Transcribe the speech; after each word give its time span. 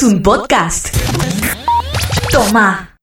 ¿Querés 0.00 0.02
un 0.02 0.22
podcast? 0.22 0.88
Toma. 2.30 2.96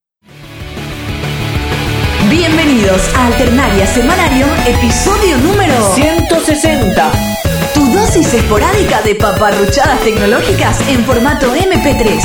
Bienvenidos 2.30 3.02
a 3.16 3.28
Alternaria 3.28 3.86
Semanario, 3.88 4.48
episodio 4.66 5.38
número 5.38 5.94
160. 5.96 7.12
Tu 7.74 7.86
dosis 7.94 8.34
esporádica 8.34 9.02
de 9.02 9.16
paparruchadas 9.16 10.00
tecnológicas 10.02 10.80
en 10.90 11.04
formato 11.06 11.54
MP3. 11.56 12.24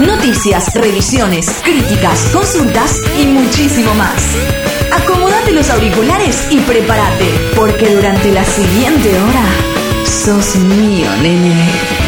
Noticias, 0.00 0.74
revisiones, 0.74 1.60
críticas, 1.64 2.28
consultas 2.32 3.02
y 3.18 3.26
muchísimo 3.26 3.94
más. 3.94 4.22
Acomódate 4.92 5.52
los 5.52 5.68
auriculares 5.70 6.46
y 6.50 6.60
prepárate, 6.60 7.26
porque 7.56 7.94
durante 7.94 8.30
la 8.32 8.44
siguiente 8.44 9.08
hora 9.18 9.44
sos 10.04 10.56
mío, 10.56 11.08
nene. 11.22 12.07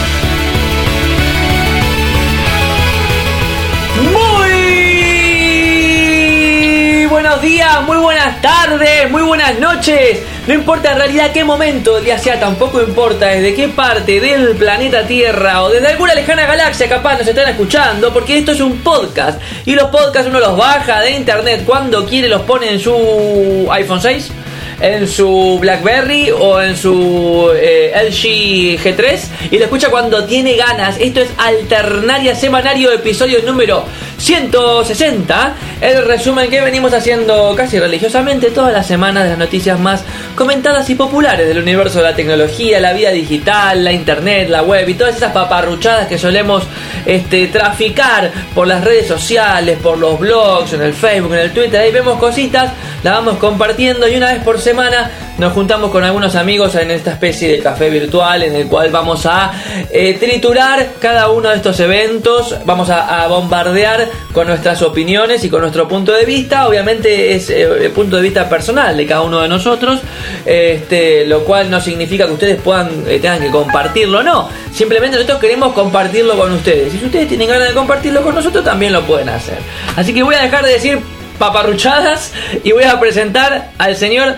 Buenos 7.40 7.56
días, 7.56 7.82
muy 7.86 7.96
buenas 7.96 8.42
tardes, 8.42 9.10
muy 9.10 9.22
buenas 9.22 9.58
noches. 9.58 10.18
No 10.46 10.52
importa 10.52 10.92
en 10.92 10.98
realidad 10.98 11.30
qué 11.32 11.42
momento 11.42 11.94
del 11.94 12.04
día 12.04 12.18
sea, 12.18 12.38
tampoco 12.38 12.82
importa 12.82 13.28
desde 13.28 13.54
qué 13.54 13.68
parte 13.68 14.20
del 14.20 14.56
planeta 14.56 15.06
Tierra 15.06 15.62
o 15.62 15.70
desde 15.70 15.86
alguna 15.86 16.14
lejana 16.14 16.44
galaxia 16.44 16.86
capaz 16.86 17.18
nos 17.18 17.26
están 17.26 17.48
escuchando, 17.48 18.12
porque 18.12 18.38
esto 18.38 18.52
es 18.52 18.60
un 18.60 18.78
podcast. 18.80 19.40
Y 19.64 19.74
los 19.74 19.88
podcasts 19.88 20.28
uno 20.28 20.38
los 20.38 20.56
baja 20.56 21.00
de 21.00 21.12
internet 21.12 21.62
cuando 21.64 22.04
quiere, 22.04 22.28
los 22.28 22.42
pone 22.42 22.72
en 22.72 22.80
su 22.80 23.68
iPhone 23.70 24.02
6 24.02 24.32
en 24.80 25.06
su 25.06 25.58
BlackBerry 25.60 26.30
o 26.30 26.60
en 26.60 26.74
su 26.76 27.50
eh, 27.54 27.92
LG 27.94 28.82
G3 28.82 29.20
y 29.50 29.58
lo 29.58 29.64
escucha 29.64 29.90
cuando 29.90 30.24
tiene 30.24 30.56
ganas. 30.56 30.96
Esto 30.98 31.20
es 31.20 31.28
Alternaria 31.36 32.34
Semanario, 32.34 32.90
episodio 32.90 33.42
número 33.44 33.84
160. 34.20 35.54
El 35.80 36.04
resumen 36.04 36.50
que 36.50 36.60
venimos 36.60 36.92
haciendo 36.92 37.54
casi 37.56 37.78
religiosamente 37.78 38.50
todas 38.50 38.72
las 38.72 38.86
semanas 38.86 39.24
de 39.24 39.30
las 39.30 39.38
noticias 39.38 39.80
más 39.80 40.04
comentadas 40.34 40.88
y 40.90 40.94
populares 40.94 41.48
del 41.48 41.58
universo 41.58 41.98
de 41.98 42.04
la 42.04 42.14
tecnología, 42.14 42.80
la 42.80 42.92
vida 42.92 43.10
digital, 43.10 43.82
la 43.82 43.92
internet, 43.92 44.48
la 44.50 44.62
web 44.62 44.86
y 44.88 44.94
todas 44.94 45.16
esas 45.16 45.32
paparruchadas 45.32 46.06
que 46.06 46.18
solemos 46.18 46.64
este, 47.06 47.46
traficar 47.48 48.30
por 48.54 48.66
las 48.66 48.84
redes 48.84 49.06
sociales, 49.06 49.78
por 49.82 49.96
los 49.98 50.20
blogs, 50.20 50.74
en 50.74 50.82
el 50.82 50.92
Facebook, 50.92 51.32
en 51.32 51.40
el 51.40 51.52
Twitter. 51.52 51.80
Ahí 51.80 51.90
vemos 51.90 52.18
cositas, 52.18 52.72
las 53.02 53.14
vamos 53.14 53.38
compartiendo 53.38 54.06
y 54.06 54.16
una 54.16 54.32
vez 54.32 54.42
por 54.42 54.60
semana 54.60 55.10
nos 55.40 55.54
juntamos 55.54 55.90
con 55.90 56.04
algunos 56.04 56.36
amigos 56.36 56.74
en 56.74 56.90
esta 56.90 57.12
especie 57.12 57.50
de 57.50 57.60
café 57.60 57.88
virtual 57.88 58.42
en 58.42 58.54
el 58.54 58.66
cual 58.68 58.90
vamos 58.90 59.24
a 59.24 59.50
eh, 59.90 60.14
triturar 60.20 60.90
cada 61.00 61.30
uno 61.30 61.48
de 61.48 61.56
estos 61.56 61.80
eventos, 61.80 62.56
vamos 62.66 62.90
a, 62.90 63.26
bombardear 63.26 64.06
con 64.34 64.48
nuestras 64.48 64.82
opiniones 64.82 65.42
y 65.42 65.48
con 65.48 65.62
nuestro 65.62 65.88
punto 65.88 66.12
de 66.12 66.26
vista. 66.26 66.68
Obviamente 66.68 67.34
es 67.34 67.48
eh, 67.48 67.62
el 67.62 67.90
punto 67.92 68.16
de 68.16 68.22
vista 68.22 68.50
personal 68.50 68.94
de 68.94 69.06
cada 69.06 69.22
uno 69.22 69.40
de 69.40 69.48
nosotros, 69.48 70.00
este, 70.44 71.24
lo 71.24 71.42
cual 71.44 71.70
no 71.70 71.80
significa 71.80 72.26
que 72.26 72.32
ustedes 72.32 72.60
puedan 72.60 72.90
eh, 73.06 73.18
tengan 73.18 73.40
que 73.40 73.50
compartirlo, 73.50 74.22
no. 74.22 74.50
Simplemente 74.74 75.16
nosotros 75.16 75.40
queremos 75.40 75.72
compartirlo 75.72 76.36
con 76.36 76.52
ustedes. 76.52 76.92
Y 76.94 76.98
si 76.98 77.06
ustedes 77.06 77.28
tienen 77.28 77.48
ganas 77.48 77.68
de 77.68 77.74
compartirlo 77.74 78.20
con 78.20 78.34
nosotros, 78.34 78.62
también 78.62 78.92
lo 78.92 79.02
pueden 79.04 79.30
hacer. 79.30 79.56
Así 79.96 80.12
que 80.12 80.22
voy 80.22 80.34
a 80.34 80.42
dejar 80.42 80.66
de 80.66 80.72
decir 80.72 80.98
paparruchadas 81.38 82.32
y 82.62 82.72
voy 82.72 82.84
a 82.84 83.00
presentar 83.00 83.70
al 83.78 83.96
señor 83.96 84.36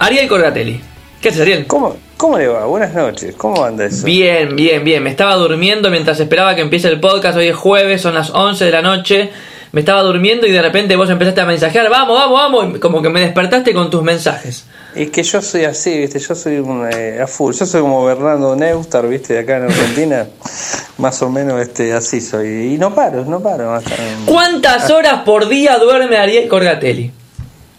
Ariel 0.00 0.28
Corgatelli. 0.28 0.80
¿Qué 1.20 1.28
haces, 1.28 1.42
Ariel? 1.42 1.66
¿Cómo, 1.66 1.94
¿Cómo 2.16 2.38
le 2.38 2.46
va? 2.46 2.64
Buenas 2.64 2.94
noches. 2.94 3.34
¿Cómo 3.36 3.62
anda 3.62 3.84
eso? 3.84 4.06
Bien, 4.06 4.56
bien, 4.56 4.82
bien. 4.82 5.02
Me 5.02 5.10
estaba 5.10 5.34
durmiendo 5.34 5.90
mientras 5.90 6.18
esperaba 6.18 6.54
que 6.54 6.62
empiece 6.62 6.88
el 6.88 6.98
podcast. 7.00 7.36
Hoy 7.36 7.48
es 7.48 7.56
jueves, 7.56 8.00
son 8.00 8.14
las 8.14 8.30
11 8.30 8.64
de 8.64 8.70
la 8.70 8.80
noche. 8.80 9.30
Me 9.72 9.80
estaba 9.80 10.02
durmiendo 10.02 10.46
y 10.46 10.52
de 10.52 10.62
repente 10.62 10.96
vos 10.96 11.10
empezaste 11.10 11.42
a 11.42 11.44
mensajear. 11.44 11.90
Vamos, 11.90 12.18
vamos, 12.18 12.40
vamos. 12.40 12.76
Y 12.76 12.80
como 12.80 13.02
que 13.02 13.10
me 13.10 13.20
despertaste 13.20 13.74
con 13.74 13.90
tus 13.90 14.02
mensajes. 14.02 14.64
Es 14.94 15.10
que 15.10 15.22
yo 15.22 15.42
soy 15.42 15.64
así, 15.64 15.98
¿viste? 15.98 16.18
Yo 16.18 16.34
soy 16.34 16.56
un, 16.60 16.88
eh, 16.90 17.20
a 17.22 17.26
full. 17.26 17.52
Yo 17.52 17.66
soy 17.66 17.82
como 17.82 18.02
Bernardo 18.02 18.56
Neustar, 18.56 19.06
¿viste? 19.06 19.34
De 19.34 19.40
acá 19.40 19.58
en 19.58 19.64
Argentina. 19.64 20.26
Más 20.96 21.20
o 21.20 21.28
menos 21.28 21.60
este, 21.60 21.92
así 21.92 22.22
soy. 22.22 22.74
Y 22.74 22.78
no 22.78 22.94
paro, 22.94 23.26
no 23.26 23.40
paro. 23.40 23.74
Hasta, 23.74 23.94
¿Cuántas 24.24 24.88
horas 24.90 25.24
por 25.26 25.46
día 25.46 25.76
duerme 25.76 26.16
Ariel 26.16 26.48
Corgatelli? 26.48 27.19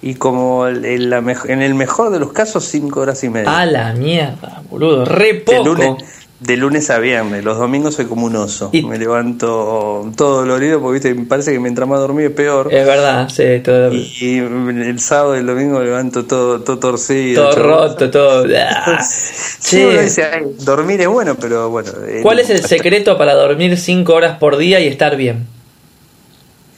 Y 0.03 0.15
como 0.15 0.65
el, 0.67 1.09
la 1.09 1.17
en 1.47 1.61
el 1.61 1.75
mejor 1.75 2.09
de 2.11 2.19
los 2.19 2.31
casos, 2.33 2.65
cinco 2.65 3.01
horas 3.01 3.23
y 3.23 3.29
media. 3.29 3.59
A 3.59 3.65
la 3.65 3.93
mierda, 3.93 4.63
boludo. 4.69 5.05
Re 5.05 5.35
poco. 5.35 5.59
De 5.59 5.63
lunes, 5.63 6.03
de 6.39 6.57
lunes 6.57 6.89
a 6.89 6.97
viernes. 6.97 7.43
Los 7.43 7.59
domingos 7.59 7.93
soy 7.93 8.05
como 8.05 8.25
un 8.25 8.35
oso. 8.35 8.69
Y- 8.73 8.81
Me 8.83 8.97
levanto 8.97 10.11
todo 10.15 10.37
dolorido 10.37 10.81
porque, 10.81 10.93
¿viste? 10.93 11.13
Me 11.13 11.25
parece 11.27 11.51
que 11.51 11.59
mientras 11.59 11.87
más 11.87 11.99
dormí 11.99 12.23
es 12.23 12.31
peor. 12.31 12.73
Es 12.73 12.83
verdad, 12.83 13.29
sí, 13.29 13.43
todo, 13.63 13.93
Y 13.93 14.37
el 14.39 14.99
sábado 14.99 15.35
y 15.35 15.39
el 15.41 15.45
domingo 15.45 15.77
me 15.77 15.85
levanto 15.85 16.25
todo, 16.25 16.61
todo 16.61 16.79
torcido. 16.79 17.49
todo 17.51 17.61
roto, 17.63 18.09
todo. 18.09 18.45
Ah. 18.57 19.03
Sí, 19.03 19.83
uno 19.83 19.91
Che, 19.97 20.03
dice, 20.03 20.23
"Ay, 20.25 20.43
dormir 20.61 20.99
es 21.01 21.07
bueno, 21.07 21.35
pero 21.39 21.69
bueno. 21.69 21.91
eh, 22.07 22.21
¿Cuál 22.23 22.39
es 22.39 22.49
el 22.49 22.63
secreto 22.65 23.17
para 23.19 23.35
dormir 23.35 23.77
5 23.77 24.13
horas 24.15 24.37
por 24.39 24.57
día 24.57 24.79
y 24.79 24.87
estar 24.87 25.15
bien? 25.15 25.45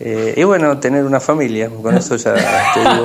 Eh, 0.05 0.33
y 0.35 0.43
bueno, 0.43 0.77
tener 0.79 1.05
una 1.05 1.19
familia, 1.21 1.69
con 1.81 1.95
eso 1.95 2.17
ya 2.17 2.33
te 2.73 2.79
digo, 2.81 3.03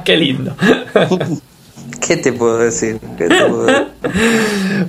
Qué 0.04 0.16
lindo. 0.18 0.54
¿Qué 2.06 2.16
te 2.18 2.32
puedo 2.32 2.58
decir? 2.58 2.98
¿Qué 3.16 3.26
te 3.26 3.44
puedo 3.46 3.64
decir? 3.64 3.86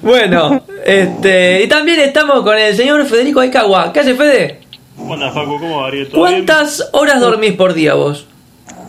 Bueno, 0.02 0.62
este, 0.85 1.63
y 1.63 1.68
también 1.68 2.00
estamos 2.02 2.41
con 2.44 2.58
el 2.58 2.75
señor 2.75 3.06
Federico 3.06 3.40
Aikawa. 3.40 3.94
¿Qué 3.94 4.02
hace 4.02 4.13
Fede? 4.16 4.59
Buenas, 4.97 5.34
Facu, 5.34 5.58
¿cómo 5.59 5.81
va? 5.84 5.90
¿Cuántas 6.13 6.90
horas 6.91 7.22
dormís 7.22 7.53
por 7.53 7.74
día 7.74 7.94
vos? 7.94 8.25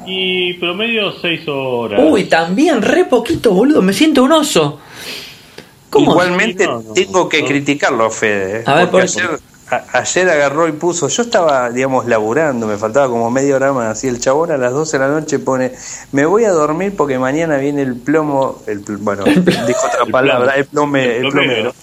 Y 0.07 0.55
promedio 0.55 1.13
6 1.21 1.43
horas. 1.49 2.01
Uy, 2.03 2.25
también 2.25 2.83
re 2.83 3.05
poquito, 3.05 3.53
boludo. 3.53 3.83
Me 3.83 3.93
siento 3.93 4.25
un 4.25 4.33
oso. 4.33 4.81
¿Cómo? 5.91 6.13
Igualmente 6.13 6.67
No, 6.67 6.83
no, 6.83 6.93
tengo 6.93 7.29
que 7.29 7.43
no. 7.43 7.47
criticarlo 7.49 8.07
a 8.07 8.11
Fede. 8.11 8.63
A 8.67 8.75
ver, 8.75 8.89
porque 8.89 9.07
por- 9.07 9.23
ayer, 9.23 9.39
a- 9.71 9.85
ayer 9.99 10.29
agarró 10.29 10.69
y 10.69 10.73
puso, 10.73 11.09
yo 11.09 11.23
estaba, 11.23 11.71
digamos, 11.71 12.07
laburando, 12.07 12.67
me 12.67 12.77
faltaba 12.77 13.09
como 13.09 13.31
media 13.31 13.57
hora 13.57 13.73
más, 13.73 14.03
y 14.05 14.09
el 14.09 14.19
chabón 14.21 14.51
a 14.53 14.57
las 14.57 14.73
12 14.73 14.99
de 14.99 15.05
la 15.07 15.11
noche 15.11 15.39
pone, 15.39 15.73
me 16.13 16.25
voy 16.27 16.45
a 16.45 16.51
dormir 16.53 16.95
porque 16.97 17.19
mañana 17.19 17.57
viene 17.59 17.83
el 17.83 17.95
plomo, 17.97 18.63
el, 18.67 18.79
bueno, 18.99 19.25
dijo 19.67 19.87
otra 19.87 20.05
El 20.07 20.11
palabra, 20.13 20.53
plomo. 20.53 20.59
el 20.59 20.67
plome, 20.67 21.17
El 21.19 21.29
plomero. 21.31 21.75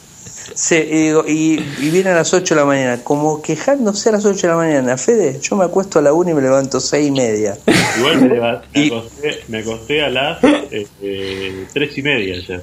Sí, 0.53 0.75
y, 0.75 0.97
digo, 1.07 1.23
y, 1.27 1.59
y 1.79 1.89
viene 1.89 2.11
a 2.11 2.15
las 2.15 2.33
8 2.33 2.53
de 2.55 2.61
la 2.61 2.65
mañana, 2.65 3.03
como 3.03 3.41
quejándose 3.41 4.09
a 4.09 4.13
las 4.13 4.25
8 4.25 4.41
de 4.41 4.47
la 4.47 4.55
mañana. 4.55 4.95
Fede, 4.97 5.39
yo 5.41 5.55
me 5.55 5.65
acuesto 5.65 5.99
a 5.99 6.01
la 6.03 6.13
1 6.13 6.29
y 6.29 6.33
me 6.33 6.41
levanto 6.41 6.79
6 6.79 7.07
y 7.07 7.11
media. 7.11 7.57
Igual 7.97 8.21
me, 8.21 8.29
leva- 8.29 8.61
me 8.73 8.87
acosté, 8.87 9.43
me 9.49 9.57
acosté 9.59 10.03
a 10.05 10.09
las 10.09 10.43
eh, 10.43 10.87
eh, 11.01 11.65
3 11.73 11.97
y 11.97 12.01
media 12.03 12.35
ya. 12.47 12.61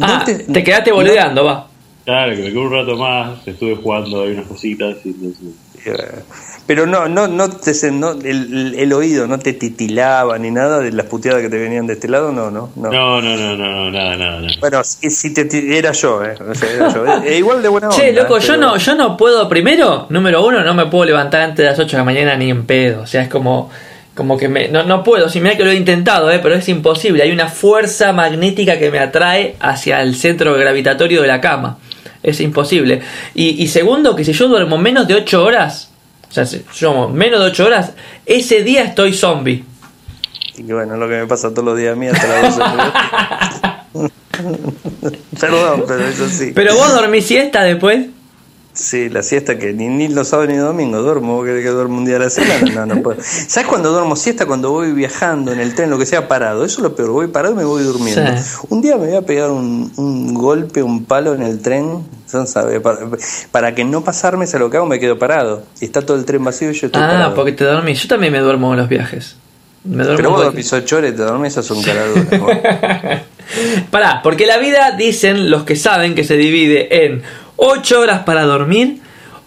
Ah, 0.00 0.22
te- 0.26 0.40
te 0.40 0.64
quedaste 0.64 0.90
boludeando, 0.92 1.44
va. 1.44 1.69
Claro, 2.10 2.32
que 2.34 2.42
me 2.42 2.48
quedé 2.48 2.58
un 2.58 2.72
rato 2.72 2.96
más, 2.96 3.46
estuve 3.46 3.76
jugando 3.76 4.24
ahí 4.24 4.32
unas 4.32 4.46
cositas 4.46 4.96
y. 5.04 5.10
Eh, 5.86 5.94
Pero 6.66 6.84
no, 6.84 7.08
no, 7.08 7.28
no 7.28 7.48
te 7.50 7.72
no, 7.92 8.10
el, 8.20 8.92
oído 8.92 9.28
no 9.28 9.38
te 9.38 9.52
titilaba 9.52 10.36
ni 10.36 10.50
nada 10.50 10.80
de 10.80 10.90
las 10.90 11.06
puteadas 11.06 11.40
que 11.40 11.48
te 11.48 11.56
venían 11.56 11.86
de 11.86 11.92
este 11.92 12.08
lado, 12.08 12.32
no, 12.32 12.50
no, 12.50 12.70
no. 12.74 12.90
No, 12.90 13.22
no, 13.22 13.36
no, 13.36 13.56
no, 13.56 13.56
no, 13.56 13.90
nada, 13.92 14.16
nada, 14.16 14.40
nada. 14.40 14.52
Bueno, 14.58 14.82
si, 14.82 15.08
si 15.08 15.32
te 15.32 15.78
era 15.78 15.92
yo, 15.92 16.24
eh, 16.24 16.34
o 16.50 16.52
sea, 16.52 16.68
era 16.72 16.92
yo. 16.92 17.06
Eh, 17.24 17.38
igual 17.38 17.62
de 17.62 17.68
buena 17.68 17.90
onda. 17.90 17.96
Che, 18.00 18.12
loco, 18.12 18.38
yo 18.40 18.54
pero- 18.54 18.60
no, 18.60 18.76
yo 18.76 18.94
no 18.96 19.16
puedo, 19.16 19.48
primero, 19.48 20.06
número 20.10 20.44
uno, 20.44 20.64
no 20.64 20.74
me 20.74 20.86
puedo 20.86 21.04
levantar 21.04 21.42
antes 21.42 21.58
de 21.58 21.70
las 21.70 21.78
8 21.78 21.92
de 21.92 21.98
la 21.98 22.04
mañana 22.04 22.34
ni 22.34 22.50
en 22.50 22.66
pedo. 22.66 23.02
O 23.02 23.06
sea, 23.06 23.22
es 23.22 23.28
como, 23.28 23.70
como 24.16 24.36
que 24.36 24.48
me, 24.48 24.66
no, 24.66 24.82
no 24.82 25.04
puedo. 25.04 25.28
Si 25.28 25.40
mira 25.40 25.56
que 25.56 25.64
lo 25.64 25.70
he 25.70 25.76
intentado, 25.76 26.28
eh, 26.32 26.40
pero 26.42 26.56
es 26.56 26.68
imposible. 26.68 27.22
Hay 27.22 27.30
una 27.30 27.46
fuerza 27.48 28.12
magnética 28.12 28.78
que 28.80 28.90
me 28.90 28.98
atrae 28.98 29.54
hacia 29.60 30.02
el 30.02 30.16
centro 30.16 30.54
gravitatorio 30.54 31.22
de 31.22 31.28
la 31.28 31.40
cama. 31.40 31.78
Es 32.22 32.40
imposible. 32.40 33.00
Y, 33.34 33.62
y 33.62 33.68
segundo, 33.68 34.14
que 34.14 34.24
si 34.24 34.32
yo 34.32 34.48
duermo 34.48 34.78
menos 34.78 35.08
de 35.08 35.14
8 35.14 35.44
horas, 35.44 35.90
o 36.28 36.32
sea, 36.32 36.44
si 36.46 36.62
yo 36.76 36.92
duermo 36.92 37.08
menos 37.08 37.40
de 37.40 37.46
8 37.46 37.66
horas, 37.66 37.92
ese 38.26 38.62
día 38.62 38.84
estoy 38.84 39.14
zombie. 39.14 39.64
Y 40.56 40.62
bueno, 40.64 40.96
lo 40.96 41.08
que 41.08 41.14
me 41.14 41.26
pasa 41.26 41.50
todos 41.50 41.64
los 41.64 41.78
días 41.78 41.94
a 41.94 41.96
mí 41.96 42.08
hasta 42.08 42.26
las 42.26 42.56
12. 42.56 44.10
Perdón, 45.40 45.84
pero 45.86 46.06
eso 46.06 46.28
sí. 46.28 46.52
Pero 46.54 46.74
vos 46.74 46.92
dormís 46.92 47.26
siesta 47.26 47.62
después. 47.62 48.06
Sí, 48.72 49.08
la 49.08 49.22
siesta 49.22 49.58
que 49.58 49.72
ni, 49.72 49.88
ni 49.88 50.08
los 50.08 50.28
sábados 50.28 50.52
ni 50.52 50.56
domingos 50.58 51.02
duermo. 51.04 51.36
¿Vos 51.36 51.44
querés 51.44 51.64
que 51.64 51.70
duermo 51.70 51.98
un 51.98 52.04
día 52.04 52.16
a 52.16 52.20
la 52.20 52.30
semana? 52.30 52.72
No, 52.74 52.86
no 52.94 53.02
puedo. 53.02 53.18
¿Sabes 53.22 53.68
cuando 53.68 53.90
duermo 53.90 54.14
siesta? 54.16 54.46
Cuando 54.46 54.70
voy 54.70 54.92
viajando 54.92 55.52
en 55.52 55.58
el 55.60 55.74
tren, 55.74 55.90
lo 55.90 55.98
que 55.98 56.06
sea 56.06 56.28
parado. 56.28 56.64
Eso 56.64 56.76
es 56.78 56.82
lo 56.84 56.94
peor. 56.94 57.10
Voy 57.10 57.26
parado 57.26 57.54
y 57.54 57.56
me 57.58 57.64
voy 57.64 57.82
durmiendo. 57.82 58.22
Sí. 58.38 58.58
Un 58.68 58.80
día 58.80 58.96
me 58.96 59.08
voy 59.08 59.16
a 59.16 59.22
pegar 59.22 59.50
un, 59.50 59.92
un 59.96 60.34
golpe, 60.34 60.82
un 60.82 61.04
palo 61.04 61.34
en 61.34 61.42
el 61.42 61.60
tren. 61.60 62.04
¿sabe? 62.26 62.78
Para, 62.80 62.98
para 63.50 63.74
que 63.74 63.84
no 63.84 64.02
pasarme 64.04 64.46
a 64.52 64.58
lo 64.58 64.70
que 64.70 64.76
hago, 64.76 64.86
me 64.86 65.00
quedo 65.00 65.18
parado. 65.18 65.64
Y 65.80 65.84
está 65.86 66.00
todo 66.02 66.16
el 66.16 66.24
tren 66.24 66.44
vacío 66.44 66.70
y 66.70 66.74
yo 66.74 66.86
estoy 66.86 67.02
Ah, 67.02 67.08
parado. 67.08 67.34
porque 67.34 67.52
te 67.52 67.64
dormís. 67.64 68.00
Yo 68.02 68.08
también 68.08 68.32
me 68.32 68.38
duermo 68.38 68.72
en 68.72 68.78
los 68.78 68.88
viajes. 68.88 69.36
Me 69.82 70.04
duermo 70.04 70.16
Pero 70.16 70.30
vos 70.30 70.44
dormís 70.44 70.72
ocho 70.72 70.98
horas 70.98 71.10
y 71.12 71.16
te 71.16 71.22
dormís, 71.22 71.52
esas 71.52 71.66
son 71.66 71.82
caraduras. 71.82 72.28
vos. 72.40 72.52
Pará, 73.90 74.20
porque 74.22 74.46
la 74.46 74.58
vida 74.58 74.92
dicen 74.96 75.50
los 75.50 75.64
que 75.64 75.74
saben 75.74 76.14
que 76.14 76.22
se 76.22 76.36
divide 76.36 77.04
en 77.06 77.22
8 77.62 78.00
horas 78.00 78.22
para 78.22 78.44
dormir, 78.44 79.00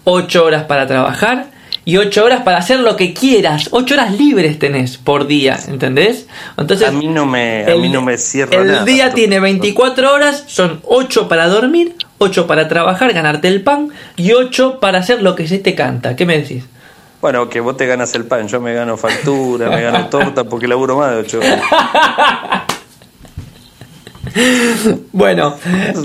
8 0.04 0.44
horas 0.44 0.64
para 0.64 0.86
trabajar 0.86 1.46
y 1.84 1.96
8 1.96 2.24
horas 2.24 2.42
para 2.42 2.58
hacer 2.58 2.78
lo 2.78 2.94
que 2.94 3.12
quieras. 3.12 3.70
8 3.72 3.94
horas 3.94 4.12
libres 4.12 4.56
tenés 4.60 4.98
por 4.98 5.26
día, 5.26 5.58
¿entendés? 5.66 6.28
Entonces, 6.56 6.88
a 6.88 6.92
mí 6.92 7.08
no 7.08 7.26
me, 7.26 7.64
a 7.64 7.74
mí 7.74 7.88
no 7.88 8.02
me 8.02 8.16
cierra 8.16 8.56
El 8.56 8.84
día 8.84 9.12
tiene 9.12 9.40
24 9.40 10.14
horas, 10.14 10.44
son 10.46 10.80
8 10.84 11.26
para 11.26 11.48
dormir, 11.48 11.96
8 12.18 12.46
para 12.46 12.68
trabajar, 12.68 13.12
ganarte 13.12 13.48
el 13.48 13.62
pan 13.62 13.88
y 14.16 14.32
8 14.32 14.78
para 14.78 15.00
hacer 15.00 15.20
lo 15.20 15.34
que 15.34 15.48
se 15.48 15.58
te 15.58 15.74
canta. 15.74 16.14
¿Qué 16.14 16.24
me 16.24 16.38
decís? 16.38 16.64
Bueno, 17.20 17.48
que 17.48 17.58
vos 17.58 17.76
te 17.76 17.86
ganas 17.86 18.14
el 18.14 18.26
pan, 18.26 18.46
yo 18.46 18.60
me 18.60 18.74
gano 18.74 18.96
factura, 18.96 19.70
me 19.70 19.82
gano 19.82 20.06
torta 20.10 20.44
porque 20.44 20.68
laburo 20.68 20.98
más 20.98 21.10
de 21.10 21.16
8 21.16 21.38
horas. 21.38 21.62
bueno, 25.12 25.56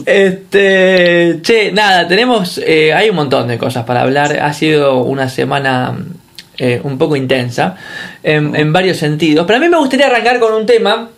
este, 0.05 1.39
che, 1.41 1.71
nada, 1.71 2.07
tenemos, 2.07 2.59
eh, 2.65 2.93
hay 2.93 3.09
un 3.09 3.15
montón 3.15 3.47
de 3.47 3.57
cosas 3.57 3.85
para 3.85 4.01
hablar. 4.01 4.39
Ha 4.39 4.53
sido 4.53 5.03
una 5.03 5.29
semana 5.29 5.97
eh, 6.57 6.81
un 6.83 6.97
poco 6.97 7.15
intensa 7.15 7.75
en, 8.21 8.73
varios 8.73 8.97
sentidos. 8.97 9.45
Pero 9.47 9.57
a 9.57 9.59
mí 9.61 9.69
me 9.69 9.77
gustaría 9.77 10.07
arrancar 10.07 10.39
con 10.39 10.53
un 10.53 10.65
tema 10.65 11.09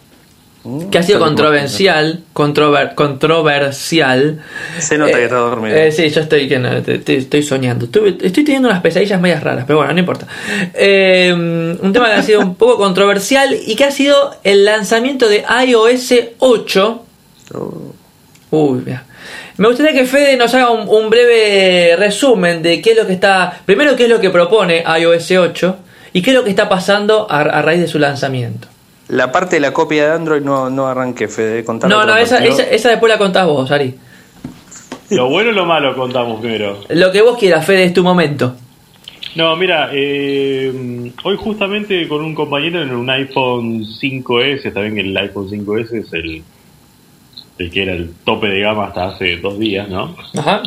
que 0.92 0.98
ha 0.98 1.04
sido 1.04 1.20
controversial, 1.20 2.24
controver, 2.34 2.94
controversial. 2.96 4.42
Se 4.80 4.98
nota 4.98 5.18
que 5.18 5.24
está 5.24 5.38
dormido. 5.38 5.76
Eh, 5.76 5.92
sí, 5.92 6.10
yo 6.10 6.22
estoy, 6.22 6.52
estoy, 7.08 7.44
soñando. 7.44 7.86
Estoy, 7.86 8.14
teniendo 8.44 8.70
unas 8.70 8.82
pesadillas 8.82 9.20
medias 9.20 9.44
raras, 9.44 9.66
pero 9.66 9.78
bueno, 9.80 9.94
no 9.94 10.00
importa. 10.00 10.28
un 10.74 11.92
tema 11.94 12.08
que 12.08 12.14
ha 12.14 12.24
sido 12.24 12.42
un 12.42 12.56
poco 12.56 12.78
controversial 12.78 13.56
y 13.66 13.76
que 13.76 13.86
ha 13.86 13.92
sido 13.92 14.36
el 14.44 14.66
lanzamiento 14.66 15.28
de 15.28 15.44
iOS 15.66 16.14
8 16.40 17.06
Uy, 18.52 18.84
Me 19.58 19.68
gustaría 19.68 19.94
que 19.94 20.06
Fede 20.06 20.36
nos 20.36 20.54
haga 20.54 20.72
un, 20.72 21.10
breve 21.10 21.96
resumen 21.98 22.62
de 22.62 22.82
qué 22.82 22.92
es 22.92 22.98
lo 22.98 23.08
que 23.08 23.14
está. 23.14 23.62
Primero, 23.66 23.96
qué 23.96 24.04
es 24.04 24.10
lo 24.10 24.20
que 24.20 24.30
propone 24.30 24.84
iOS 25.00 25.32
8 25.32 25.78
y 26.14 26.22
qué 26.22 26.32
es 26.32 26.36
lo 26.36 26.44
que 26.44 26.50
está 26.50 26.68
pasando 26.68 27.28
a, 27.30 27.62
raíz 27.62 27.80
de 27.80 27.88
su 27.88 28.00
lanzamiento. 28.00 28.68
La 29.12 29.32
parte 29.32 29.58
de 29.58 29.60
la 29.60 29.74
copia 29.74 30.08
de 30.08 30.14
Android 30.14 30.42
no, 30.42 30.70
no 30.70 30.88
arranqué, 30.88 31.28
Fede. 31.28 31.66
No, 31.68 32.06
no, 32.06 32.16
esa, 32.16 32.44
esa, 32.46 32.90
después 32.90 33.12
la 33.12 33.18
contás 33.18 33.46
vos, 33.46 33.70
Ari. 33.70 33.94
Lo 35.10 35.30
bueno 35.30 35.50
o 35.50 35.54
lo 35.54 35.66
malo 35.66 35.94
contamos 35.96 36.40
primero. 36.40 36.80
Lo 36.88 37.12
que 37.12 37.22
vos 37.22 37.38
quieras, 37.38 37.66
Fede, 37.66 37.84
es 37.84 37.94
tu 37.94 38.04
momento. 38.04 38.56
No, 39.36 39.56
mira, 39.58 39.90
eh, 39.92 41.12
hoy 41.24 41.38
justamente 41.38 42.08
con 42.08 42.24
un 42.24 42.34
compañero 42.34 42.82
en 42.82 42.94
un 42.94 43.10
iPhone 43.10 43.86
5S, 43.86 44.66
está 44.66 44.80
bien 44.80 44.96
que 44.96 45.02
el 45.02 45.18
iPhone 45.18 45.50
5S 45.50 45.94
es 45.94 46.14
el 46.14 46.44
el 47.58 47.70
que 47.70 47.84
era 47.84 47.94
el 47.94 48.14
tope 48.26 48.48
de 48.48 48.62
gama 48.62 48.86
hasta 48.86 49.10
hace 49.10 49.38
dos 49.38 49.60
días, 49.60 49.88
¿no? 49.90 50.16
Ajá. 50.38 50.64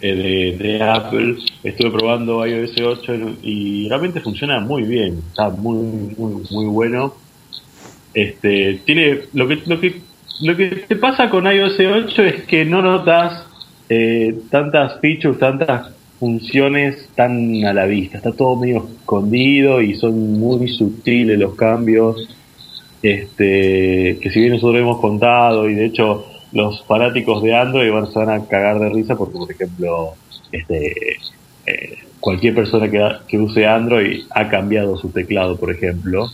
Eh, 0.00 0.56
de, 0.58 0.82
Apple. 0.82 1.36
Estuve 1.62 1.90
probando 1.90 2.44
iOS 2.46 2.72
8 2.78 3.12
y 3.42 3.88
realmente 3.88 4.20
funciona 4.20 4.60
muy 4.60 4.82
bien. 4.82 5.22
Está 5.28 5.48
muy, 5.48 5.76
muy, 6.16 6.42
muy 6.50 6.66
bueno. 6.66 7.14
Este, 8.14 8.80
tiene 8.84 9.22
lo 9.32 9.48
que, 9.48 9.58
lo 9.66 9.80
que, 9.80 10.00
lo 10.40 10.56
que 10.56 10.66
te 10.88 10.96
pasa 10.96 11.28
con 11.28 11.46
iOS 11.46 11.78
8 11.80 12.22
es 12.22 12.42
que 12.44 12.64
no 12.64 12.80
notas 12.80 13.44
eh, 13.88 14.38
tantas 14.50 15.00
features, 15.00 15.38
tantas 15.38 15.90
funciones 16.18 17.08
tan 17.14 17.64
a 17.64 17.72
la 17.72 17.86
vista. 17.86 18.18
Está 18.18 18.32
todo 18.32 18.56
medio 18.56 18.88
escondido 19.00 19.82
y 19.82 19.94
son 19.94 20.38
muy 20.38 20.68
sutiles 20.68 21.38
los 21.38 21.54
cambios. 21.54 22.28
Este, 23.02 24.18
que 24.20 24.30
si 24.30 24.40
bien 24.40 24.52
nosotros 24.52 24.80
hemos 24.80 24.98
contado 25.00 25.68
y 25.68 25.74
de 25.74 25.84
hecho 25.84 26.24
los 26.52 26.82
fanáticos 26.86 27.42
de 27.42 27.54
Android 27.54 27.90
se 28.10 28.18
van 28.18 28.30
a 28.30 28.46
cagar 28.46 28.78
de 28.78 28.88
risa 28.88 29.16
porque, 29.16 29.36
por 29.36 29.50
ejemplo, 29.52 30.14
este, 30.52 30.94
eh, 31.66 31.98
cualquier 32.20 32.54
persona 32.54 32.90
que, 32.90 33.06
que, 33.28 33.38
use 33.38 33.66
Android 33.66 34.22
ha 34.30 34.48
cambiado 34.48 34.96
su 34.96 35.10
teclado, 35.10 35.56
por 35.56 35.70
ejemplo, 35.70 36.30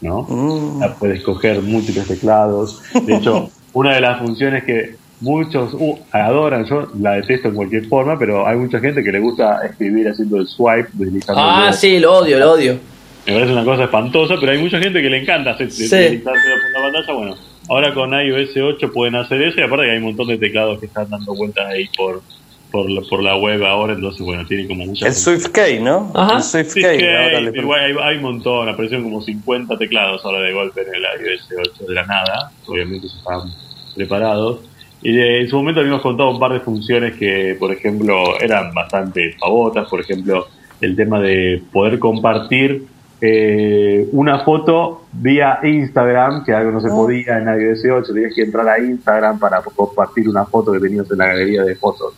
¿no? 0.00 0.22
Mm. 0.28 0.98
Puede 0.98 1.16
escoger 1.16 1.62
múltiples 1.62 2.06
teclados. 2.06 2.82
De 3.04 3.16
hecho, 3.16 3.50
una 3.72 3.94
de 3.94 4.00
las 4.00 4.18
funciones 4.20 4.64
que 4.64 4.96
muchos 5.20 5.74
uh, 5.74 5.98
adoran, 6.12 6.64
yo 6.66 6.88
la 7.00 7.12
detesto 7.12 7.48
en 7.48 7.54
cualquier 7.54 7.86
forma, 7.86 8.18
pero 8.18 8.46
hay 8.46 8.56
mucha 8.56 8.78
gente 8.80 9.02
que 9.02 9.12
le 9.12 9.20
gusta 9.20 9.66
escribir 9.66 10.08
haciendo 10.08 10.38
el 10.38 10.46
swipe, 10.46 10.88
deslizando. 10.94 11.40
Ah, 11.40 11.72
sí, 11.72 11.98
lo 11.98 12.18
odio, 12.18 12.38
lo 12.38 12.52
odio. 12.52 12.78
Me 13.26 13.34
parece 13.34 13.52
una 13.52 13.64
cosa 13.64 13.84
espantosa, 13.84 14.36
pero 14.40 14.52
hay 14.52 14.58
mucha 14.58 14.78
gente 14.78 15.02
que 15.02 15.10
le 15.10 15.22
encanta 15.22 15.50
hacer 15.50 15.70
sí. 15.70 15.88
la 15.88 16.32
pantalla. 16.32 17.12
Bueno, 17.12 17.36
Ahora 17.68 17.92
con 17.92 18.12
iOS 18.12 18.56
8 18.56 18.92
pueden 18.92 19.16
hacer 19.16 19.42
eso 19.42 19.60
y 19.60 19.62
aparte 19.62 19.84
que 19.84 19.92
hay 19.92 19.98
un 19.98 20.04
montón 20.04 20.28
de 20.28 20.38
teclados 20.38 20.80
que 20.80 20.86
están 20.86 21.10
dando 21.10 21.34
vueltas 21.34 21.66
ahí 21.66 21.86
por, 21.96 22.22
por, 22.70 22.90
la, 22.90 23.00
por 23.02 23.22
la 23.22 23.36
web 23.36 23.64
ahora, 23.64 23.94
entonces 23.94 24.24
bueno, 24.24 24.46
tiene 24.46 24.66
como 24.66 24.86
mucha... 24.86 25.06
El 25.06 25.14
SwiftKey, 25.14 25.80
¿no? 25.80 26.10
Ajá. 26.14 26.36
El 26.36 26.42
SwiftKey. 26.42 27.02
hay, 27.04 27.96
hay, 28.02 28.16
un 28.16 28.22
montón, 28.22 28.68
aparecieron 28.68 29.04
como 29.04 29.22
50 29.22 29.78
teclados 29.78 30.24
ahora 30.24 30.40
de 30.40 30.52
golpe 30.52 30.82
en 30.82 30.94
el 30.94 31.02
iOS 31.02 31.48
8 31.76 31.84
de 31.86 31.94
la 31.94 32.06
nada, 32.06 32.52
obviamente 32.66 33.06
están 33.06 33.50
preparados. 33.94 34.60
Y 35.00 35.18
en 35.18 35.48
su 35.48 35.56
momento 35.56 35.80
habíamos 35.80 36.02
contado 36.02 36.30
un 36.30 36.40
par 36.40 36.52
de 36.52 36.60
funciones 36.60 37.16
que, 37.16 37.56
por 37.58 37.72
ejemplo, 37.72 38.40
eran 38.40 38.74
bastante 38.74 39.36
pavotas, 39.38 39.88
por 39.88 40.00
ejemplo, 40.00 40.48
el 40.80 40.96
tema 40.96 41.20
de 41.20 41.62
poder 41.72 41.98
compartir 41.98 42.86
eh, 43.20 44.08
una 44.12 44.44
foto 44.44 45.06
vía 45.12 45.58
Instagram, 45.62 46.44
que 46.44 46.52
algo 46.52 46.70
no 46.70 46.80
se 46.80 46.88
ah. 46.88 46.90
podía 46.90 47.38
en 47.38 47.48
iOS 47.48 47.84
8, 47.84 48.12
tenías 48.12 48.34
que 48.34 48.42
entrar 48.42 48.68
a 48.68 48.78
Instagram 48.78 49.38
para 49.38 49.60
compartir 49.62 50.28
una 50.28 50.44
foto 50.44 50.72
que 50.72 50.80
tenías 50.80 51.10
en 51.10 51.18
la 51.18 51.26
galería 51.26 51.62
de 51.62 51.74
fotos. 51.74 52.14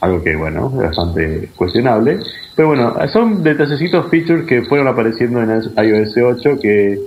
Algo 0.00 0.22
que, 0.22 0.36
bueno, 0.36 0.72
es 0.76 0.88
bastante 0.88 1.48
cuestionable. 1.56 2.18
Pero 2.54 2.68
bueno, 2.68 2.94
son 3.12 3.42
detallecitos, 3.42 4.10
features 4.10 4.46
que 4.46 4.62
fueron 4.62 4.88
apareciendo 4.88 5.42
en 5.42 5.50
iOS 5.50 6.16
8 6.16 6.58
que, 6.60 7.00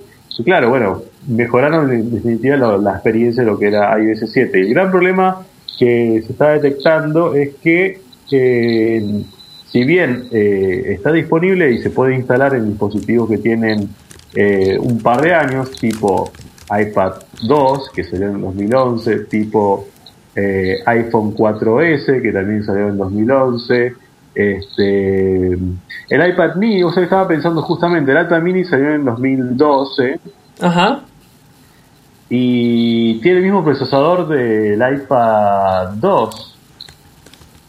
claro, 0.44 0.70
bueno, 0.70 1.02
mejoraron 1.28 1.92
en 1.92 2.12
definitiva 2.12 2.58
la 2.58 2.92
experiencia 2.94 3.44
de 3.44 3.52
lo 3.52 3.60
que 3.60 3.68
era 3.68 3.98
iOS 4.00 4.32
7. 4.32 4.60
El 4.60 4.74
gran 4.74 4.92
problema 4.92 5.46
que 5.78 6.24
se 6.26 6.32
está 6.32 6.50
detectando 6.50 7.36
es 7.36 7.56
que 7.62 8.00
si 8.30 9.84
bien 9.84 10.28
eh, 10.32 10.84
está 10.88 11.12
disponible 11.12 11.72
y 11.72 11.80
se 11.80 11.90
puede 11.90 12.16
instalar 12.16 12.56
en 12.56 12.70
dispositivos 12.70 13.30
que 13.30 13.38
tienen 13.38 13.90
eh, 14.34 14.78
un 14.80 15.00
par 15.00 15.22
de 15.22 15.34
años, 15.34 15.72
tipo 15.72 16.32
iPad 16.70 17.14
2, 17.44 17.92
que 17.96 18.04
salió 18.04 18.30
en 18.30 18.42
2011, 18.42 19.20
tipo 19.26 19.88
eh, 20.40 20.84
iPhone 20.86 21.34
4S, 21.36 22.22
que 22.22 22.32
también 22.32 22.64
salió 22.64 22.90
en 22.90 22.98
2011, 22.98 23.94
este, 24.36 25.54
el 25.54 26.30
iPad 26.30 26.56
mini, 26.58 26.84
o 26.84 26.92
sea, 26.92 27.02
estaba 27.02 27.28
pensando 27.28 27.64
justamente, 27.64 28.12
el 28.12 28.24
iPad 28.24 28.42
mini 28.44 28.64
salió 28.64 28.94
en 28.94 29.04
2012. 29.04 30.20
Ajá. 30.62 31.02
Y 32.30 33.20
tiene 33.22 33.40
el 33.40 33.46
mismo 33.46 33.64
procesador 33.64 34.28
del 34.28 34.80
iPad 34.80 35.94
2. 35.96 36.58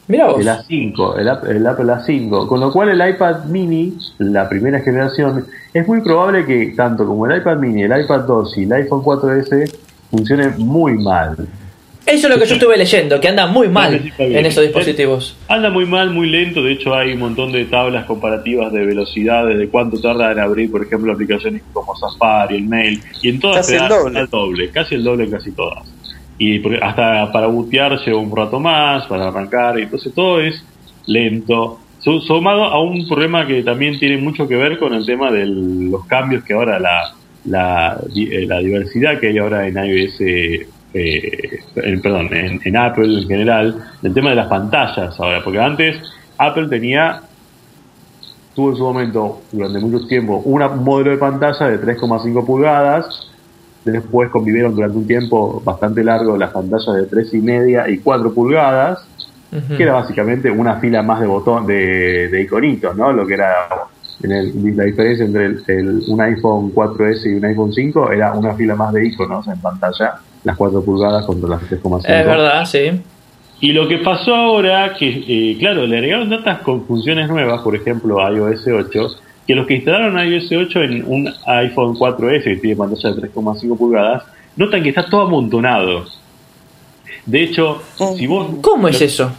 Mira 0.09 0.27
vos. 0.27 0.41
El 0.41 0.49
A5, 0.49 1.19
el, 1.19 1.29
Apple 1.67 1.93
A5. 1.93 2.47
Con 2.47 2.61
lo 2.61 2.71
cual 2.71 2.91
el 2.91 3.09
iPad 3.15 3.45
mini, 3.45 3.97
la 4.19 4.47
primera 4.47 4.81
generación, 4.81 5.47
es 5.73 5.89
muy 5.89 6.03
probable 6.03 6.45
que 6.45 6.75
tanto 6.77 7.07
como 7.07 7.25
el 7.27 7.39
iPad 7.39 7.57
mini, 7.57 7.85
el 7.85 7.99
iPad 7.99 8.21
2 8.21 8.59
y 8.59 8.65
el 8.65 8.73
iPhone 8.75 9.03
4S 9.03 9.75
funcionen 10.11 10.55
muy 10.59 10.99
mal. 10.99 11.49
Eso 12.09 12.27
es 12.27 12.35
lo 12.35 12.41
que 12.41 12.47
yo 12.47 12.55
estuve 12.55 12.77
leyendo, 12.77 13.21
que 13.21 13.29
anda 13.29 13.47
muy 13.47 13.69
mal 13.69 14.13
en 14.19 14.47
esos 14.47 14.65
dispositivos. 14.65 15.37
Anda 15.49 15.71
muy 15.71 15.87
mal, 15.87 16.11
muy 16.11 16.29
lento. 16.29 16.63
De 16.63 16.73
hecho, 16.73 16.95
hay 16.95 17.13
un 17.13 17.21
montón 17.21 17.53
de 17.53 17.65
tablas 17.67 18.07
comparativas 18.07 18.73
de 18.73 18.85
velocidades, 18.85 19.59
de 19.59 19.69
cuánto 19.69 20.01
tarda 20.01 20.33
en 20.33 20.39
abrir, 20.39 20.71
por 20.71 20.85
ejemplo, 20.85 21.13
aplicaciones 21.13 21.63
como 21.73 21.95
Safari, 21.97 22.57
el 22.57 22.65
Mail. 22.65 23.01
Y 23.23 23.29
en 23.29 23.41
todas 23.41 23.67
casi 23.67 23.83
el 23.83 23.89
doble. 23.89 24.21
el 24.21 24.27
doble. 24.29 24.71
Casi 24.71 24.95
el 24.95 25.05
doble 25.05 25.25
en 25.25 25.31
casi 25.31 25.53
todas 25.53 25.87
y 26.39 26.63
hasta 26.81 27.31
para 27.33 27.49
bootear 27.49 27.99
lleva 27.99 28.19
un 28.19 28.35
rato 28.35 28.61
más, 28.61 29.07
para 29.07 29.29
arrancar, 29.29 29.79
y 29.79 29.83
entonces 29.83 30.15
todo 30.15 30.41
es 30.41 30.65
lento. 31.07 31.81
Sumado 32.01 32.65
a 32.65 32.81
un 32.81 33.07
problema 33.09 33.47
que 33.47 33.63
también 33.63 33.99
tiene 33.99 34.19
mucho 34.19 34.47
que 34.47 34.55
ver 34.57 34.79
con 34.79 34.95
el 34.95 35.05
tema 35.05 35.31
de 35.33 35.47
los 35.47 36.07
cambios 36.07 36.45
que 36.45 36.55
ahora 36.55 36.79
la, 36.79 37.13
la, 37.45 38.01
eh, 38.15 38.47
la 38.47 38.61
diversidad 38.61 39.19
que 39.19 39.27
hay 39.27 39.39
ahora 39.39 39.67
en 39.67 39.77
iOS, 39.77 40.21
eh, 40.95 41.61
perdón, 42.03 42.33
en, 42.33 42.61
en, 42.65 42.77
Apple 42.77 43.21
en 43.23 43.29
general, 43.29 43.85
el 44.03 44.15
tema 44.15 44.31
de 44.31 44.37
las 44.37 44.49
pantallas 44.49 45.19
ahora, 45.21 45.43
porque 45.45 45.61
antes 45.61 45.97
Apple 46.39 46.69
tenía, 46.69 47.23
tuvo 48.55 48.71
en 48.71 48.77
su 48.77 48.83
momento, 48.83 49.43
durante 49.53 49.79
mucho 49.81 50.07
tiempo, 50.07 50.43
un 50.45 50.63
modelo 50.85 51.11
de 51.11 51.19
pantalla 51.19 51.69
de 51.69 51.81
3,5 51.81 52.47
pulgadas, 52.47 53.29
Después 53.85 54.31
convivieron 54.31 54.75
durante 54.75 54.99
un 54.99 55.07
tiempo 55.07 55.63
bastante 55.65 56.03
largo 56.05 56.37
las 56.37 56.51
pantallas 56.51 56.95
de 56.95 57.07
tres 57.07 57.33
y 57.33 57.39
media 57.39 57.89
y 57.89 57.99
4 57.99 58.33
pulgadas, 58.35 59.07
que 59.77 59.83
era 59.83 59.95
básicamente 59.95 60.51
una 60.51 60.77
fila 60.77 61.03
más 61.03 61.21
de 61.21 61.27
botón 61.27 61.67
de, 61.67 62.41
iconitos, 62.43 62.95
¿no? 62.97 63.13
Lo 63.13 63.27
que 63.27 63.35
era 63.35 63.51
la 64.21 64.85
diferencia 64.85 65.25
entre 65.25 65.47
el, 65.47 66.03
un 66.09 66.21
iPhone 66.21 66.75
4S 66.75 67.27
y 67.27 67.35
un 67.35 67.45
iPhone 67.45 67.73
5 67.73 68.13
era 68.13 68.33
una 68.33 68.55
fila 68.55 68.75
más 68.75 68.93
de 68.93 69.07
iconos 69.07 69.47
en 69.47 69.61
pantalla, 69.61 70.15
las 70.45 70.57
4 70.57 70.83
pulgadas 70.83 71.25
contra 71.25 71.49
las 71.51 71.63
3,5. 71.63 71.99
Es 71.99 72.27
verdad, 72.27 72.65
sí. 72.65 73.01
Y 73.61 73.73
lo 73.73 73.89
que 73.89 73.99
pasó 73.99 74.35
ahora, 74.35 74.95
que 74.95 75.25
eh, 75.27 75.57
claro, 75.59 75.87
le 75.87 75.99
agregaron 75.99 76.31
tantas 76.31 76.63
funciones 76.63 77.29
nuevas, 77.29 77.61
por 77.63 77.75
ejemplo 77.75 78.19
iOS 78.19 78.67
8, 78.67 79.09
que 79.47 79.55
los 79.55 79.67
que 79.67 79.75
instalaron 79.75 80.19
iOS 80.19 80.53
8 80.53 80.83
en 80.83 81.05
un 81.07 81.33
iPhone 81.47 81.95
4S 81.95 82.45
que 82.45 82.57
tiene 82.57 82.77
pantalla 82.77 83.15
de 83.15 83.23
3,5 83.33 83.79
pulgadas, 83.79 84.25
notan 84.57 84.83
que 84.83 84.89
está 84.91 85.07
todo 85.07 85.23
amontonado. 85.23 86.05
De 87.25 87.43
hecho, 87.43 87.83
oh. 87.99 88.17
si 88.17 88.27
vos... 88.27 88.49
¿Cómo 88.63 88.89
es 88.89 89.01
eso? 89.01 89.31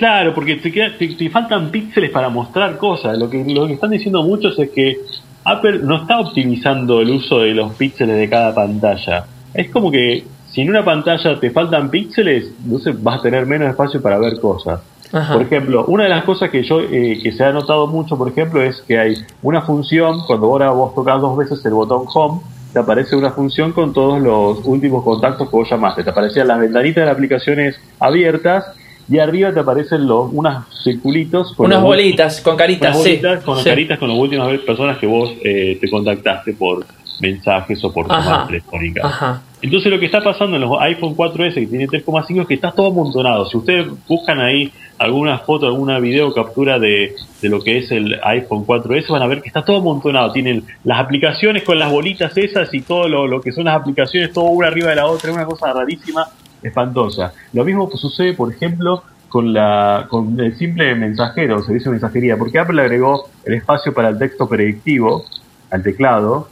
Claro, 0.00 0.32
porque 0.32 0.56
te, 0.56 0.70
te, 0.70 1.28
faltan 1.28 1.70
píxeles 1.70 2.10
para 2.10 2.30
mostrar 2.30 2.78
cosas. 2.78 3.18
Lo 3.18 3.28
que, 3.28 3.44
lo 3.44 3.66
que 3.66 3.74
están 3.74 3.90
diciendo 3.90 4.22
muchos 4.22 4.58
es 4.58 4.70
que 4.70 4.96
Apple 5.44 5.80
no 5.82 5.96
está 5.96 6.20
optimizando 6.20 7.02
el 7.02 7.10
uso 7.10 7.40
de 7.40 7.52
los 7.52 7.74
píxeles 7.74 8.16
de 8.16 8.26
cada 8.26 8.54
pantalla. 8.54 9.26
Es 9.52 9.68
como 9.68 9.90
que 9.90 10.24
si 10.50 10.62
en 10.62 10.70
una 10.70 10.82
pantalla 10.82 11.38
te 11.38 11.50
faltan 11.50 11.90
píxeles, 11.90 12.50
entonces 12.64 13.02
vas 13.02 13.18
a 13.18 13.22
tener 13.24 13.44
menos 13.44 13.68
espacio 13.68 14.00
para 14.00 14.16
ver 14.16 14.40
cosas. 14.40 14.80
Por 15.10 15.42
ejemplo, 15.42 15.84
una 15.84 16.04
de 16.04 16.08
las 16.08 16.24
cosas 16.24 16.48
que 16.48 16.62
yo 16.62 16.80
eh, 16.80 17.20
que 17.22 17.32
se 17.32 17.44
ha 17.44 17.52
notado 17.52 17.86
mucho, 17.86 18.16
por 18.16 18.28
ejemplo, 18.28 18.62
es 18.62 18.80
que 18.80 18.98
hay 18.98 19.16
una 19.42 19.60
función 19.60 20.20
cuando 20.26 20.46
ahora 20.46 20.70
vos 20.70 20.94
tocas 20.94 21.20
dos 21.20 21.36
veces 21.36 21.62
el 21.66 21.74
botón 21.74 22.06
Home, 22.14 22.40
te 22.72 22.78
aparece 22.78 23.16
una 23.16 23.32
función 23.32 23.72
con 23.72 23.92
todos 23.92 24.18
los 24.18 24.64
últimos 24.64 25.04
contactos 25.04 25.50
que 25.50 25.56
vos 25.56 25.68
llamaste. 25.68 26.04
Te 26.04 26.10
aparecían 26.10 26.48
las 26.48 26.58
ventanitas 26.58 27.02
de 27.02 27.04
las 27.04 27.14
aplicaciones 27.16 27.78
abiertas 27.98 28.64
y 29.10 29.18
arriba 29.18 29.52
te 29.52 29.60
aparecen 29.60 30.06
los 30.06 30.32
unos 30.32 30.64
circulitos 30.84 31.52
con 31.54 31.66
unas 31.66 31.82
bolitas 31.82 32.40
con 32.40 32.56
caritas, 32.56 32.96
con 33.44 33.62
caritas 33.62 33.98
con 33.98 34.08
las 34.08 34.18
últimas 34.18 34.56
personas 34.60 34.98
que 34.98 35.06
vos 35.06 35.32
eh, 35.42 35.78
te 35.80 35.90
contactaste 35.90 36.54
por 36.54 36.86
mensajes 37.20 37.82
o 37.84 37.92
por 37.92 38.08
llamadas 38.08 38.46
telefónicas. 38.46 39.40
Entonces 39.62 39.92
lo 39.92 39.98
que 39.98 40.06
está 40.06 40.22
pasando 40.22 40.56
en 40.56 40.62
los 40.62 40.80
iPhone 40.80 41.14
4S 41.14 41.54
que 41.54 41.66
tiene 41.66 41.86
3,5 41.86 42.42
es 42.42 42.46
que 42.46 42.54
está 42.54 42.70
todo 42.72 42.86
amontonado. 42.86 43.44
Si 43.46 43.56
ustedes 43.58 43.88
buscan 44.08 44.40
ahí 44.40 44.72
alguna 44.96 45.38
foto, 45.38 45.66
alguna 45.66 45.98
video 45.98 46.32
captura 46.32 46.78
de, 46.78 47.14
de, 47.42 47.48
lo 47.48 47.60
que 47.60 47.78
es 47.78 47.90
el 47.90 48.18
iPhone 48.22 48.66
4S, 48.66 49.08
van 49.08 49.22
a 49.22 49.26
ver 49.26 49.42
que 49.42 49.48
está 49.48 49.62
todo 49.62 49.78
amontonado. 49.78 50.32
Tienen 50.32 50.64
las 50.84 51.00
aplicaciones 51.00 51.62
con 51.62 51.78
las 51.78 51.90
bolitas 51.90 52.36
esas 52.38 52.72
y 52.72 52.80
todo 52.80 53.08
lo, 53.08 53.26
lo 53.26 53.40
que 53.40 53.52
son 53.52 53.64
las 53.64 53.78
aplicaciones, 53.78 54.32
todo 54.32 54.46
una 54.46 54.68
arriba 54.68 54.90
de 54.90 54.96
la 54.96 55.06
otra, 55.06 55.30
es 55.30 55.36
una 55.36 55.44
cosa 55.44 55.72
rarísima, 55.72 56.26
espantosa. 56.62 57.32
Lo 57.52 57.64
mismo 57.64 57.90
sucede, 57.96 58.34
por 58.34 58.52
ejemplo, 58.52 59.02
con, 59.28 59.52
la, 59.52 60.06
con 60.10 60.38
el 60.40 60.56
simple 60.56 60.94
mensajero, 60.94 61.62
servicio 61.62 61.90
de 61.90 61.96
mensajería, 61.96 62.36
porque 62.36 62.58
Apple 62.58 62.80
agregó 62.80 63.28
el 63.44 63.54
espacio 63.54 63.94
para 63.94 64.08
el 64.08 64.18
texto 64.18 64.48
predictivo 64.48 65.24
al 65.70 65.82
teclado, 65.82 66.48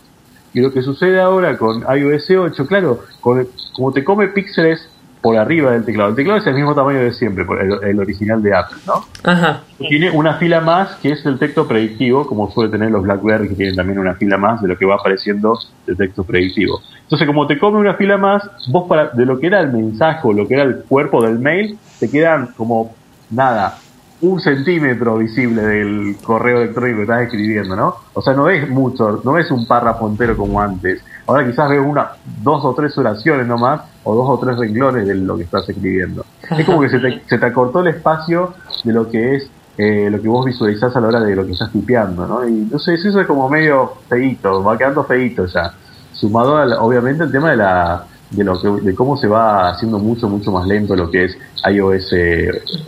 y 0.54 0.60
lo 0.60 0.72
que 0.72 0.82
sucede 0.82 1.20
ahora 1.20 1.58
con 1.58 1.82
iOS 1.82 2.30
8, 2.30 2.66
claro, 2.66 3.04
como 3.20 3.92
te 3.92 4.02
come 4.02 4.28
píxeles 4.28 4.88
por 5.20 5.36
arriba 5.36 5.72
del 5.72 5.84
teclado. 5.84 6.10
El 6.10 6.16
teclado 6.16 6.38
es 6.38 6.46
el 6.46 6.54
mismo 6.54 6.74
tamaño 6.74 7.00
de 7.00 7.12
siempre, 7.12 7.44
el, 7.82 7.98
original 7.98 8.42
de 8.42 8.54
Apple, 8.54 8.78
¿no? 8.86 9.04
Ajá. 9.24 9.62
Tiene 9.78 10.10
una 10.10 10.34
fila 10.34 10.60
más 10.60 10.96
que 10.96 11.12
es 11.12 11.24
el 11.26 11.38
texto 11.38 11.66
predictivo, 11.66 12.26
como 12.26 12.50
suele 12.50 12.70
tener 12.70 12.90
los 12.90 13.02
BlackBerry, 13.02 13.48
que 13.48 13.54
tienen 13.54 13.76
también 13.76 13.98
una 13.98 14.14
fila 14.14 14.38
más 14.38 14.62
de 14.62 14.68
lo 14.68 14.76
que 14.76 14.86
va 14.86 14.96
apareciendo 14.96 15.58
el 15.86 15.96
texto 15.96 16.24
predictivo. 16.24 16.80
Entonces, 17.02 17.26
como 17.26 17.46
te 17.46 17.58
come 17.58 17.78
una 17.78 17.94
fila 17.94 18.16
más, 18.16 18.48
vos 18.68 18.88
para, 18.88 19.08
de 19.08 19.24
lo 19.24 19.38
que 19.38 19.46
era 19.46 19.60
el 19.60 19.72
mensaje 19.72 20.20
o 20.24 20.32
lo 20.32 20.46
que 20.46 20.54
era 20.54 20.62
el 20.62 20.84
cuerpo 20.88 21.24
del 21.24 21.38
mail, 21.38 21.78
te 21.98 22.10
quedan 22.10 22.48
como 22.56 22.94
nada, 23.30 23.78
un 24.20 24.40
centímetro 24.40 25.18
visible 25.18 25.62
del 25.62 26.16
correo 26.22 26.62
electrónico 26.62 26.98
que 26.98 27.02
estás 27.02 27.22
escribiendo, 27.22 27.76
¿no? 27.76 27.96
O 28.14 28.22
sea, 28.22 28.34
no 28.34 28.44
ves 28.44 28.68
mucho, 28.68 29.20
no 29.22 29.32
ves 29.32 29.50
un 29.50 29.66
párrafo 29.66 30.08
entero 30.08 30.36
como 30.36 30.60
antes. 30.60 31.02
Ahora 31.26 31.46
quizás 31.46 31.70
ves 31.70 31.80
una, 31.84 32.12
dos 32.42 32.64
o 32.64 32.74
tres 32.74 32.96
oraciones 32.98 33.46
nomás, 33.46 33.82
o 34.02 34.14
dos 34.14 34.28
o 34.28 34.38
tres 34.38 34.58
renglones 34.58 35.06
de 35.06 35.14
lo 35.14 35.36
que 35.36 35.44
estás 35.44 35.68
escribiendo. 35.68 36.24
Es 36.50 36.66
como 36.66 36.80
que 36.80 36.88
se 36.88 36.98
te, 36.98 37.22
se 37.28 37.38
te 37.38 37.46
acortó 37.46 37.80
el 37.80 37.88
espacio 37.88 38.54
de 38.82 38.92
lo 38.92 39.08
que 39.08 39.36
es 39.36 39.50
eh, 39.76 40.08
lo 40.10 40.20
que 40.20 40.28
vos 40.28 40.44
visualizás 40.44 40.96
a 40.96 41.00
la 41.00 41.06
hora 41.06 41.20
de 41.20 41.36
lo 41.36 41.46
que 41.46 41.52
estás 41.52 41.70
tipeando, 41.70 42.26
¿no? 42.26 42.46
Y 42.48 42.62
entonces 42.62 43.04
eso 43.04 43.20
es 43.20 43.26
como 43.28 43.48
medio 43.48 43.92
feíto, 44.08 44.64
va 44.64 44.76
quedando 44.76 45.04
feíto 45.04 45.46
ya. 45.46 45.72
Sumado 46.12 46.56
obviamente 46.84 47.22
el 47.22 47.30
tema 47.30 47.52
de 47.52 47.58
la 47.58 48.04
de, 48.30 48.44
lo 48.44 48.60
que, 48.60 48.68
de 48.82 48.94
cómo 48.94 49.16
se 49.16 49.26
va 49.26 49.70
haciendo 49.70 49.98
mucho, 49.98 50.28
mucho 50.28 50.50
más 50.52 50.66
lento 50.66 50.94
lo 50.94 51.10
que 51.10 51.24
es 51.24 51.38
iOS 51.70 52.12
8. 52.12 52.12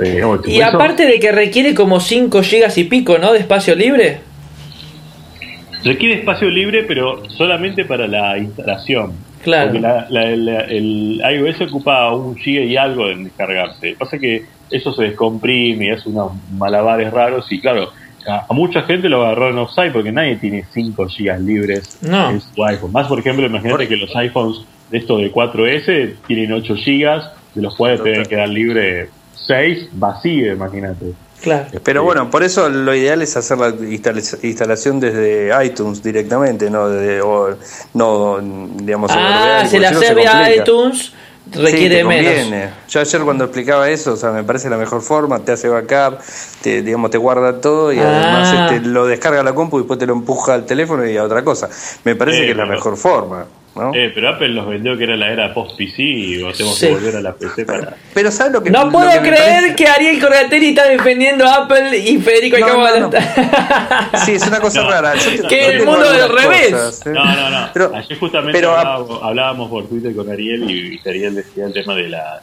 Eh, 0.03 0.23
y 0.47 0.61
aparte 0.61 1.07
de 1.07 1.19
que 1.19 1.33
requiere 1.33 1.75
como 1.75 2.01
5 2.01 2.43
gigas 2.43 2.77
y 2.79 2.85
pico, 2.85 3.19
¿no? 3.19 3.33
De 3.33 3.41
espacio 3.41 3.75
libre. 3.75 4.21
Requiere 5.83 6.21
espacio 6.21 6.51
libre, 6.51 6.85
pero 6.85 7.29
solamente 7.31 7.85
para 7.85 8.07
la 8.07 8.37
instalación. 8.39 9.13
Claro. 9.43 9.73
Porque 9.73 10.77
el 10.77 11.23
iOS 11.35 11.63
ocupa 11.63 12.15
un 12.15 12.37
giga 12.37 12.63
y 12.63 12.77
algo 12.77 13.09
en 13.09 13.25
descargarse. 13.25 13.97
Pasa 13.99 14.19
que 14.19 14.45
eso 14.71 14.93
se 14.93 15.05
descomprime 15.05 15.87
y 15.87 15.91
hace 15.91 16.09
unos 16.11 16.33
malabares 16.53 17.11
raros 17.11 17.51
y 17.51 17.61
claro, 17.61 17.91
a, 18.29 18.53
mucha 18.53 18.83
gente 18.83 19.09
lo 19.09 19.25
agarró 19.25 19.51
en 19.51 19.59
offside 19.59 19.93
porque 19.93 20.13
nadie 20.13 20.37
tiene 20.37 20.65
5 20.73 21.07
gigas 21.09 21.41
libres 21.41 21.99
en 22.03 22.41
su 22.41 22.65
iPhone. 22.65 22.93
Más 22.93 23.09
por 23.09 23.19
ejemplo, 23.19 23.47
imagínate 23.47 23.89
que 23.89 23.97
los 23.97 24.15
iPhones 24.15 24.63
de 24.91 24.99
esto 24.99 25.19
de 25.19 25.33
4S 25.33 26.17
tienen 26.27 26.53
8 26.53 26.75
GB, 26.75 27.23
de 27.55 27.63
los 27.63 27.77
cuales 27.77 28.03
te 28.03 28.11
deben 28.11 28.27
quedar 28.27 28.49
libre 28.49 29.09
6 29.47 29.89
vacíos, 29.93 30.57
imagínate. 30.57 31.13
Claro. 31.41 31.69
Pero 31.83 32.05
bueno, 32.05 32.31
por 32.31 32.43
eso 32.43 32.69
lo 32.69 32.95
ideal 32.95 33.23
es 33.23 33.37
hacer 33.37 33.57
la 33.57 33.73
instalación 34.43 35.01
desde 35.01 35.51
iTunes 35.65 36.03
directamente, 36.03 36.69
no 36.69 36.89
desde, 36.91 37.23
no 37.95 38.39
digamos 38.75 39.11
Ah, 39.15 39.65
se 39.67 39.79
la 39.79 39.89
hace 39.89 40.15
vía 40.15 40.55
iTunes 40.55 41.15
requiere 41.53 42.05
menos. 42.05 42.71
Yo 42.89 43.01
ayer 43.01 43.21
cuando 43.23 43.45
explicaba 43.45 43.89
eso, 43.89 44.13
o 44.13 44.17
sea, 44.17 44.31
me 44.31 44.45
parece 44.45 44.69
la 44.71 44.77
mejor 44.77 45.03
forma, 45.03 45.39
te 45.41 45.53
hace 45.53 45.69
backup, 45.69 46.21
te, 46.63 46.83
digamos, 46.83 47.11
te 47.11 47.19
guarda 47.19 47.61
todo 47.61 47.93
y 47.93 47.99
además 47.99 48.55
ah. 48.55 48.69
este, 48.71 48.89
lo 48.89 49.07
descarga 49.07 49.43
la 49.43 49.55
compu 49.55 49.79
y 49.79 49.81
después 49.81 49.99
te 49.99 50.07
lo 50.07 50.13
empuja 50.15 50.55
al 50.55 50.67
teléfono 50.67 51.07
y 51.07 51.17
a 51.17 51.25
otra 51.25 51.43
cosa. 51.43 51.69
Me 52.05 52.15
parece 52.15 52.43
que 52.43 52.51
es 52.51 52.57
la 52.57 52.67
mejor 52.67 52.97
forma. 52.97 53.47
Eh, 53.95 54.11
pero 54.13 54.31
Apple 54.31 54.49
nos 54.49 54.69
vendió 54.69 54.97
que 54.99 55.05
era 55.05 55.17
la 55.17 55.31
era 55.33 55.55
post-PC 55.55 56.03
y 56.03 56.53
tenemos 56.53 56.79
que 56.79 56.91
volver 56.91 57.17
a 57.17 57.21
la 57.21 57.35
PC 57.35 57.65
para... 57.65 57.97
Pero 58.13 58.31
¿sabes 58.31 58.53
lo 58.53 58.63
que 58.63 58.71
No 58.71 58.91
puedo 58.91 59.11
creer 59.21 59.77
que 59.77 59.87
Ariel 59.87 60.21
Corgatelli 60.21 60.71
está 60.71 60.89
defendiendo 60.89 61.47
a 61.47 61.65
Apple 61.65 61.97
y 61.97 62.19
Federico 62.19 62.59
no, 62.59 63.11
Sí, 64.25 64.33
es 64.33 64.47
una 64.47 64.61
cosa 64.61 64.83
rara. 64.83 65.15
que 65.49 65.67
el 65.67 65.87
mundo 65.87 66.13
del 66.13 66.29
revés. 66.29 67.03
¿eh? 67.07 67.11
No, 67.11 67.25
no, 67.25 67.51
no. 67.51 67.69
Pero, 67.73 67.95
Ayer 67.95 68.19
justamente 68.19 68.63
hablábamos, 69.23 69.71
por 69.71 69.89
Twitter 69.89 70.15
con 70.15 70.29
Ariel 70.31 70.69
y, 70.69 71.09
Ariel 71.09 71.37
decía 71.37 71.67
el 71.67 71.73
tema 71.73 71.95
de 71.95 72.09
la 72.09 72.43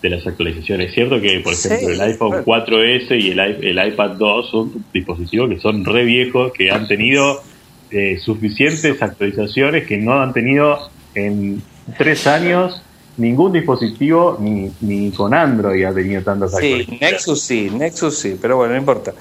de 0.00 0.08
las 0.08 0.26
actualizaciones. 0.26 0.88
Es 0.88 0.94
cierto 0.94 1.20
que, 1.20 1.40
por 1.40 1.52
ejemplo, 1.52 1.90
el 1.90 2.00
iPhone 2.00 2.42
4S 2.42 3.20
y 3.20 3.32
el, 3.32 3.38
el 3.38 3.88
iPad 3.88 4.12
2 4.12 4.50
son 4.50 4.84
dispositivos 4.94 5.50
que 5.50 5.60
son 5.60 5.84
re 5.84 6.04
viejos, 6.04 6.52
que 6.54 6.70
han 6.70 6.88
tenido 6.88 7.42
eh, 7.90 8.18
suficientes 8.18 9.02
actualizaciones 9.02 9.86
que 9.86 9.98
no 9.98 10.20
han 10.20 10.32
tenido 10.32 10.90
en 11.14 11.62
tres 11.96 12.26
años 12.26 12.82
ningún 13.16 13.52
dispositivo 13.52 14.38
ni, 14.40 14.70
ni 14.80 15.10
con 15.10 15.34
Android 15.34 15.84
ha 15.84 15.92
tenido 15.92 16.22
tantas 16.22 16.56
sí, 16.56 16.86
Nexus 17.00 17.42
sí, 17.42 17.70
Nexus 17.70 18.16
sí, 18.16 18.38
pero 18.40 18.56
bueno, 18.56 18.72
no 18.72 18.78
importa. 18.78 19.12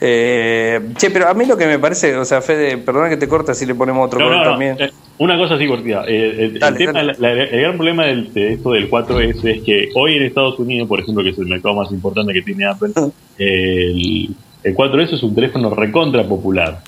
Eh, 0.00 0.80
che, 0.96 1.10
pero 1.10 1.28
a 1.28 1.34
mí 1.34 1.46
lo 1.46 1.56
que 1.56 1.66
me 1.66 1.78
parece, 1.78 2.16
o 2.16 2.24
sea, 2.24 2.42
Fede, 2.42 2.78
perdona 2.78 3.08
que 3.08 3.16
te 3.16 3.28
corta 3.28 3.54
si 3.54 3.64
le 3.64 3.74
ponemos 3.74 4.06
otro 4.06 4.18
no, 4.18 4.42
también. 4.42 4.76
Eh, 4.78 4.90
una 5.18 5.38
cosa 5.38 5.54
así 5.54 5.66
cortita. 5.66 6.04
el, 6.04 6.58
gran 6.58 7.76
problema 7.76 8.06
del, 8.06 8.32
de 8.32 8.54
esto 8.54 8.72
del 8.72 8.90
4S 8.90 9.44
es 9.44 9.62
que 9.62 9.88
hoy 9.94 10.16
en 10.16 10.24
Estados 10.24 10.58
Unidos, 10.58 10.88
por 10.88 11.00
ejemplo, 11.00 11.22
que 11.22 11.30
es 11.30 11.38
el 11.38 11.46
mercado 11.46 11.74
más 11.74 11.90
importante 11.92 12.32
que 12.32 12.42
tiene 12.42 12.66
Apple, 12.66 12.92
el, 13.38 14.34
el 14.64 14.74
4S 14.74 15.14
es 15.14 15.22
un 15.22 15.34
teléfono 15.34 15.70
recontra 15.70 16.24
popular 16.26 16.80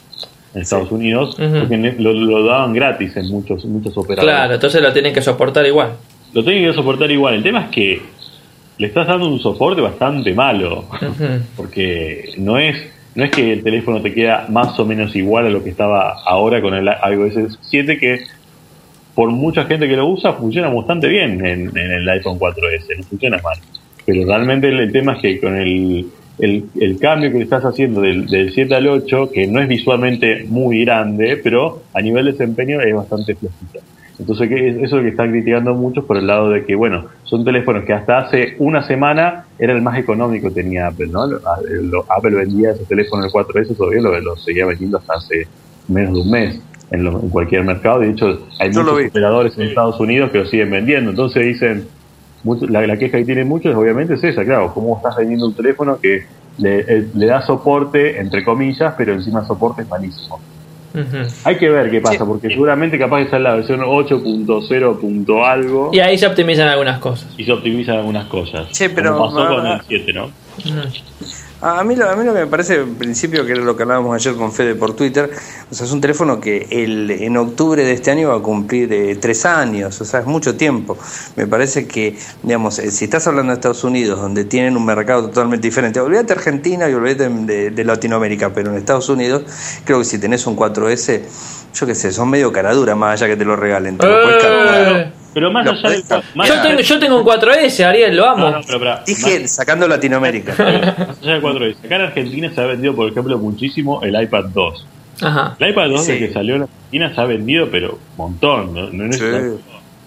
en 0.57 0.63
Estados 0.63 0.91
Unidos, 0.91 1.37
porque 1.37 1.95
lo, 1.99 2.47
daban 2.47 2.73
gratis 2.73 3.15
en 3.19 3.29
muchos, 3.29 3.67
muchos 3.67 3.95
operadores. 3.97 4.35
Claro, 4.35 4.55
entonces 4.55 4.81
lo 4.81 4.91
tienen 4.91 5.13
que 5.13 5.21
soportar 5.21 5.67
igual. 5.67 5.91
Lo 6.33 6.43
tienen 6.43 6.65
que 6.65 6.73
soportar 6.73 7.11
igual. 7.11 7.35
El 7.35 7.43
tema 7.43 7.65
es 7.65 7.71
que 7.71 8.03
le 8.79 8.87
estás 8.87 9.07
dando 9.07 9.29
un 9.29 9.39
soporte 9.39 9.83
bastante 9.83 10.33
malo, 10.33 10.87
porque 11.57 12.33
no 12.39 12.59
es, 12.59 12.75
no 13.15 13.25
es 13.25 13.31
que 13.31 13.53
el 13.53 13.63
teléfono 13.63 14.01
te 14.01 14.15
queda 14.15 14.47
más 14.49 14.79
o 14.81 14.87
menos 14.87 15.15
igual 15.15 15.45
a 15.45 15.51
lo 15.51 15.63
que 15.63 15.69
estaba 15.69 16.23
ahora 16.25 16.63
con 16.63 16.73
el 16.73 16.87
iOS 16.87 17.59
7, 17.61 17.99
que 17.99 18.21
por 19.15 19.31
mucha 19.31 19.65
gente 19.65 19.87
que 19.87 19.97
lo 19.97 20.07
usa 20.09 20.33
funciona 20.33 20.69
bastante 20.71 21.09
bien 21.09 21.45
en, 21.45 21.77
el 21.77 22.09
iPhone 22.09 22.39
4S, 22.39 22.97
no 22.97 23.05
funciona 23.05 23.39
mal. 23.43 23.59
Pero 24.07 24.25
realmente 24.25 24.69
el 24.69 24.91
tema 24.91 25.15
es 25.15 25.19
que 25.21 25.39
con 25.39 25.55
el 25.55 26.07
el, 26.39 26.67
el, 26.79 26.99
cambio 26.99 27.31
que 27.31 27.39
le 27.39 27.45
estás 27.45 27.65
haciendo 27.65 28.01
del, 28.01 28.27
del 28.27 28.53
7 28.53 28.75
al 28.75 28.87
8, 28.87 29.31
que 29.33 29.47
no 29.47 29.61
es 29.61 29.69
visualmente 29.69 30.45
muy 30.49 30.85
grande, 30.85 31.41
pero 31.43 31.83
a 31.95 32.01
nivel 32.01 32.27
de 32.27 32.33
desempeño 32.33 32.81
es 32.81 32.95
bastante 32.95 33.35
flojito. 33.35 33.81
Entonces, 34.19 34.49
que 34.49 34.69
eso 34.69 34.83
es 34.83 34.93
lo 34.93 35.03
que 35.03 35.09
están 35.09 35.31
criticando 35.31 35.75
muchos 35.75 36.05
por 36.05 36.17
el 36.17 36.27
lado 36.27 36.51
de 36.51 36.65
que, 36.65 36.75
bueno, 36.75 37.05
son 37.25 37.45
teléfonos 37.45 37.85
que 37.85 37.93
hasta 37.93 38.19
hace 38.19 38.57
una 38.59 38.83
semana 38.87 39.45
era 39.59 39.75
el 39.75 39.83
más 39.83 39.99
económico 39.99 40.49
que 40.49 40.63
tenía 40.63 40.87
Apple, 40.87 41.09
¿no? 41.09 41.25
Apple 42.09 42.35
vendía 42.35 42.71
ese 42.71 42.85
teléfono 42.85 43.25
el 43.25 43.31
4S, 43.31 43.77
todavía 43.77 44.01
lo, 44.01 44.19
lo, 44.21 44.37
seguía 44.37 44.65
vendiendo 44.65 44.99
hasta 44.99 45.15
hace 45.15 45.47
menos 45.89 46.15
de 46.15 46.21
un 46.21 46.31
mes 46.31 46.61
en, 46.91 47.07
en 47.07 47.29
cualquier 47.29 47.65
mercado. 47.65 48.01
De 48.01 48.11
hecho, 48.11 48.41
hay 48.59 48.69
muchos 48.69 49.07
operadores 49.07 49.59
en 49.59 49.69
Estados 49.69 50.01
Unidos 50.01 50.31
que 50.31 50.39
lo 50.39 50.47
siguen 50.47 50.71
vendiendo. 50.71 51.11
Entonces 51.11 51.45
dicen, 51.45 51.87
la, 52.45 52.97
queja 52.97 53.19
que 53.19 53.25
tienen 53.25 53.49
muchos 53.49 53.75
obviamente 53.75 54.15
es 54.15 54.25
esa, 54.25 54.45
claro, 54.45 54.73
cómo 54.73 54.97
estás 54.97 55.17
vendiendo 55.17 55.47
un 55.47 55.55
teléfono 55.55 55.99
que 55.99 56.27
le, 56.59 56.81
eh, 56.81 57.09
le 57.15 57.27
da 57.27 57.43
soporte, 57.43 58.21
entre 58.21 58.45
comillas, 58.45 58.95
pero 58.97 59.13
encima 59.13 59.45
soporte 59.47 59.83
es 59.83 59.89
malísimo. 59.89 60.41
Hay 61.45 61.59
que 61.59 61.69
ver 61.69 61.91
qué 61.91 62.01
pasa, 62.01 62.25
porque 62.25 62.49
seguramente 62.49 62.99
capaz 62.99 63.25
que 63.25 63.31
sale 63.31 63.45
la 63.45 63.55
versión 63.57 63.81
8.0. 63.81 65.45
algo. 65.47 65.91
Y 65.93 66.01
ahí 66.01 66.17
se 66.17 66.27
optimizan 66.27 66.69
algunas 66.69 66.99
cosas. 67.01 67.29
Y 67.37 67.45
se 67.45 67.53
optimizan 67.53 67.97
algunas 67.97 68.27
cosas. 68.27 68.69
Sí, 68.71 68.87
pero. 68.95 69.19
pasó 69.19 69.47
con 69.47 69.67
el 69.67 69.81
7, 69.87 70.13
¿no? 70.13 70.31
A 71.63 71.83
mí, 71.85 71.97
lo, 71.97 72.09
a 72.09 72.15
mí 72.17 72.25
lo 72.25 72.35
que 72.35 72.41
me 72.41 72.47
parece, 72.47 72.81
en 72.81 72.97
principio, 72.97 73.45
que 73.47 73.53
era 73.53 73.63
lo 73.63 73.75
que 73.75 73.83
hablábamos 73.83 74.15
ayer 74.15 74.37
con 74.37 74.53
Fede 74.53 74.75
por 74.75 74.95
Twitter, 74.95 75.31
o 75.71 75.75
sea, 75.75 75.87
es 75.87 75.93
un 75.93 76.03
teléfono 76.03 76.39
que 76.39 76.67
el, 76.71 77.11
en 77.11 77.37
octubre 77.39 77.83
de 77.83 77.93
este 77.93 78.11
año 78.11 78.29
va 78.29 78.37
a 78.37 78.41
cumplir 78.41 78.93
eh, 78.93 79.17
tres 79.17 79.47
años, 79.47 79.99
o 80.01 80.05
sea, 80.05 80.21
es 80.21 80.27
mucho 80.27 80.57
tiempo. 80.57 80.99
Me 81.35 81.47
parece 81.47 81.87
que, 81.87 82.15
digamos, 82.43 82.79
eh, 82.79 82.91
si 82.91 83.07
estás 83.07 83.27
hablando 83.27 83.53
de 83.53 83.55
Estados 83.55 83.85
Unidos, 83.85 84.21
donde 84.21 84.45
tienen 84.45 84.77
un 84.77 84.85
mercado 84.85 85.29
totalmente 85.29 85.67
diferente, 85.67 85.99
olvídate 85.99 86.35
Argentina 86.35 86.91
y 86.91 86.93
olvídate 86.93 87.31
de, 87.31 87.71
de 87.71 87.85
Latinoamérica, 87.85 88.53
pero 88.53 88.71
en 88.71 88.77
Estados 88.77 89.09
Unidos, 89.09 89.45
creo 89.85 89.99
que 90.01 90.05
si 90.05 90.19
tenés 90.19 90.47
un 90.47 90.57
4S, 90.57 91.23
yo 91.73 91.87
qué 91.87 91.95
sé, 91.95 92.13
son 92.13 92.31
medio 92.31 92.53
caradura 92.53 92.95
más 92.95 93.21
allá 93.21 93.29
que 93.33 93.37
te 93.37 93.45
lo 93.45 93.57
regalen. 93.57 93.99
Te 93.99 94.07
lo 94.07 94.31
eh, 94.31 95.13
pero 95.37 95.51
más 95.51 95.69
allá 95.69 95.91
del. 95.91 96.03
yo, 96.03 96.63
tengo, 96.63 96.81
yo 96.81 96.99
tengo 96.99 97.19
un 97.19 97.27
4S, 97.27 97.85
Ariel, 97.85 98.17
lo 98.17 98.27
amo. 98.27 98.53
No, 98.53 98.61
pero, 98.67 99.01
Dije, 99.07 99.47
sacando 99.47 99.87
Latinoamérica. 99.87 100.53
más 101.09 101.23
allá 101.23 101.33
del 101.35 101.43
4S. 101.43 101.85
Acá 101.85 101.97
en 101.97 102.01
Argentina 102.01 102.51
se 102.55 102.61
ha 102.63 102.65
vendido, 102.65 102.97
por 102.97 103.11
ejemplo, 103.11 103.37
muchísimo 103.37 104.01
el 104.03 104.19
iPad 104.19 104.47
2. 104.47 104.87
Ajá. 105.21 105.55
El 105.59 105.71
iPad 105.73 105.91
2 105.91 106.07
desde 106.07 106.27
que 106.27 106.33
salió 106.33 106.55
en 106.55 106.63
Argentina 106.63 107.15
se 107.15 107.21
ha 107.21 107.25
vendido, 107.27 107.69
pero 107.71 107.93
un 107.93 108.17
montón. 108.17 108.73
¿no? 108.73 108.89
no 108.91 109.13
sí. 109.13 109.25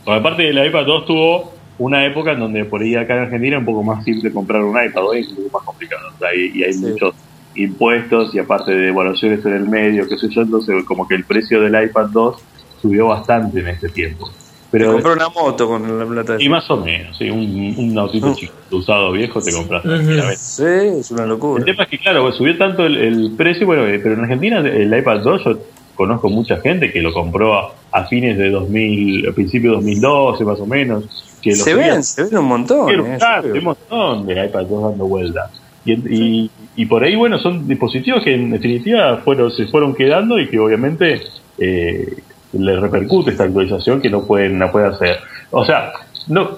Aparte, 0.08 0.50
el 0.50 0.66
iPad 0.66 0.86
2 0.88 1.06
tuvo 1.06 1.54
una 1.78 2.04
época 2.08 2.32
en 2.32 2.40
donde 2.40 2.66
por 2.66 2.82
ahí 2.82 2.96
acá 2.96 3.14
en 3.14 3.22
Argentina 3.26 3.58
es 3.58 3.60
un 3.60 3.66
poco 3.68 3.84
más 3.84 4.04
simple 4.04 4.34
comprar 4.34 4.64
un 4.64 4.84
iPad, 4.84 5.06
hoy 5.06 5.20
es 5.20 5.28
un 5.28 5.36
poco 5.36 5.60
más 5.60 5.64
complicado. 5.64 6.10
y, 6.36 6.64
hay 6.64 6.76
muchos 6.76 7.14
impuestos 7.54 8.34
y 8.34 8.40
aparte 8.40 8.72
de 8.72 8.88
evaluaciones 8.88 9.46
en 9.46 9.54
el 9.54 9.70
medio, 9.70 10.08
qué 10.10 10.18
sé 10.18 10.28
yo, 10.30 10.42
entonces 10.42 10.84
como 10.86 11.08
que 11.08 11.14
el 11.14 11.24
precio 11.24 11.62
del 11.62 11.84
iPad 11.84 12.08
2 12.08 12.36
subió 12.82 13.10
bastante 13.10 13.60
en 13.60 13.68
este 13.68 13.90
tiempo. 13.90 14.32
Pero 14.72 14.94
compró 14.94 15.14
una 15.14 15.30
moto 15.30 15.68
con 15.68 16.00
la 16.00 16.06
plata 16.06 16.36
Y 16.40 16.48
más 16.48 16.70
o 16.70 16.78
menos, 16.78 17.18
sí, 17.18 17.30
un, 17.30 17.74
un 17.78 17.98
autito 17.98 18.36
chico, 18.36 18.54
usado 18.72 19.12
viejo 19.12 19.42
te 19.42 19.52
compraste. 19.52 19.90
Sí, 20.38 20.64
es 21.00 21.12
una 21.12 21.26
locura. 21.26 21.60
El 21.60 21.66
tema 21.66 21.84
es 21.84 21.90
que, 21.90 21.98
claro, 21.98 22.24
pues, 22.24 22.36
subió 22.36 22.56
tanto 22.58 22.86
el, 22.86 23.34
precio, 23.36 23.66
bueno, 23.66 23.88
eh, 23.88 24.00
pero 24.00 24.14
en 24.16 24.22
Argentina 24.22 24.60
el 24.60 24.96
iPad 24.96 25.22
2 25.22 25.44
yo 25.44 25.60
conozco 25.96 26.30
mucha 26.30 26.58
gente 26.62 26.92
que 26.92 27.02
lo 27.02 27.12
compró 27.12 27.74
a, 27.92 28.06
fines 28.06 28.38
de 28.38 28.52
2000, 28.52 29.30
a 29.30 29.32
principios 29.34 29.84
de 29.84 29.92
2012 29.92 30.46
más 30.46 30.60
o 30.60 30.66
menos. 30.66 31.26
Que 31.42 31.56
se 31.56 31.74
ven, 31.74 32.04
se 32.04 32.24
ven 32.24 32.38
un 32.38 32.46
montón. 32.46 32.90
Eh, 32.90 33.52
un 33.54 33.64
montón 33.64 34.28
de 34.28 34.46
iPad 34.46 34.66
2 34.66 34.84
dando 34.92 35.08
vuelta. 35.08 35.50
Y, 35.86 36.52
y, 36.76 36.86
por 36.86 37.04
ahí, 37.04 37.16
bueno, 37.16 37.40
son 37.40 37.68
dispositivos 37.68 38.24
que 38.24 38.36
en 38.36 38.52
definitiva 38.52 39.18
fueron, 39.24 39.52
se 39.52 39.66
fueron 39.68 39.96
quedando 39.96 40.38
y 40.40 40.48
que 40.48 40.60
obviamente 40.60 41.22
eh, 41.58 42.18
le 42.54 42.80
repercute 42.80 43.32
esta 43.32 43.44
actualización 43.44 44.02
que 44.02 44.10
no 44.10 44.24
pueden, 44.24 44.58
no 44.58 44.72
puede 44.72 44.88
hacer. 44.88 45.18
O 45.52 45.66
sea, 45.66 45.92
no 46.28 46.58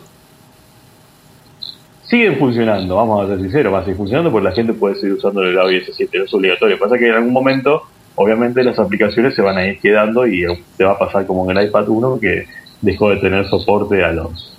siguen 2.11 2.37
funcionando, 2.37 2.97
vamos 2.97 3.23
a 3.23 3.27
ser 3.29 3.39
sinceros, 3.39 3.73
va 3.73 3.79
a 3.79 3.81
seguir 3.83 3.95
funcionando 3.95 4.29
porque 4.29 4.49
la 4.49 4.53
gente 4.53 4.73
puede 4.73 4.95
seguir 4.95 5.13
usando 5.13 5.43
el 5.43 5.55
iOS 5.55 5.95
7, 5.95 6.17
no 6.17 6.25
es 6.25 6.33
obligatorio. 6.33 6.77
Pasa 6.77 6.97
que 6.97 7.07
en 7.07 7.15
algún 7.15 7.31
momento, 7.31 7.83
obviamente, 8.15 8.63
las 8.65 8.77
aplicaciones 8.79 9.33
se 9.33 9.41
van 9.41 9.57
a 9.57 9.65
ir 9.65 9.79
quedando 9.79 10.27
y 10.27 10.45
te 10.75 10.83
va 10.83 10.91
a 10.91 10.99
pasar 10.99 11.25
como 11.25 11.49
en 11.49 11.57
el 11.57 11.67
iPad 11.67 11.87
1 11.87 12.19
que 12.19 12.45
dejó 12.81 13.11
de 13.11 13.17
tener 13.17 13.47
soporte 13.47 14.03
a 14.03 14.11
los 14.11 14.51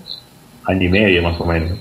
año 0.65 0.87
y 0.87 0.89
medio 0.89 1.23
más 1.23 1.39
o 1.41 1.45
menos. 1.45 1.79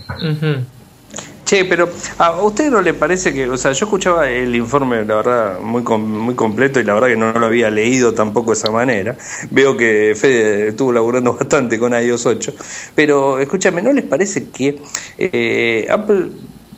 Che, 1.52 1.66
pero 1.66 1.90
a 2.18 2.42
usted 2.44 2.72
no 2.72 2.82
le 2.82 2.94
parece 2.94 3.34
que, 3.34 3.46
o 3.50 3.58
sea, 3.58 3.74
yo 3.74 3.86
escuchaba 3.86 4.30
el 4.30 4.56
informe, 4.56 5.04
la 5.04 5.16
verdad, 5.16 5.60
muy 5.60 5.82
muy 5.84 6.34
completo 6.34 6.80
y 6.80 6.86
la 6.86 6.94
verdad 6.94 7.10
que 7.10 7.18
no, 7.18 7.34
lo 7.34 7.46
había 7.46 7.70
leído 7.70 8.14
tampoco 8.14 8.52
de 8.52 8.58
esa 8.58 8.72
manera. 8.72 9.18
Veo 9.50 9.76
que 9.76 10.14
Fede 10.16 10.70
estuvo 10.70 10.94
laburando 10.94 11.34
bastante 11.38 11.78
con 11.78 11.92
iOS 11.92 12.26
8, 12.26 12.54
pero 12.96 13.38
escúchame, 13.38 13.82
¿no 13.82 13.92
les 13.92 14.06
parece 14.06 14.48
que 14.48 14.82
eh, 15.18 15.88
Apple 15.90 16.30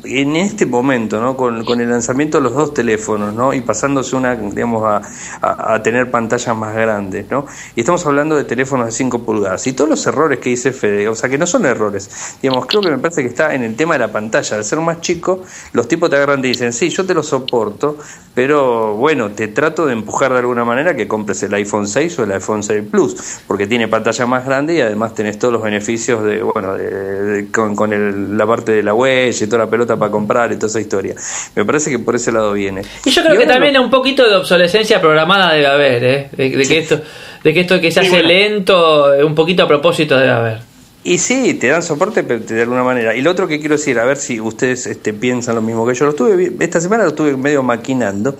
en 0.03 0.35
este 0.35 0.65
momento, 0.65 1.21
¿no? 1.21 1.35
Con, 1.37 1.63
el 1.81 1.89
lanzamiento 1.89 2.37
de 2.37 2.43
los 2.43 2.53
dos 2.53 2.73
teléfonos, 2.73 3.33
¿no? 3.33 3.53
Y 3.53 3.61
pasándose 3.61 4.15
una, 4.15 4.35
digamos, 4.35 4.83
a, 4.83 5.01
a, 5.41 5.81
tener 5.81 6.11
pantallas 6.11 6.55
más 6.55 6.75
grandes, 6.75 7.29
¿no? 7.29 7.45
Y 7.75 7.81
estamos 7.81 8.05
hablando 8.05 8.35
de 8.35 8.43
teléfonos 8.43 8.85
de 8.87 8.91
5 8.91 9.23
pulgadas. 9.23 9.65
Y 9.67 9.73
todos 9.73 9.89
los 9.89 10.05
errores 10.05 10.39
que 10.39 10.49
dice 10.49 10.71
Fede, 10.71 11.07
o 11.07 11.15
sea, 11.15 11.29
que 11.29 11.37
no 11.37 11.47
son 11.47 11.65
errores, 11.65 12.37
digamos, 12.41 12.65
creo 12.65 12.81
que 12.81 12.89
me 12.89 12.97
parece 12.97 13.21
que 13.21 13.29
está 13.29 13.53
en 13.53 13.63
el 13.63 13.75
tema 13.75 13.93
de 13.93 13.99
la 13.99 14.11
pantalla. 14.11 14.57
Al 14.57 14.63
ser 14.63 14.79
más 14.79 15.01
chico, 15.01 15.43
los 15.73 15.87
tipos 15.87 16.09
te 16.09 16.17
agarran 16.17 16.39
y 16.39 16.49
dicen, 16.49 16.73
sí, 16.73 16.89
yo 16.89 17.05
te 17.05 17.13
lo 17.13 17.23
soporto, 17.23 17.97
pero 18.33 18.95
bueno, 18.95 19.31
te 19.31 19.47
trato 19.47 19.85
de 19.85 19.93
empujar 19.93 20.33
de 20.33 20.39
alguna 20.39 20.65
manera 20.65 20.95
que 20.95 21.07
compres 21.07 21.43
el 21.43 21.53
iPhone 21.53 21.87
6 21.87 22.19
o 22.19 22.23
el 22.23 22.31
iPhone 22.31 22.63
6 22.63 22.83
Plus, 22.89 23.41
porque 23.47 23.67
tiene 23.67 23.87
pantalla 23.87 24.25
más 24.25 24.45
grande 24.45 24.75
y 24.75 24.81
además 24.81 25.13
tenés 25.13 25.39
todos 25.39 25.53
los 25.53 25.63
beneficios 25.63 26.23
de, 26.23 26.41
bueno, 26.41 26.75
de, 26.75 27.47
con, 27.53 27.75
con 27.75 27.93
el, 27.93 28.37
la 28.37 28.45
parte 28.45 28.71
de 28.71 28.83
la 28.83 28.93
huella 28.93 29.43
y 29.45 29.47
toda 29.47 29.65
la 29.65 29.69
pelota 29.69 29.92
para 29.97 30.11
comprar 30.11 30.51
y 30.51 30.55
toda 30.55 30.67
esa 30.67 30.79
historia. 30.79 31.15
Me 31.55 31.65
parece 31.65 31.89
que 31.89 31.99
por 31.99 32.15
ese 32.15 32.31
lado 32.31 32.53
viene. 32.53 32.81
Y 33.05 33.09
yo 33.09 33.23
creo 33.23 33.37
que 33.37 33.45
también 33.45 33.77
un 33.79 33.89
poquito 33.89 34.27
de 34.27 34.35
obsolescencia 34.35 35.01
programada 35.01 35.53
debe 35.53 35.67
haber, 35.67 36.03
¿eh? 36.03 36.29
de, 36.31 36.51
que 36.51 36.77
esto 36.77 37.01
de 37.43 37.53
que 37.53 37.61
esto 37.61 37.79
que 37.81 37.91
se 37.91 37.99
hace 37.99 38.23
lento, 38.23 39.11
un 39.25 39.35
poquito 39.35 39.63
a 39.63 39.67
propósito 39.67 40.17
debe 40.17 40.31
haber. 40.31 40.73
Y 41.05 41.17
sí, 41.17 41.53
te 41.55 41.67
dan 41.67 41.83
soporte 41.83 42.23
de 42.23 42.61
alguna 42.61 42.83
manera. 42.83 43.13
Y 43.13 43.21
lo 43.21 43.31
otro 43.31 43.45
que 43.45 43.59
quiero 43.59 43.75
decir, 43.75 43.99
a 43.99 44.05
ver 44.05 44.15
si 44.15 44.39
ustedes 44.39 44.87
este, 44.87 45.13
piensan 45.13 45.55
lo 45.55 45.61
mismo 45.61 45.85
que 45.85 45.93
yo. 45.93 46.05
Lo 46.05 46.11
estuve, 46.11 46.53
esta 46.59 46.79
semana 46.79 47.03
lo 47.03 47.09
estuve 47.09 47.35
medio 47.35 47.61
maquinando. 47.61 48.37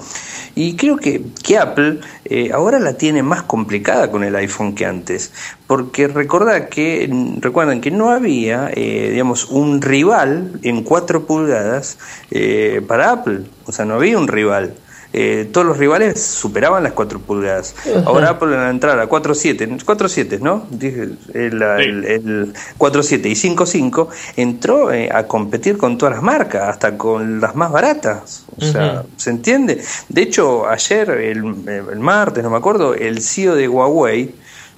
Y 0.56 0.76
creo 0.76 0.98
que, 0.98 1.24
que 1.44 1.58
Apple 1.58 2.00
eh, 2.26 2.52
ahora 2.54 2.80
la 2.80 2.94
tiene 2.94 3.24
más 3.24 3.44
complicada 3.44 4.12
con 4.12 4.24
el 4.24 4.36
iPhone 4.36 4.76
que 4.76 4.86
antes. 4.86 5.32
Porque 5.66 6.08
recuerda 6.08 6.68
que, 6.68 7.10
recuerden 7.40 7.82
que 7.82 7.92
no 7.92 8.12
había, 8.12 8.70
eh, 8.74 9.10
digamos, 9.12 9.46
un 9.50 9.82
rival 9.82 10.60
en 10.62 10.84
4 10.84 11.26
pulgadas 11.26 11.98
eh, 12.30 12.82
para 12.88 13.12
Apple. 13.12 13.42
O 13.66 13.72
sea, 13.72 13.86
no 13.86 13.96
había 13.96 14.18
un 14.18 14.28
rival. 14.28 14.76
Eh, 15.16 15.48
todos 15.52 15.68
los 15.68 15.78
rivales 15.78 16.20
superaban 16.20 16.82
las 16.82 16.94
4 16.94 17.20
pulgadas. 17.20 17.76
Ahora 18.06 18.30
Apple 18.30 18.56
en 18.56 18.62
la 18.62 18.70
entrada 18.72 19.08
4.7, 19.08 19.84
4.7, 19.86 20.40
¿no? 20.40 20.66
Dije, 20.72 21.10
el, 21.34 21.62
el, 21.62 22.54
4.7 22.80 23.26
y 23.28 23.56
5.5 23.56 24.08
entró 24.38 24.92
eh, 24.92 25.10
a 25.14 25.28
competir 25.28 25.78
con 25.78 26.00
todas 26.00 26.16
las 26.16 26.24
marcas, 26.24 26.68
hasta 26.68 26.98
con 26.98 27.40
las 27.40 27.56
más 27.56 27.72
baratas. 27.72 28.46
O 28.58 28.66
sea, 28.66 29.04
¿se 29.18 29.30
entiende? 29.30 29.84
De 30.10 30.22
hecho, 30.24 30.68
ayer, 30.68 31.10
el, 31.12 31.38
el 31.68 32.00
martes, 32.00 32.44
no 32.44 32.50
me 32.50 32.58
acuerdo, 32.58 32.96
el 32.96 33.22
CEO 33.22 33.56
de 33.56 33.68
Huawei 33.68 34.34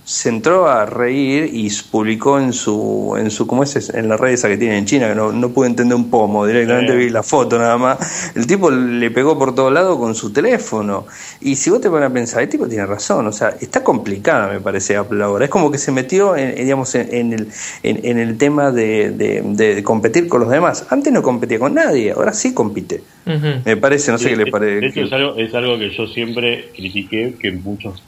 se 0.06 0.30
entró 0.30 0.70
a 0.70 0.86
reír 0.86 1.50
y 1.52 1.72
publicó 1.90 2.40
en 2.40 2.54
su, 2.54 3.16
en 3.18 3.32
su, 3.32 3.48
¿cómo 3.48 3.64
es? 3.64 3.90
En 3.90 4.08
la 4.08 4.18
red 4.18 4.34
esa 4.34 4.48
que 4.48 4.56
tiene 4.56 4.78
en 4.78 4.86
China, 4.86 5.10
que 5.10 5.16
no, 5.16 5.32
no 5.32 5.50
pude 5.50 5.68
entender 5.68 5.96
un 5.96 6.12
pomo, 6.12 6.46
directamente 6.46 6.96
vi 6.96 7.10
la 7.10 7.24
foto 7.24 7.58
nada 7.58 7.76
más. 7.78 8.32
El 8.36 8.46
tipo 8.46 8.70
le 8.70 9.10
pegó 9.10 9.38
por 9.38 9.56
todos 9.56 9.74
lados 9.74 9.98
con 9.98 10.14
su 10.14 10.32
teléfono. 10.32 11.08
Y 11.42 11.56
si 11.56 11.72
vos 11.72 11.82
te 11.82 11.90
pones 11.90 12.10
a 12.10 12.14
pensar, 12.14 12.44
el 12.44 12.50
tipo 12.50 12.68
tiene 12.68 12.86
razón, 12.86 13.26
o 13.26 13.32
sea, 13.32 13.56
está 13.60 13.84
complicada 13.84 14.48
me 14.48 14.60
parece 14.60 14.96
Apple 14.96 15.24
ahora. 15.24 15.46
Es 15.46 15.52
como 15.52 15.72
que 15.72 15.80
se 15.80 15.92
metió, 15.92 16.36
en, 16.36 16.56
digamos, 16.56 16.94
en, 16.94 17.34
el, 17.34 17.48
en, 17.82 18.18
el 18.20 18.38
tema 18.38 18.72
de, 18.72 19.12
de, 19.12 19.84
competir 19.84 20.28
con 20.28 20.42
los 20.42 20.50
demás. 20.50 20.86
Antes 20.90 21.12
no 21.12 21.24
competía 21.24 21.58
con 21.58 21.74
nadie, 21.74 22.12
ahora 22.12 22.32
sí 22.34 22.54
compite. 22.54 23.04
Me 23.26 23.78
parece, 23.78 24.12
no 24.12 24.18
sé 24.18 24.30
qué 24.30 24.36
le 24.36 24.48
parece. 24.48 24.82
De 24.82 24.88
hecho, 24.88 25.02
es 25.02 25.14
algo, 25.14 25.36
es 25.38 25.54
algo 25.54 25.80
que 25.80 25.90
yo 25.90 26.08
siempre 26.08 26.70
critiqué, 26.76 27.36
que 27.40 27.52
muchos 27.52 28.04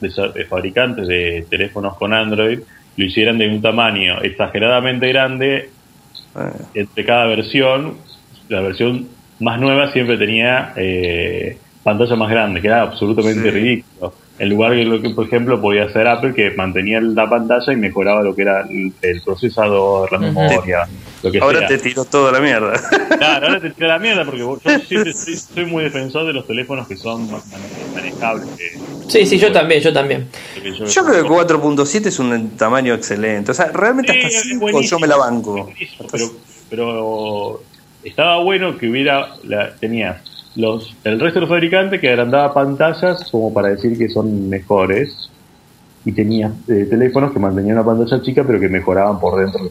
fabricantes 0.47 1.07
de 1.07 1.45
teléfonos 1.49 1.95
con 1.97 2.13
Android 2.13 2.59
lo 2.95 3.05
hicieran 3.05 3.37
de 3.37 3.47
un 3.47 3.61
tamaño 3.61 4.21
exageradamente 4.21 5.07
grande 5.07 5.69
ah. 6.35 6.51
entre 6.73 7.05
cada 7.05 7.25
versión. 7.25 7.95
La 8.49 8.61
versión 8.61 9.07
más 9.39 9.59
nueva 9.59 9.91
siempre 9.91 10.17
tenía 10.17 10.73
eh, 10.75 11.57
pantalla 11.83 12.15
más 12.15 12.29
grande, 12.29 12.61
que 12.61 12.67
era 12.67 12.81
absolutamente 12.81 13.49
ridículo 13.51 14.13
en 14.39 14.49
lugar 14.49 14.71
de 14.73 14.83
lo 14.83 15.01
que, 15.01 15.09
por 15.09 15.25
ejemplo, 15.25 15.59
podía 15.59 15.85
hacer 15.85 16.07
Apple, 16.07 16.33
que 16.33 16.51
mantenía 16.51 17.01
la 17.01 17.27
pantalla 17.27 17.73
y 17.73 17.75
mejoraba 17.75 18.21
lo 18.21 18.35
que 18.35 18.43
era 18.43 18.67
el, 18.69 19.21
procesador, 19.23 20.11
la 20.11 20.19
memoria, 20.19 20.87
lo 21.23 21.31
que 21.31 21.39
Ahora 21.39 21.65
te 21.65 21.79
tiró 21.79 22.05
toda 22.05 22.31
la 22.31 22.39
mierda. 22.39 22.73
Claro, 23.17 23.47
ahora 23.47 23.59
te 23.59 23.71
tiró 23.71 23.87
la 23.87 23.97
mierda 23.97 24.25
porque 24.25 24.39
yo 24.39 24.59
siempre 24.87 25.13
soy, 25.13 25.65
muy 25.65 25.83
defensor 25.83 26.27
de 26.27 26.33
los 26.33 26.45
teléfonos 26.45 26.87
que 26.87 26.95
son 26.95 27.27
manejables. 27.95 28.47
Sí, 29.07 29.25
sí, 29.25 29.39
yo 29.39 29.51
también, 29.51 29.81
yo 29.81 29.91
también. 29.91 30.27
Yo, 30.63 31.03
creo 31.03 31.23
que 31.23 31.29
4.7 31.29 32.05
es 32.05 32.19
un 32.19 32.51
tamaño 32.51 32.93
excelente. 32.93 33.51
O 33.51 33.53
sea, 33.55 33.71
realmente 33.73 34.11
hasta 34.11 34.29
5 34.29 34.81
yo 34.81 34.99
me 34.99 35.07
la 35.07 35.17
banco. 35.17 35.71
Pero, 36.11 36.31
pero 36.69 37.63
estaba 38.03 38.39
bueno 38.43 38.77
que 38.77 38.87
hubiera, 38.87 39.29
la, 39.43 39.73
tenía 39.75 40.21
los, 40.57 40.95
el 41.03 41.19
resto 41.19 41.35
de 41.35 41.41
los 41.41 41.49
fabricantes 41.49 42.01
que 42.01 42.09
agrandaba 42.09 42.53
pantallas 42.53 43.29
como 43.31 43.53
para 43.53 43.69
decir 43.69 43.97
que 43.97 44.09
son 44.09 44.49
mejores 44.49 45.29
y 46.03 46.11
tenía 46.11 46.51
eh, 46.67 46.87
teléfonos 46.89 47.31
que 47.31 47.39
mantenían 47.39 47.77
una 47.77 47.85
pantalla 47.85 48.21
chica 48.21 48.43
pero 48.45 48.59
que 48.59 48.67
mejoraban 48.67 49.19
por 49.19 49.39
dentro. 49.39 49.69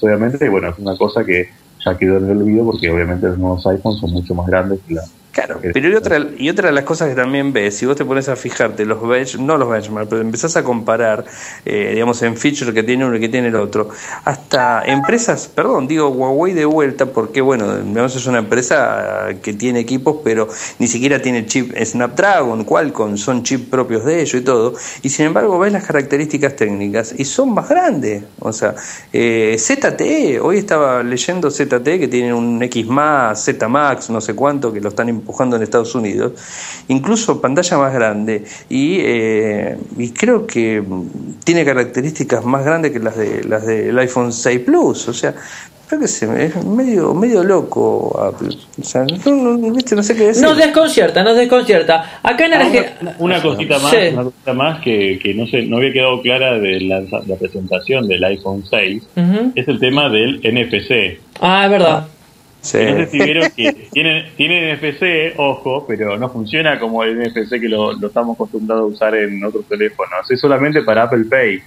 Obviamente, 0.00 0.44
y 0.44 0.48
bueno, 0.48 0.68
es 0.70 0.78
una 0.78 0.96
cosa 0.96 1.24
que 1.24 1.48
ya 1.84 1.96
quedó 1.96 2.18
en 2.18 2.30
el 2.30 2.38
olvido 2.38 2.64
porque 2.64 2.90
obviamente 2.90 3.28
los 3.28 3.38
nuevos 3.38 3.66
iPhones 3.66 4.00
son 4.00 4.12
mucho 4.12 4.34
más 4.34 4.46
grandes 4.46 4.80
que 4.86 4.94
la, 4.94 5.02
Claro, 5.34 5.58
pero 5.60 5.88
y 5.88 5.94
otra, 5.96 6.24
y 6.38 6.48
otra 6.48 6.68
de 6.68 6.74
las 6.74 6.84
cosas 6.84 7.08
que 7.08 7.16
también 7.16 7.52
ves, 7.52 7.76
si 7.76 7.86
vos 7.86 7.96
te 7.96 8.04
pones 8.04 8.28
a 8.28 8.36
fijarte 8.36 8.84
los 8.86 9.02
bench, 9.06 9.36
no 9.36 9.56
los 9.56 9.68
benchmarks, 9.68 10.08
pero 10.08 10.22
empezás 10.22 10.56
a 10.56 10.62
comparar, 10.62 11.24
eh, 11.64 11.90
digamos, 11.92 12.22
en 12.22 12.36
feature 12.36 12.72
que 12.72 12.84
tiene 12.84 13.04
uno 13.04 13.16
y 13.16 13.20
que 13.20 13.28
tiene 13.28 13.48
el 13.48 13.56
otro, 13.56 13.88
hasta 14.24 14.84
empresas, 14.84 15.50
perdón, 15.52 15.88
digo 15.88 16.08
Huawei 16.10 16.54
de 16.54 16.64
vuelta, 16.64 17.06
porque 17.06 17.40
bueno, 17.40 17.78
digamos, 17.78 18.14
es 18.14 18.26
una 18.26 18.38
empresa 18.38 19.26
que 19.42 19.52
tiene 19.54 19.80
equipos, 19.80 20.18
pero 20.22 20.48
ni 20.78 20.86
siquiera 20.86 21.20
tiene 21.20 21.46
chip 21.46 21.74
Snapdragon, 21.82 22.62
Qualcomm, 22.62 23.16
son 23.16 23.42
chips 23.42 23.68
propios 23.68 24.04
de 24.04 24.20
ellos 24.20 24.40
y 24.40 24.44
todo, 24.44 24.74
y 25.02 25.08
sin 25.08 25.26
embargo 25.26 25.58
ves 25.58 25.72
las 25.72 25.84
características 25.84 26.54
técnicas 26.54 27.12
y 27.18 27.24
son 27.24 27.52
más 27.54 27.68
grandes, 27.68 28.22
o 28.38 28.52
sea, 28.52 28.76
eh, 29.12 29.56
ZTE, 29.58 30.38
hoy 30.38 30.58
estaba 30.58 31.02
leyendo 31.02 31.50
ZTE 31.50 31.98
que 31.98 32.06
tiene 32.06 32.32
un 32.32 32.62
X 32.62 32.86
Z 33.34 33.68
Max, 33.68 34.10
no 34.10 34.20
sé 34.20 34.34
cuánto, 34.34 34.72
que 34.72 34.80
lo 34.80 34.90
están 34.90 35.23
empujando 35.24 35.56
en 35.56 35.62
Estados 35.62 35.94
Unidos, 35.94 36.32
incluso 36.88 37.40
pantalla 37.40 37.78
más 37.78 37.94
grande 37.94 38.44
y, 38.68 38.98
eh, 39.00 39.76
y 39.96 40.10
creo 40.10 40.46
que 40.46 40.82
tiene 41.44 41.64
características 41.64 42.44
más 42.44 42.62
grandes 42.64 42.92
que 42.92 42.98
las 43.00 43.16
de 43.16 43.42
las 43.44 43.64
del 43.66 43.98
iPhone 43.98 44.32
6 44.32 44.60
Plus, 44.60 45.08
o 45.08 45.14
sea, 45.14 45.34
creo 45.88 46.00
que 46.00 46.08
se 46.08 46.44
es 46.46 46.64
medio 46.64 47.14
medio 47.14 47.42
loco 47.42 48.18
Apple. 48.20 48.54
O 48.80 48.84
sea, 48.84 49.04
no, 49.26 49.56
no, 49.56 49.70
¿viste? 49.72 49.94
no 49.96 50.02
sé 50.02 50.14
qué 50.14 50.26
decir. 50.28 50.42
Nos 50.42 50.56
desconcierta, 50.58 51.22
nos 51.22 51.36
desconcierta. 51.36 52.20
Acá 52.22 52.46
en 52.46 52.52
Ah, 52.54 52.56
Argentina. 52.56 52.96
una, 53.00 53.16
una 53.18 53.42
cosita 53.42 53.78
más, 53.78 53.90
Sí. 53.90 53.96
una 54.12 54.24
cosita 54.24 54.52
más 54.54 54.80
que, 54.82 55.18
que 55.22 55.34
no 55.34 55.46
sé, 55.46 55.62
no 55.62 55.76
había 55.78 55.92
quedado 55.92 56.20
clara 56.20 56.58
de 56.58 56.80
la, 56.80 57.00
la 57.00 57.36
presentación 57.36 58.06
del 58.08 58.22
iPhone 58.24 58.62
6 58.68 59.02
Ujú. 59.16 59.52
es 59.54 59.68
el 59.68 59.78
tema 59.80 60.08
del 60.10 60.40
NFC. 60.42 61.18
Ah, 61.40 61.64
es 61.64 61.70
verdad. 61.70 62.06
Sí. 62.64 62.78
Tiene, 63.92 64.32
tiene 64.36 64.74
NFC, 64.74 65.34
ojo, 65.36 65.84
pero 65.86 66.16
no 66.16 66.30
funciona 66.30 66.80
como 66.80 67.04
el 67.04 67.18
NFC 67.18 67.60
que 67.60 67.68
lo, 67.68 67.92
lo 67.92 68.06
estamos 68.06 68.36
acostumbrados 68.36 68.84
a 68.84 68.86
usar 68.86 69.14
en 69.16 69.44
otros 69.44 69.66
teléfonos. 69.66 70.30
Es 70.30 70.40
solamente 70.40 70.80
para 70.80 71.02
Apple 71.02 71.26
Pay. 71.26 71.62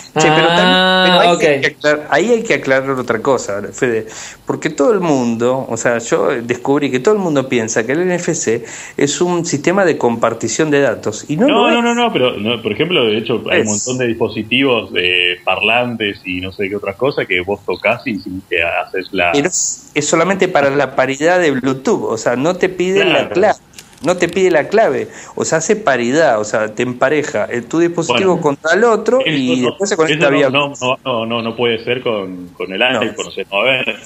Sí, 0.00 0.12
pero, 0.14 0.46
también- 0.48 0.66
Ah, 0.66 1.04
pero 1.06 1.20
ahí, 1.20 1.36
ok. 1.36 1.42
hay 1.44 1.60
que 1.60 1.66
aclarar, 1.68 2.06
ahí 2.10 2.30
hay 2.30 2.42
que 2.42 2.54
aclarar 2.54 2.90
otra 2.90 3.20
cosa, 3.20 3.62
Fede, 3.72 4.06
porque 4.44 4.70
todo 4.70 4.92
el 4.92 5.00
mundo, 5.00 5.66
o 5.68 5.76
sea, 5.76 5.98
yo 5.98 6.28
descubrí 6.42 6.90
que 6.90 6.98
todo 7.00 7.14
el 7.14 7.20
mundo 7.20 7.48
piensa 7.48 7.86
que 7.86 7.92
el 7.92 8.00
NFC 8.08 8.64
es 8.96 9.20
un 9.20 9.46
sistema 9.46 9.84
de 9.84 9.96
compartición 9.96 10.70
de 10.70 10.80
datos 10.80 11.24
y 11.28 11.36
no, 11.36 11.46
No, 11.46 11.70
no, 11.70 11.80
no, 11.82 11.94
no, 11.94 12.12
pero 12.12 12.36
no, 12.36 12.60
por 12.60 12.72
ejemplo, 12.72 13.04
de 13.04 13.18
hecho, 13.18 13.42
hay 13.50 13.60
un 13.60 13.66
montón 13.68 13.98
de 13.98 14.08
dispositivos 14.08 14.92
de 14.92 15.36
parlantes 15.44 16.20
y 16.24 16.40
no 16.40 16.50
sé 16.52 16.68
qué 16.68 16.76
otras 16.76 16.96
cosas 16.96 17.26
que 17.26 17.40
vos 17.40 17.60
tocas 17.64 18.06
y 18.06 18.18
sin 18.18 18.42
que 18.48 18.62
haces 18.62 19.08
la. 19.12 19.30
Pero 19.32 19.46
es, 19.48 19.90
es 19.94 20.06
solamente 20.06 20.48
para 20.48 20.70
la 20.70 20.96
paridad 20.96 21.38
de 21.40 21.52
Bluetooth, 21.52 22.04
o 22.10 22.16
sea, 22.18 22.36
no 22.36 22.56
te 22.56 22.68
pide 22.68 23.04
la 23.04 23.28
clave. 23.28 23.58
No 24.02 24.16
te 24.16 24.28
pide 24.28 24.50
la 24.50 24.68
clave, 24.68 25.08
o 25.34 25.44
sea, 25.44 25.58
hace 25.58 25.76
paridad, 25.76 26.40
o 26.40 26.44
sea, 26.44 26.74
te 26.74 26.82
empareja 26.82 27.44
el, 27.44 27.66
tu 27.66 27.78
dispositivo 27.80 28.30
Bueno. 28.36 28.42
contra 28.42 28.72
el 28.74 28.84
otro 28.84 29.20
y 29.26 29.60
no- 29.60 29.68
después 29.68 29.90
se 29.90 29.96
conecta 29.96 30.26
eso 30.26 30.34
vía 30.34 30.48
no, 30.50 30.72
no, 30.80 30.98
no, 31.04 31.26
no, 31.26 31.42
no 31.42 31.54
puede 31.56 31.84
ser 31.84 32.02
con, 32.02 32.48
con 32.56 32.72
el 32.72 32.78
No. 32.78 32.86
iPhone, 33.00 33.26
o 33.26 33.30
sea, 33.30 33.44
no 33.50 33.58
va 33.58 33.62
a 33.62 33.74
haber 33.80 33.96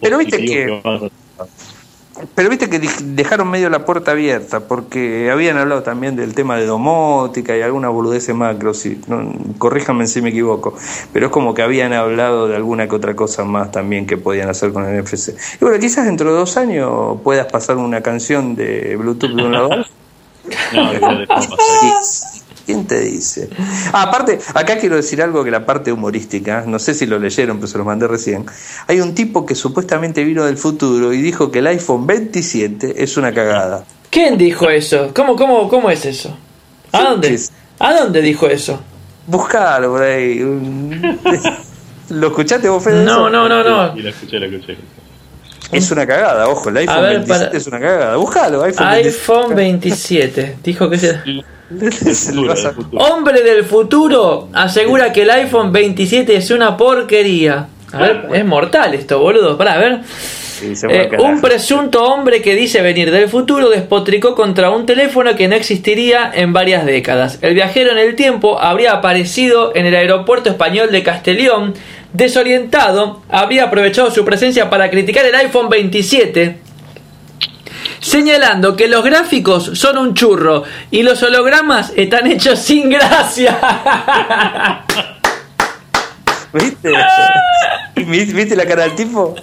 Pero 0.00 0.18
viste 0.18 0.44
que- 0.44 0.80
Pero 2.34 2.48
viste 2.48 2.68
que 2.68 2.78
dejaron 2.78 3.50
medio 3.50 3.70
la 3.70 3.84
puerta 3.84 4.12
abierta, 4.12 4.60
porque 4.60 5.30
habían 5.30 5.56
hablado 5.56 5.82
también 5.82 6.16
del 6.16 6.34
tema 6.34 6.56
de 6.56 6.66
domótica 6.66 7.56
y 7.56 7.62
alguna 7.62 7.88
boludez 7.88 8.28
macro, 8.30 8.74
si, 8.74 9.00
no, 9.06 9.32
corríjanme 9.58 10.06
si 10.06 10.22
me 10.22 10.30
equivoco, 10.30 10.74
pero 11.12 11.26
es 11.26 11.32
como 11.32 11.54
que 11.54 11.62
habían 11.62 11.92
hablado 11.92 12.48
de 12.48 12.56
alguna 12.56 12.88
que 12.88 12.94
otra 12.96 13.14
cosa 13.14 13.44
más 13.44 13.70
también 13.70 14.06
que 14.06 14.16
podían 14.16 14.48
hacer 14.48 14.72
con 14.72 14.86
el 14.86 15.02
NFC. 15.02 15.30
Y 15.60 15.64
bueno, 15.64 15.78
quizás 15.78 16.04
dentro 16.06 16.32
de 16.32 16.38
dos 16.38 16.56
años 16.56 17.18
puedas 17.22 17.46
pasar 17.50 17.76
una 17.76 18.02
canción 18.02 18.54
de 18.54 18.96
Bluetooth 18.96 19.34
de 19.34 19.42
un 19.42 19.52
lado. 19.52 19.70
No, 20.72 20.90
eso 20.90 21.06
de 21.06 21.26
forma 21.26 21.56
así. 22.00 22.29
¿Quién 22.70 22.86
te 22.86 23.00
dice? 23.00 23.50
Ah, 23.92 24.02
aparte, 24.02 24.38
acá 24.54 24.78
quiero 24.78 24.94
decir 24.94 25.20
algo 25.20 25.42
que 25.42 25.50
la 25.50 25.66
parte 25.66 25.90
humorística, 25.90 26.62
no 26.64 26.78
sé 26.78 26.94
si 26.94 27.04
lo 27.04 27.18
leyeron, 27.18 27.56
pero 27.56 27.66
se 27.66 27.78
los 27.78 27.84
mandé 27.84 28.06
recién. 28.06 28.46
Hay 28.86 29.00
un 29.00 29.12
tipo 29.12 29.44
que 29.44 29.56
supuestamente 29.56 30.22
vino 30.22 30.44
del 30.44 30.56
futuro 30.56 31.12
y 31.12 31.20
dijo 31.20 31.50
que 31.50 31.58
el 31.58 31.66
iPhone 31.66 32.06
27 32.06 33.02
es 33.02 33.16
una 33.16 33.34
cagada. 33.34 33.82
¿Quién 34.08 34.38
dijo 34.38 34.70
eso? 34.70 35.10
¿Cómo, 35.12 35.34
cómo, 35.34 35.68
cómo 35.68 35.90
es 35.90 36.06
eso? 36.06 36.36
¿A 36.92 37.02
dónde? 37.02 37.40
¿A 37.80 37.92
dónde 37.92 38.22
dijo 38.22 38.46
eso? 38.46 38.80
Buscalo 39.26 39.90
por 39.90 40.02
ahí. 40.02 40.38
¿Lo 42.10 42.28
escuchaste 42.28 42.68
vos, 42.68 42.84
Fede? 42.84 43.04
No, 43.04 43.28
no, 43.28 43.48
no, 43.48 43.64
no. 43.64 43.98
Y 43.98 44.02
la 44.02 44.10
escuché, 44.10 44.38
la 44.38 44.46
escuché. 44.46 44.76
Es 45.72 45.90
una 45.90 46.06
cagada, 46.06 46.48
ojo, 46.48 46.68
el 46.68 46.76
iPhone 46.78 47.02
ver, 47.02 47.10
27 47.18 47.44
para- 47.46 47.56
es 47.56 47.66
una 47.66 47.80
cagada. 47.80 48.16
Buscalo, 48.16 48.62
iPhone, 48.64 48.86
iPhone 48.88 49.54
27. 49.54 50.56
Dijo 50.64 50.90
que 50.90 50.98
se... 50.98 51.18
27. 51.70 52.14
Se 52.14 52.30
le 52.32 52.36
Futuro, 52.36 52.48
vas 52.48 52.64
a- 52.64 52.68
del 52.68 52.74
futuro. 52.76 53.02
Hombre 53.04 53.42
del 53.42 53.64
futuro 53.64 54.48
asegura 54.52 55.12
que 55.12 55.22
el 55.22 55.30
iPhone 55.30 55.70
27 55.72 56.34
es 56.36 56.50
una 56.50 56.76
porquería. 56.76 57.68
A 57.92 57.98
ver, 57.98 58.28
es 58.34 58.44
mortal 58.44 58.94
esto, 58.94 59.18
boludo. 59.20 59.56
Para 59.56 59.76
ver. 59.78 60.00
Sí, 60.04 60.74
fue 60.76 60.90
al 60.92 61.14
Eh, 61.14 61.16
un 61.18 61.40
presunto 61.40 62.04
hombre 62.04 62.42
que 62.42 62.54
dice 62.54 62.82
venir 62.82 63.10
del 63.10 63.28
futuro 63.28 63.68
despotricó 63.70 64.34
contra 64.34 64.70
un 64.70 64.84
teléfono 64.86 65.34
que 65.34 65.48
no 65.48 65.54
existiría 65.56 66.30
en 66.34 66.52
varias 66.52 66.84
décadas. 66.84 67.38
El 67.40 67.54
viajero 67.54 67.92
en 67.92 67.98
el 67.98 68.14
tiempo 68.14 68.60
habría 68.60 68.92
aparecido 68.92 69.72
en 69.74 69.86
el 69.86 69.94
aeropuerto 69.96 70.50
español 70.50 70.90
de 70.92 71.02
Castellón. 71.02 71.74
Desorientado, 72.12 73.22
habría 73.28 73.64
aprovechado 73.64 74.10
su 74.10 74.24
presencia 74.24 74.68
para 74.68 74.90
criticar 74.90 75.24
el 75.26 75.34
iPhone 75.34 75.68
27 75.68 76.70
señalando 78.00 78.74
que 78.76 78.88
los 78.88 79.04
gráficos 79.04 79.78
son 79.78 79.98
un 79.98 80.14
churro 80.14 80.64
y 80.90 81.02
los 81.02 81.22
hologramas 81.22 81.92
están 81.96 82.26
hechos 82.26 82.58
sin 82.58 82.88
gracia. 82.88 83.58
¿Viste? 86.52 86.90
¿Viste 88.34 88.56
la 88.56 88.66
cara 88.66 88.84
del 88.84 88.94
tipo? 88.96 89.36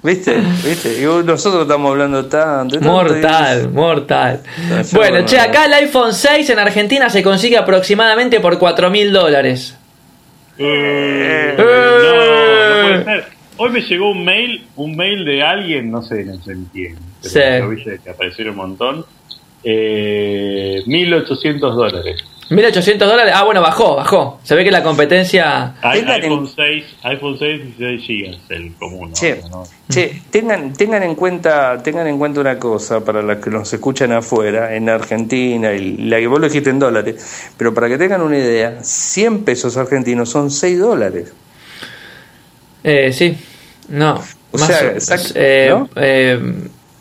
¿Viste? 0.06 0.36
¿Viste? 0.64 1.02
Y 1.02 1.06
nosotros 1.26 1.64
estamos 1.64 1.92
hablando 1.92 2.26
tanto. 2.28 2.76
tanto, 2.76 2.92
Mortal, 2.92 3.70
mortal. 3.72 4.42
Bueno, 4.70 4.84
bueno, 4.94 5.26
che, 5.26 5.40
acá 5.40 5.66
el 5.66 5.74
iPhone 5.74 6.14
6 6.14 6.50
en 6.52 6.60
Argentina 6.60 7.10
se 7.10 7.24
consigue 7.24 7.58
aproximadamente 7.58 8.40
por 8.40 8.60
4 8.60 8.90
mil 8.92 9.12
dólares. 9.12 9.76
Eh, 10.58 11.56
Eh. 11.58 11.58
no, 11.58 11.64
no 11.64 12.88
puede 12.88 13.04
ser. 13.04 13.26
Hoy 13.58 13.70
me 13.72 13.82
llegó 13.82 14.12
un 14.12 14.24
mail, 14.26 14.68
un 14.76 14.96
mail 14.96 15.24
de 15.26 15.42
alguien, 15.42 15.90
no 15.90 16.02
sé, 16.02 16.24
no 16.26 16.36
sé 16.44 16.56
quién, 16.74 16.98
pero 17.24 17.72
Sí. 17.78 17.84
que 18.04 18.10
aparecieron 18.10 18.52
un 18.52 18.58
montón. 18.58 19.06
Eh, 19.64 20.84
1800 20.86 21.76
dólares. 21.76 22.22
1800 22.50 23.08
dólares. 23.08 23.34
Ah, 23.36 23.44
bueno, 23.44 23.62
bajó, 23.62 23.96
bajó. 23.96 24.40
Se 24.44 24.54
ve 24.56 24.64
que 24.64 24.72
la 24.72 24.84
competencia. 24.84 25.74
Hay- 25.82 26.02
iPhone 26.02 26.48
6, 26.48 26.86
iPhone 27.04 27.38
6 27.40 27.62
16 27.78 28.02
gigas, 28.06 28.38
el 28.50 28.74
común, 28.76 29.10
¿no? 29.10 29.16
Che, 29.16 29.42
¿no? 29.50 29.64
che, 29.90 30.22
tengan, 30.30 30.74
tengan 30.74 31.02
en 31.04 31.16
cuenta, 31.16 31.82
tengan 31.82 32.06
en 32.08 32.18
cuenta 32.20 32.42
una 32.42 32.60
cosa 32.60 33.04
para 33.04 33.22
los 33.24 33.38
que 33.38 33.50
nos 33.50 33.74
escuchan 33.74 34.12
afuera, 34.12 34.76
en 34.76 34.90
Argentina, 34.90 35.74
y 35.74 35.98
la 36.08 36.20
que 36.20 36.28
vos 36.28 36.40
lo 36.40 36.48
dijiste 36.48 36.70
en 36.70 36.78
dólares, 36.80 37.50
pero 37.58 37.74
para 37.74 37.88
que 37.90 37.98
tengan 37.98 38.22
una 38.22 38.38
idea, 38.38 38.78
100 38.84 39.44
pesos 39.44 39.76
argentinos 39.78 40.30
son 40.30 40.52
6 40.52 40.80
dólares. 40.80 41.34
Eh, 42.84 43.12
sí. 43.12 43.36
No. 43.90 44.22
O 44.52 44.58
más 44.58 44.68
sea, 44.68 44.92
exacto, 44.92 45.30
eh, 45.36 45.68
¿no? 45.72 45.90
eh, 45.96 46.40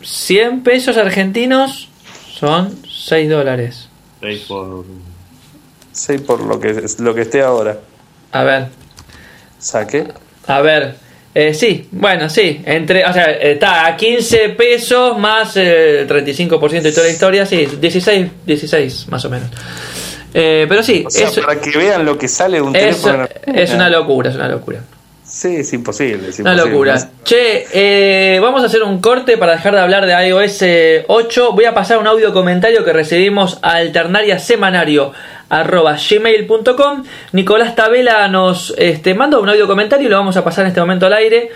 100 0.03 0.63
pesos 0.63 0.97
argentinos 0.97 1.91
son 2.33 2.75
6 2.89 3.29
dólares. 3.29 3.89
6 4.21 4.45
por... 4.49 4.85
6 5.95 6.21
por 6.23 6.43
lo 6.43 6.61
que, 6.61 6.85
lo 6.99 7.15
que 7.15 7.23
esté 7.23 7.41
ahora. 7.41 7.79
A 8.33 8.43
ver, 8.43 8.67
Saque. 9.59 10.09
a 10.47 10.61
ver. 10.61 10.97
Eh, 11.35 11.53
sí, 11.53 11.89
bueno, 11.91 12.29
sí. 12.29 12.63
Entre, 12.65 13.05
o 13.05 13.13
sea, 13.13 13.25
está 13.33 13.87
a 13.87 13.97
15 13.97 14.51
pesos 14.51 15.19
más 15.19 15.57
el 15.57 16.07
35% 16.09 16.83
de 16.83 16.93
toda 16.93 17.07
la 17.07 17.13
historia, 17.13 17.47
sí, 17.47 17.67
16, 17.81 18.31
16 18.47 19.09
más 19.09 19.25
o 19.25 19.31
menos. 19.31 19.49
Eh, 20.33 20.67
pero 20.69 20.83
sí, 20.83 21.05
o 21.07 21.43
para 21.43 21.61
que 21.61 21.77
vean 21.77 22.05
lo 22.05 22.19
que 22.19 22.29
sale 22.29 22.61
un 22.61 22.73
teléfono. 22.73 23.29
Es 23.47 23.73
una 23.73 23.89
locura, 23.89 24.31
es 24.31 24.37
una 24.37 24.49
locura. 24.49 24.81
Sí, 25.25 25.57
es 25.57 25.73
imposible. 25.73 26.29
Es 26.29 26.39
Una 26.39 26.55
locura. 26.55 26.97
Che, 27.25 27.67
eh, 27.73 28.39
vamos 28.41 28.63
a 28.63 28.67
hacer 28.67 28.83
un 28.83 29.01
corte 29.01 29.39
para 29.39 29.53
dejar 29.53 29.75
de 29.75 29.81
hablar 29.81 30.07
de 30.07 30.29
iOS 30.29 31.07
8. 31.09 31.53
Voy 31.53 31.65
a 31.65 31.75
pasar 31.75 31.99
un 31.99 32.07
audio 32.07 32.33
comentario 32.33 32.85
que 32.85 32.93
recibimos 32.93 33.59
a 33.63 33.73
alternaria 33.73 34.39
semanario 34.39 35.13
arroba 35.49 35.97
gmail.com. 35.97 37.05
Nicolás 37.33 37.75
Tabela 37.75 38.29
nos 38.29 38.75
este, 38.79 39.15
manda 39.15 39.39
un 39.39 39.49
audio 39.49 39.67
comentario 39.67 40.07
y 40.07 40.11
lo 40.11 40.17
vamos 40.17 40.37
a 40.37 40.45
pasar 40.45 40.65
en 40.65 40.69
este 40.69 40.81
momento 40.81 41.07
al 41.07 41.15
aire. 41.15 41.51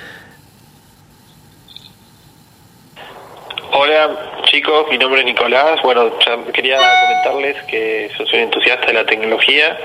Hola 3.73 4.29
chicos, 4.51 4.87
mi 4.91 4.99
nombre 4.99 5.21
es 5.21 5.27
Nicolás. 5.27 5.81
Bueno, 5.83 6.11
quería 6.53 6.79
comentarles 6.79 7.63
que 7.65 8.11
soy 8.17 8.27
un 8.35 8.41
entusiasta 8.41 8.87
de 8.87 8.93
la 8.95 9.05
tecnología 9.05 9.79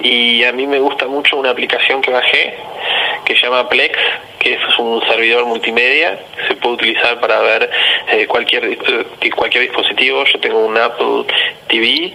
y 0.00 0.44
a 0.44 0.52
mí 0.52 0.66
me 0.66 0.78
gusta 0.78 1.06
mucho 1.06 1.36
una 1.36 1.50
aplicación 1.50 2.02
que 2.02 2.10
bajé 2.10 2.54
que 3.24 3.34
se 3.34 3.40
llama 3.40 3.68
Plex, 3.68 3.98
que 4.38 4.54
es 4.54 4.78
un 4.78 5.02
servidor 5.08 5.44
multimedia, 5.46 6.18
se 6.46 6.54
puede 6.54 6.76
utilizar 6.76 7.18
para 7.18 7.40
ver 7.40 7.68
eh, 8.12 8.26
cualquier 8.26 8.64
eh, 8.64 9.30
cualquier 9.34 9.64
dispositivo. 9.64 10.24
Yo 10.24 10.38
tengo 10.38 10.64
un 10.64 10.78
Apple 10.78 11.24
TV, 11.66 12.12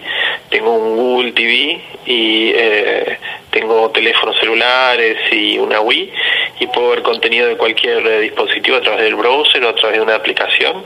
tengo 0.52 0.74
un 0.74 0.96
Google 0.96 1.32
TV 1.32 1.80
y 2.06 2.52
eh, 2.54 3.18
tengo 3.50 3.90
teléfonos 3.90 4.38
celulares 4.38 5.16
y 5.32 5.58
una 5.58 5.80
Wii 5.80 6.12
y 6.60 6.66
puedo 6.68 6.90
ver 6.90 7.02
contenido 7.02 7.48
de 7.48 7.56
cualquier 7.56 8.20
dispositivo 8.20 8.76
a 8.76 8.80
través 8.82 9.02
del 9.02 9.16
browser 9.16 9.64
o 9.64 9.70
a 9.70 9.74
través 9.74 9.96
de 9.96 10.02
una 10.02 10.14
aplicación. 10.14 10.84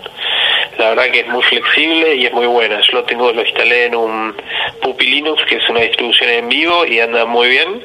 La 0.79 0.90
verdad 0.90 1.11
que 1.11 1.20
es 1.20 1.29
muy 1.29 1.42
flexible 1.42 2.14
y 2.14 2.26
es 2.26 2.33
muy 2.33 2.46
buena. 2.46 2.81
Yo 2.81 2.98
lo 2.98 3.05
tengo, 3.05 3.33
lo 3.33 3.42
instalé 3.42 3.87
en 3.87 3.96
un 3.96 4.35
Puppy 4.83 5.07
Linux, 5.07 5.42
que 5.46 5.57
es 5.57 5.68
una 5.68 5.81
distribución 5.81 6.31
en 6.31 6.48
vivo 6.48 6.87
y 6.87 7.00
anda 7.00 7.24
muy 7.24 7.48
bien. 7.48 7.83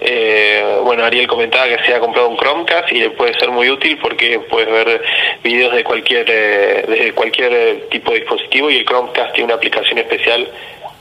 Eh, 0.00 0.80
bueno, 0.82 1.04
Ariel 1.04 1.26
comentaba 1.26 1.66
que 1.66 1.84
se 1.84 1.94
ha 1.94 2.00
comprado 2.00 2.28
un 2.28 2.36
Chromecast 2.36 2.92
y 2.92 3.00
le 3.00 3.10
puede 3.10 3.38
ser 3.38 3.50
muy 3.50 3.70
útil 3.70 3.98
porque 3.98 4.38
puedes 4.50 4.70
ver 4.70 5.02
videos 5.42 5.74
de 5.74 5.84
cualquier, 5.84 6.26
eh, 6.28 6.84
de 6.88 7.12
cualquier 7.12 7.52
eh, 7.52 7.84
tipo 7.90 8.12
de 8.12 8.20
dispositivo 8.20 8.70
y 8.70 8.78
el 8.78 8.84
Chromecast 8.84 9.32
tiene 9.32 9.46
una 9.46 9.54
aplicación 9.54 9.98
especial 9.98 10.48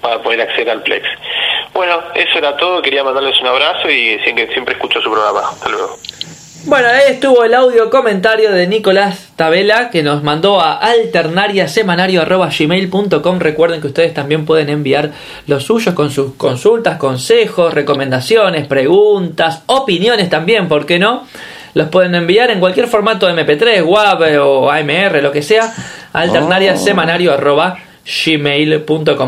para 0.04 0.22
poder 0.22 0.42
acceder 0.42 0.70
al 0.70 0.84
Plex. 0.84 1.08
Bueno, 1.74 2.00
eso 2.14 2.38
era 2.38 2.56
todo. 2.58 2.84
Quería 2.84 3.04
mandarles 3.04 3.42
un 3.42 3.48
abrazo 3.48 3.90
y 3.90 4.20
siempre 4.20 4.74
escucho 4.74 5.02
su 5.02 5.10
programa. 5.10 5.50
Hasta 5.50 5.70
luego. 5.70 5.98
Bueno, 6.66 6.88
ahí 6.88 7.12
estuvo 7.12 7.44
el 7.44 7.54
audio 7.56 7.90
comentario 7.90 8.54
de 8.54 8.68
Nicolás 8.68 9.32
Tabela 9.36 9.90
que 9.90 10.02
nos 10.02 10.24
mandó 10.24 10.62
a 10.62 10.78
alternariasemanario.gmail.com. 10.78 13.40
Recuerden 13.40 13.82
que 13.82 13.88
ustedes 13.88 14.14
también 14.14 14.46
pueden 14.46 14.70
enviar 14.70 15.12
los 15.48 15.66
suyos 15.66 15.94
con 15.94 16.10
sus 16.10 16.36
consultas, 16.36 16.98
consejos, 16.98 17.74
recomendaciones, 17.74 18.66
preguntas, 18.68 19.64
opiniones 19.66 20.30
también, 20.30 20.70
¿por 20.70 20.86
qué 20.86 21.00
no? 21.00 21.28
Los 21.74 21.90
pueden 21.90 22.16
enviar 22.16 22.50
en 22.50 22.62
cualquier 22.62 22.88
formato 22.88 23.30
MP3, 23.30 23.84
WAV 23.84 24.42
o 24.42 24.72
AMR, 24.72 25.22
lo 25.22 25.34
que 25.34 25.42
sea, 25.42 25.70
alternariasemanario.gmail.com. 26.14 27.93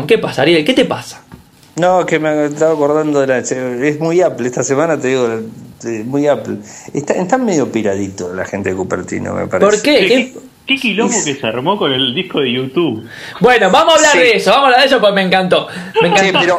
¿Qué 0.06 0.18
pasa, 0.18 0.42
Ariel? 0.42 0.64
¿Qué 0.64 0.74
te 0.74 0.84
pasa? 0.84 1.22
No, 1.76 2.06
que 2.06 2.18
me 2.18 2.46
estaba 2.46 2.72
acordando 2.72 3.20
de 3.20 3.26
la. 3.26 3.38
Es 3.38 4.00
muy 4.00 4.20
Apple, 4.22 4.46
esta 4.46 4.62
semana 4.62 4.98
te 4.98 5.08
digo, 5.08 5.28
muy 6.04 6.26
Apple. 6.26 6.58
Está, 6.92 7.14
están 7.14 7.44
medio 7.44 7.70
piradito 7.70 8.32
la 8.34 8.44
gente 8.44 8.70
de 8.70 8.76
Cupertino, 8.76 9.34
me 9.34 9.46
parece. 9.46 9.70
¿Por 9.70 9.82
qué? 9.82 10.06
¿Qué, 10.06 10.34
¿Qué 10.66 10.74
quilombo 10.78 11.14
que 11.24 11.34
se 11.34 11.46
armó 11.46 11.78
con 11.78 11.92
el 11.92 12.12
disco 12.12 12.40
de 12.40 12.52
YouTube? 12.52 13.08
Bueno, 13.38 13.70
vamos 13.70 13.94
a 13.94 13.96
hablar 13.98 14.16
de 14.16 14.36
eso, 14.36 14.50
vamos 14.50 14.64
a 14.64 14.66
hablar 14.66 14.80
de 14.80 14.86
eso 14.86 15.00
porque 15.00 15.14
me 15.14 15.22
encantó. 15.22 15.68
Me 16.02 16.08
encantó. 16.08 16.40
pero 16.40 16.58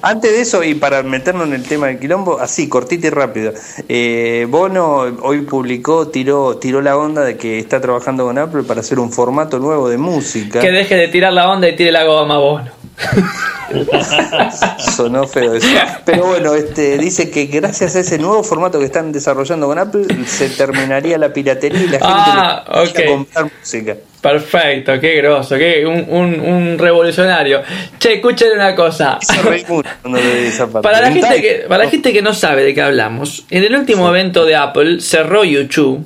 antes, 0.00 0.32
de 0.32 0.40
eso, 0.40 0.64
y 0.64 0.74
para 0.74 1.02
meternos 1.02 1.48
en 1.48 1.52
el 1.52 1.62
tema 1.62 1.88
del 1.88 1.98
quilombo, 1.98 2.40
así, 2.40 2.66
cortito 2.66 3.08
y 3.08 3.10
rápido. 3.10 3.52
Eh, 3.90 4.46
Bono 4.48 5.00
hoy 5.20 5.42
publicó, 5.42 6.08
tiró, 6.08 6.56
tiró 6.56 6.80
la 6.80 6.96
onda 6.96 7.24
de 7.24 7.36
que 7.36 7.58
está 7.58 7.78
trabajando 7.78 8.24
con 8.24 8.38
Apple 8.38 8.62
para 8.62 8.80
hacer 8.80 8.98
un 8.98 9.12
formato 9.12 9.58
nuevo 9.58 9.90
de 9.90 9.98
música. 9.98 10.58
Que 10.58 10.70
deje 10.70 10.96
de 10.96 11.08
tirar 11.08 11.34
la 11.34 11.50
onda 11.50 11.68
y 11.68 11.76
tire 11.76 11.92
la 11.92 12.04
goma, 12.04 12.38
Bono. 12.38 12.70
Sonó 14.96 15.26
feo 15.26 15.54
eso. 15.54 15.66
Pero 16.04 16.26
bueno, 16.26 16.54
este, 16.54 16.98
dice 16.98 17.30
que 17.30 17.46
gracias 17.46 17.96
a 17.96 18.00
ese 18.00 18.18
nuevo 18.18 18.42
formato 18.52 18.78
que 18.78 18.84
están 18.84 19.10
desarrollando 19.10 19.66
con 19.66 19.78
Apple, 19.78 20.04
se 20.26 20.50
terminaría 20.50 21.16
la 21.16 21.32
piratería 21.32 21.80
y 21.80 21.86
la 21.86 21.92
gente 21.92 22.02
ah, 22.02 22.64
a 22.66 23.06
comprar 23.06 23.50
música. 23.58 23.96
Perfecto, 24.20 25.00
qué 25.00 25.16
groso, 25.16 25.56
qué 25.56 25.86
un, 25.86 26.38
un, 26.38 26.78
revolucionario. 26.78 27.62
Che, 27.98 28.14
escuchen 28.14 28.48
una 28.54 28.74
cosa. 28.74 29.18
para 30.82 31.00
la 31.00 31.10
gente 31.10 31.40
que 31.40 31.64
para 31.66 31.84
la 31.84 31.90
gente 31.90 32.12
que 32.12 32.20
no 32.20 32.34
sabe 32.34 32.62
de 32.62 32.74
qué 32.74 32.82
hablamos, 32.82 33.46
en 33.48 33.64
el 33.64 33.74
último 33.74 34.06
evento 34.10 34.44
de 34.44 34.54
Apple 34.54 35.00
cerró 35.00 35.44
YouTube 35.44 36.04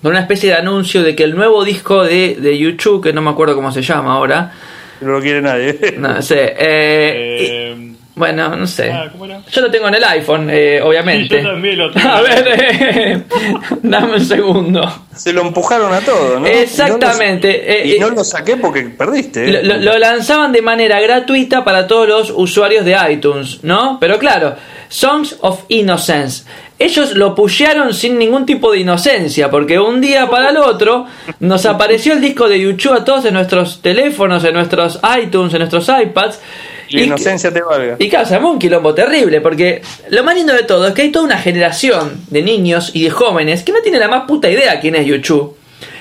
con 0.00 0.12
una 0.12 0.20
especie 0.20 0.50
de 0.50 0.56
anuncio 0.56 1.02
de 1.02 1.16
que 1.16 1.24
el 1.24 1.34
nuevo 1.34 1.64
disco 1.64 2.04
de, 2.04 2.36
de 2.40 2.56
YouTube, 2.56 3.02
que 3.02 3.12
no 3.12 3.20
me 3.20 3.30
acuerdo 3.30 3.56
cómo 3.56 3.72
se 3.72 3.82
llama 3.82 4.12
ahora, 4.12 4.52
no 5.00 5.10
lo 5.10 5.20
quiere 5.20 5.42
nadie. 5.42 5.96
No 5.98 6.22
sé. 6.22 6.54
Eh, 6.56 6.56
eh, 6.60 7.92
bueno, 8.14 8.56
no 8.56 8.66
sé. 8.66 8.90
Ah, 8.90 9.10
yo 9.50 9.60
lo 9.60 9.70
tengo 9.70 9.88
en 9.88 9.94
el 9.94 10.04
iPhone, 10.04 10.48
eh, 10.50 10.80
obviamente. 10.82 11.42
yo 11.42 11.50
también 11.50 11.78
lo 11.78 11.90
tengo. 11.92 12.08
A 12.08 12.20
ver, 12.20 13.24
dame 13.82 14.14
un 14.14 14.24
segundo. 14.24 15.06
Se 15.14 15.32
lo 15.32 15.42
empujaron 15.42 15.92
a 15.92 16.00
todo, 16.00 16.40
¿no? 16.40 16.46
Exactamente. 16.46 17.86
Y 17.86 17.98
no, 17.98 18.10
lo, 18.10 18.24
saqué 18.24 18.56
porque 18.56 18.82
perdiste. 18.82 19.62
Lo, 19.62 19.76
lo, 19.76 19.98
lanzaban 19.98 20.52
de 20.52 20.62
manera 20.62 21.00
gratuita 21.00 21.64
para 21.64 21.86
todos 21.86 22.08
los 22.08 22.32
usuarios 22.34 22.84
de 22.84 22.96
iTunes, 23.10 23.60
¿no? 23.62 23.98
Pero 24.00 24.18
claro, 24.18 24.56
Songs 24.88 25.36
of 25.40 25.64
Innocence 25.68 26.44
ellos 26.80 27.14
lo 27.14 27.34
pusieron 27.34 27.92
sin 27.92 28.18
ningún 28.18 28.46
tipo 28.46 28.72
de 28.72 28.78
inocencia, 28.78 29.50
porque 29.50 29.78
un 29.78 30.00
día 30.00 30.30
para 30.30 30.48
el 30.48 30.56
otro 30.56 31.04
nos 31.38 31.66
apareció 31.66 32.14
el 32.14 32.22
disco 32.22 32.48
de 32.48 32.58
YouTube 32.58 32.94
a 32.94 33.04
todos 33.04 33.26
en 33.26 33.34
nuestros 33.34 33.82
teléfonos, 33.82 34.42
en 34.44 34.54
nuestros 34.54 34.98
iTunes, 35.22 35.52
en 35.52 35.58
nuestros 35.58 35.90
iPads. 35.90 36.40
Y, 36.90 37.02
inocencia 37.02 37.52
te 37.52 37.62
valga. 37.62 37.96
Y 37.98 38.08
claro, 38.08 38.50
un 38.50 38.58
quilombo 38.58 38.94
terrible, 38.94 39.40
porque 39.40 39.82
lo 40.10 40.24
más 40.24 40.34
lindo 40.34 40.52
de 40.52 40.64
todo 40.64 40.88
es 40.88 40.94
que 40.94 41.02
hay 41.02 41.10
toda 41.10 41.24
una 41.24 41.38
generación 41.38 42.20
de 42.28 42.42
niños 42.42 42.90
y 42.94 43.04
de 43.04 43.10
jóvenes 43.10 43.62
que 43.62 43.72
no 43.72 43.80
tienen 43.80 44.00
la 44.00 44.08
más 44.08 44.24
puta 44.26 44.50
idea 44.50 44.80
quién 44.80 44.96
es 44.96 45.06
YouTube. 45.06 45.56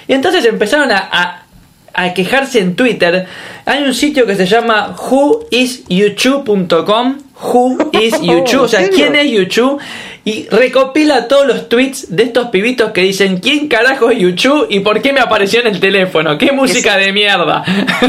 Y 0.08 0.13
entonces 0.13 0.43
empezaron 0.45 0.91
a, 0.91 1.45
a 1.93 2.13
quejarse 2.13 2.60
en 2.60 2.75
Twitter. 2.75 3.25
Hay 3.65 3.84
un 3.84 3.93
sitio 3.93 4.25
que 4.25 4.36
se 4.36 4.45
llama 4.45 4.95
whoisyoutube.com. 4.95 7.17
Who 7.41 7.91
is 7.93 8.21
YouTube, 8.21 8.62
o 8.63 8.67
sea, 8.67 8.89
¿quién 8.89 9.15
es 9.15 9.32
YouTube? 9.32 9.80
Y 10.25 10.47
recopila 10.49 11.27
todos 11.27 11.47
los 11.47 11.69
tweets 11.69 12.15
de 12.15 12.23
estos 12.23 12.49
pibitos 12.49 12.91
que 12.91 13.01
dicen 13.01 13.39
¿Quién 13.39 13.67
carajo 13.67 14.12
es 14.12 14.19
YouTube 14.19 14.67
y 14.69 14.82
por 14.82 15.01
qué 15.01 15.13
me 15.13 15.19
apareció 15.19 15.62
en 15.62 15.67
el 15.67 15.79
teléfono? 15.79 16.38
¡Qué 16.38 16.51
música 16.51 16.97
de 16.97 17.12
mierda! 17.13 17.63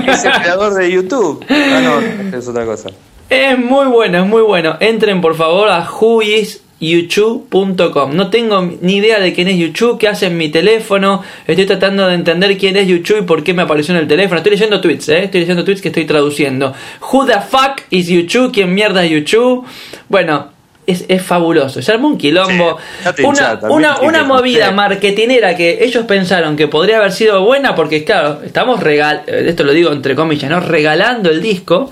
Es 0.06 0.24
el 0.24 0.32
creador 0.32 0.74
de 0.74 0.90
YouTube. 0.90 1.44
Ah, 1.48 1.80
no, 1.82 2.36
es 2.38 2.48
otra 2.48 2.64
cosa. 2.64 2.90
Es 3.28 3.58
muy 3.58 3.86
bueno, 3.86 4.18
es 4.18 4.26
muy 4.26 4.42
bueno. 4.42 4.76
Entren 4.80 5.20
por 5.20 5.36
favor 5.36 5.68
a 5.68 5.88
whois 5.88 6.60
youtube.com. 6.80 8.16
No 8.16 8.30
tengo 8.30 8.62
ni 8.80 8.96
idea 8.96 9.20
de 9.20 9.32
quién 9.32 9.48
es 9.48 9.56
YouTube, 9.56 9.98
qué 9.98 10.08
hace 10.08 10.26
en 10.26 10.36
mi 10.36 10.48
teléfono. 10.48 11.22
Estoy 11.46 11.66
tratando 11.66 12.06
de 12.08 12.14
entender 12.14 12.56
quién 12.58 12.76
es 12.76 12.88
YouTube 12.88 13.18
y 13.18 13.22
por 13.22 13.44
qué 13.44 13.54
me 13.54 13.62
apareció 13.62 13.94
en 13.94 14.00
el 14.00 14.08
teléfono. 14.08 14.38
Estoy 14.38 14.52
leyendo 14.52 14.80
tweets, 14.80 15.08
¿eh? 15.10 15.24
Estoy 15.24 15.40
leyendo 15.40 15.64
tweets 15.64 15.82
que 15.82 15.88
estoy 15.88 16.06
traduciendo. 16.06 16.72
Who 17.12 17.26
the 17.26 17.40
fuck 17.40 17.82
is 17.90 18.08
YouTube? 18.08 18.52
¿Quién 18.52 18.74
mierda 18.74 19.04
es 19.04 19.10
YouTube? 19.10 19.66
Bueno, 20.08 20.48
es, 20.86 21.04
es, 21.08 21.22
fabuloso. 21.22 21.80
Se 21.82 21.92
armó 21.92 22.08
un 22.08 22.18
quilombo. 22.18 22.78
una, 23.24 23.60
una, 23.68 24.00
una 24.00 24.24
movida 24.24 24.72
marketinera 24.72 25.56
que 25.56 25.84
ellos 25.84 26.04
pensaron 26.06 26.56
que 26.56 26.68
podría 26.68 26.98
haber 26.98 27.12
sido 27.12 27.44
buena 27.44 27.74
porque, 27.74 28.04
claro, 28.04 28.40
estamos 28.44 28.80
regal 28.80 29.22
esto 29.26 29.64
lo 29.64 29.72
digo 29.72 29.92
entre 29.92 30.14
comillas, 30.14 30.50
¿no? 30.50 30.60
Regalando 30.60 31.30
el 31.30 31.40
disco. 31.40 31.90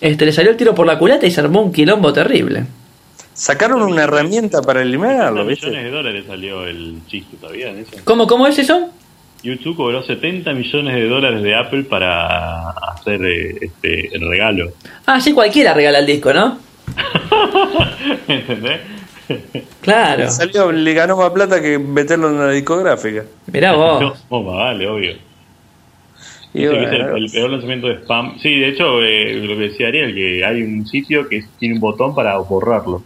Este, 0.00 0.26
le 0.26 0.32
salió 0.32 0.50
el 0.50 0.56
tiro 0.56 0.74
por 0.74 0.86
la 0.86 0.98
culata 0.98 1.26
y 1.26 1.30
se 1.30 1.40
armó 1.40 1.62
un 1.62 1.72
quilombo 1.72 2.12
terrible. 2.12 2.64
Sacaron 3.34 3.82
una 3.82 4.02
herramienta 4.02 4.60
para 4.60 4.82
eliminarlo, 4.82 5.46
¿viste? 5.46 5.66
millones 5.66 5.84
de 5.84 5.90
dólares 5.90 6.24
salió 6.26 6.66
el 6.66 6.98
chiste 7.06 7.36
todavía 7.36 7.70
en 7.70 7.78
eso. 7.78 7.92
¿Cómo, 8.04 8.26
cómo 8.26 8.46
es 8.46 8.58
eso? 8.58 8.90
YouTube 9.42 9.76
cobró 9.76 10.02
70 10.02 10.52
millones 10.52 10.94
de 10.94 11.08
dólares 11.08 11.42
de 11.42 11.54
Apple 11.54 11.84
para 11.84 12.70
hacer 12.70 13.24
eh, 13.24 13.58
este, 13.60 14.14
el 14.14 14.28
regalo. 14.28 14.72
Ah, 15.06 15.20
sí, 15.20 15.32
cualquiera 15.32 15.74
regala 15.74 15.98
el 15.98 16.06
disco, 16.06 16.32
¿no? 16.32 16.58
¿Entendés? 18.28 18.80
Claro. 19.80 20.30
Salió, 20.30 20.72
le 20.72 20.94
ganó 20.94 21.16
más 21.16 21.30
plata 21.30 21.60
que 21.60 21.78
meterlo 21.78 22.30
en 22.30 22.38
la 22.38 22.50
discográfica. 22.50 23.24
Mirá 23.52 23.72
vos. 23.76 24.24
No, 24.30 24.44
vale, 24.44 24.86
obvio. 24.86 25.14
Y 26.54 26.64
el, 26.64 27.30
peor 27.32 27.50
lanzamiento 27.50 27.86
de 27.86 27.94
spam. 27.94 28.38
Sí, 28.38 28.60
de 28.60 28.68
hecho, 28.68 29.02
eh, 29.02 29.34
lo 29.36 29.56
que 29.56 29.68
decía 29.68 29.88
Ariel, 29.88 30.14
que 30.14 30.44
hay 30.44 30.62
un 30.62 30.86
sitio 30.86 31.26
que 31.26 31.44
tiene 31.58 31.76
un 31.76 31.80
botón 31.80 32.14
para 32.14 32.36
borrarlo. 32.36 33.02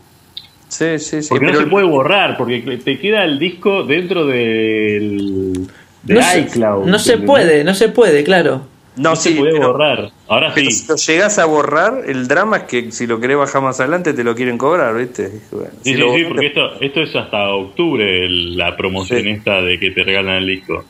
Sí, 0.68 0.99
sí, 0.99 1.22
sí. 1.22 1.29
Porque 1.29 1.46
no 1.46 1.55
se 1.55 1.66
puede 1.66 1.87
borrar, 1.87 2.37
porque 2.37 2.61
te 2.83 2.99
queda 2.99 3.25
el 3.25 3.38
disco 3.38 3.85
dentro 3.85 4.27
del 4.27 5.68
de 6.03 6.14
no 6.14 6.20
iCloud. 6.38 6.85
Se, 6.85 6.90
no 6.90 6.99
se 6.99 7.18
puede, 7.18 7.62
no 7.62 7.75
se 7.75 7.88
puede, 7.88 8.25
claro. 8.25 8.62
No, 8.96 9.11
no 9.11 9.16
sí, 9.16 9.30
se 9.35 9.37
puede 9.40 9.52
pero, 9.52 9.72
borrar. 9.72 10.11
Ahora 10.28 10.52
pero 10.54 10.70
sí. 10.70 10.76
si 10.76 10.88
lo 10.88 10.96
llegas 10.96 11.38
a 11.38 11.44
borrar, 11.44 12.02
el 12.06 12.26
drama 12.28 12.56
es 12.59 12.62
que 12.64 12.92
si 12.92 13.06
lo 13.06 13.20
querés 13.20 13.37
bajar 13.37 13.62
más 13.62 13.78
adelante 13.80 14.12
te 14.14 14.24
lo 14.24 14.35
quieren 14.35 14.56
cobrar, 14.59 14.96
¿viste? 14.96 15.30
Bueno, 15.50 15.68
Sí, 15.82 15.94
si 15.94 15.96
sí, 16.00 16.02
sí, 16.16 16.24
porque 16.28 16.46
esto, 16.46 16.80
esto 16.80 17.02
es 17.02 17.14
hasta 17.16 17.48
octubre 17.50 18.28
la 18.28 18.76
promoción 18.76 19.22
Sí. 19.22 19.28
esta 19.30 19.61
de 19.61 19.78
que 19.78 19.90
te 19.90 20.02
regalan 20.02 20.37
el 20.37 20.46
disco. 20.46 20.85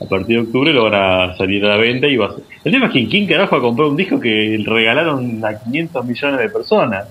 A 0.00 0.04
partir 0.06 0.36
de 0.36 0.42
octubre 0.42 0.72
lo 0.72 0.84
van 0.90 0.94
a 0.94 1.36
salir 1.36 1.64
a 1.64 1.68
la 1.68 1.76
venta 1.76 2.08
y 2.08 2.16
vas... 2.16 2.32
El 2.64 2.72
tema 2.72 2.86
es 2.86 2.92
que 2.92 3.06
¿quién 3.08 3.26
carajo 3.28 3.52
va 3.52 3.58
a 3.58 3.62
comprar 3.62 3.88
un 3.88 3.96
disco 3.96 4.18
que 4.18 4.60
regalaron 4.66 5.40
a 5.44 5.56
500 5.62 6.04
millones 6.04 6.40
de 6.40 6.48
personas? 6.48 7.06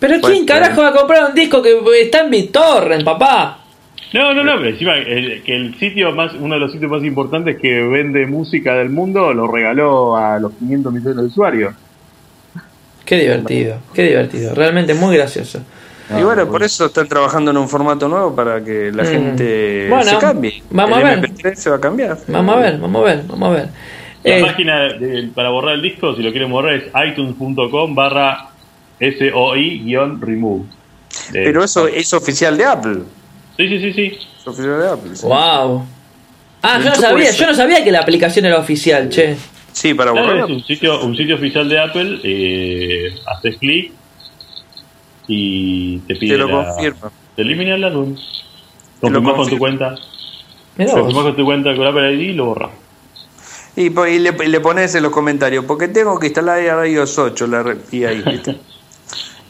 Pero 0.00 0.20
Pues, 0.20 0.32
¿quién 0.32 0.44
carajo 0.44 0.82
va 0.82 0.88
a 0.88 0.92
comprar 0.92 1.28
un 1.30 1.34
disco 1.34 1.62
que 1.62 1.80
está 2.02 2.20
en 2.24 2.30
BitTorrent, 2.30 3.04
papá? 3.04 3.60
No, 4.12 4.32
no, 4.32 4.44
no, 4.44 4.56
pero 4.58 4.68
encima 4.68 4.96
el- 4.96 5.42
que 5.42 5.56
el 5.56 5.74
sitio 5.78 6.12
más, 6.12 6.32
uno 6.34 6.54
de 6.54 6.60
los 6.60 6.72
sitios 6.72 6.90
más 6.90 7.02
importantes 7.02 7.56
que 7.60 7.82
vende 7.82 8.26
música 8.26 8.74
del 8.74 8.90
mundo 8.90 9.32
lo 9.34 9.48
regaló 9.48 10.16
a 10.16 10.38
los 10.38 10.52
500 10.52 10.92
millones 10.92 11.16
de 11.16 11.22
usuarios. 11.24 11.74
Qué 13.04 13.16
divertido, 13.18 13.76
qué 13.92 14.02
divertido. 14.04 14.54
Realmente 14.54 14.94
muy 14.94 15.16
gracioso. 15.16 15.60
Y 16.18 16.22
bueno, 16.22 16.46
por 16.46 16.62
eso 16.62 16.86
están 16.86 17.08
trabajando 17.08 17.50
en 17.50 17.56
un 17.56 17.68
formato 17.68 18.08
nuevo 18.08 18.34
para 18.36 18.62
que 18.62 18.92
la 18.92 19.02
Mm. 19.02 19.06
gente 19.06 19.86
Bueno, 19.88 20.04
se 20.04 20.18
cambie. 20.18 20.62
vamos 20.70 20.98
el 20.98 21.04
a 21.06 21.08
ver. 21.08 21.18
MP3 21.18 21.54
se 21.58 21.70
va 21.70 21.76
a 21.76 21.80
cambiar. 21.80 22.18
Vamos 22.28 22.56
a 22.56 22.58
ver, 22.60 22.78
vamos 22.78 23.02
a 23.02 23.04
ver, 23.06 23.22
vamos 23.26 23.48
a 23.48 23.52
ver. 23.52 23.68
La 24.22 24.38
Eh, 24.38 24.42
página 24.42 24.80
de- 24.94 25.28
para 25.34 25.50
borrar 25.50 25.74
el 25.74 25.82
disco, 25.82 26.14
si 26.14 26.22
lo 26.22 26.30
quieren 26.30 26.50
borrar, 26.50 26.74
es 26.74 26.84
itunes.com 27.12 27.94
barra 27.94 28.48
SOI-remove. 29.00 30.64
Pero 31.32 31.64
eso 31.64 31.88
es 31.88 32.12
oficial 32.12 32.56
de 32.56 32.64
Apple. 32.64 32.98
Sí, 33.56 33.68
sí, 33.68 33.78
sí, 33.80 33.92
sí. 33.92 34.18
Es 34.40 34.46
oficial 34.46 34.80
de 34.80 34.88
Apple. 34.88 35.16
sí. 35.16 35.26
wow. 35.26 35.84
Ah, 36.62 36.78
yo 36.82 36.88
no 36.90 36.94
sabía, 36.94 37.30
yo 37.30 37.46
no 37.46 37.54
sabía 37.54 37.84
que 37.84 37.92
la 37.92 38.00
aplicación 38.00 38.46
era 38.46 38.58
oficial, 38.58 39.08
che. 39.10 39.36
Sí, 39.72 39.92
para 39.92 40.12
Claro, 40.12 40.26
borrar. 40.28 40.44
es 40.44 40.50
un 40.56 40.64
sitio, 40.64 41.02
un 41.04 41.16
sitio 41.16 41.34
oficial 41.36 41.68
de 41.68 41.78
Apple, 41.80 42.20
eh, 42.24 43.14
haces 43.26 43.56
clic 43.58 43.92
y 45.26 45.98
te 46.00 46.16
pide 46.16 46.32
Te 46.34 46.38
lo 46.38 46.48
la, 46.48 46.64
confirma. 46.66 47.10
te 47.36 47.42
elimina 47.42 47.74
el 47.74 47.84
álbum. 47.84 48.16
Confirmás 49.00 49.34
con 49.34 49.48
tu 49.50 49.58
cuenta. 49.58 49.94
Confirmás 50.76 51.12
con 51.24 51.36
tu 51.36 51.44
cuenta 51.44 51.74
con 51.76 51.86
Apple 51.86 52.14
ID 52.14 52.20
y 52.20 52.32
lo 52.32 52.46
borras. 52.46 52.70
Y, 53.76 53.90
le, 53.90 54.34
y 54.44 54.48
le 54.48 54.60
pones 54.60 54.94
en 54.94 55.02
los 55.02 55.10
comentarios, 55.12 55.64
porque 55.64 55.88
tengo 55.88 56.18
que 56.18 56.26
instalar 56.28 56.86
iOS 56.86 57.18
8, 57.18 57.46
la 57.48 57.76
y 57.90 58.04
ahí, 58.04 58.22
¿viste? 58.26 58.56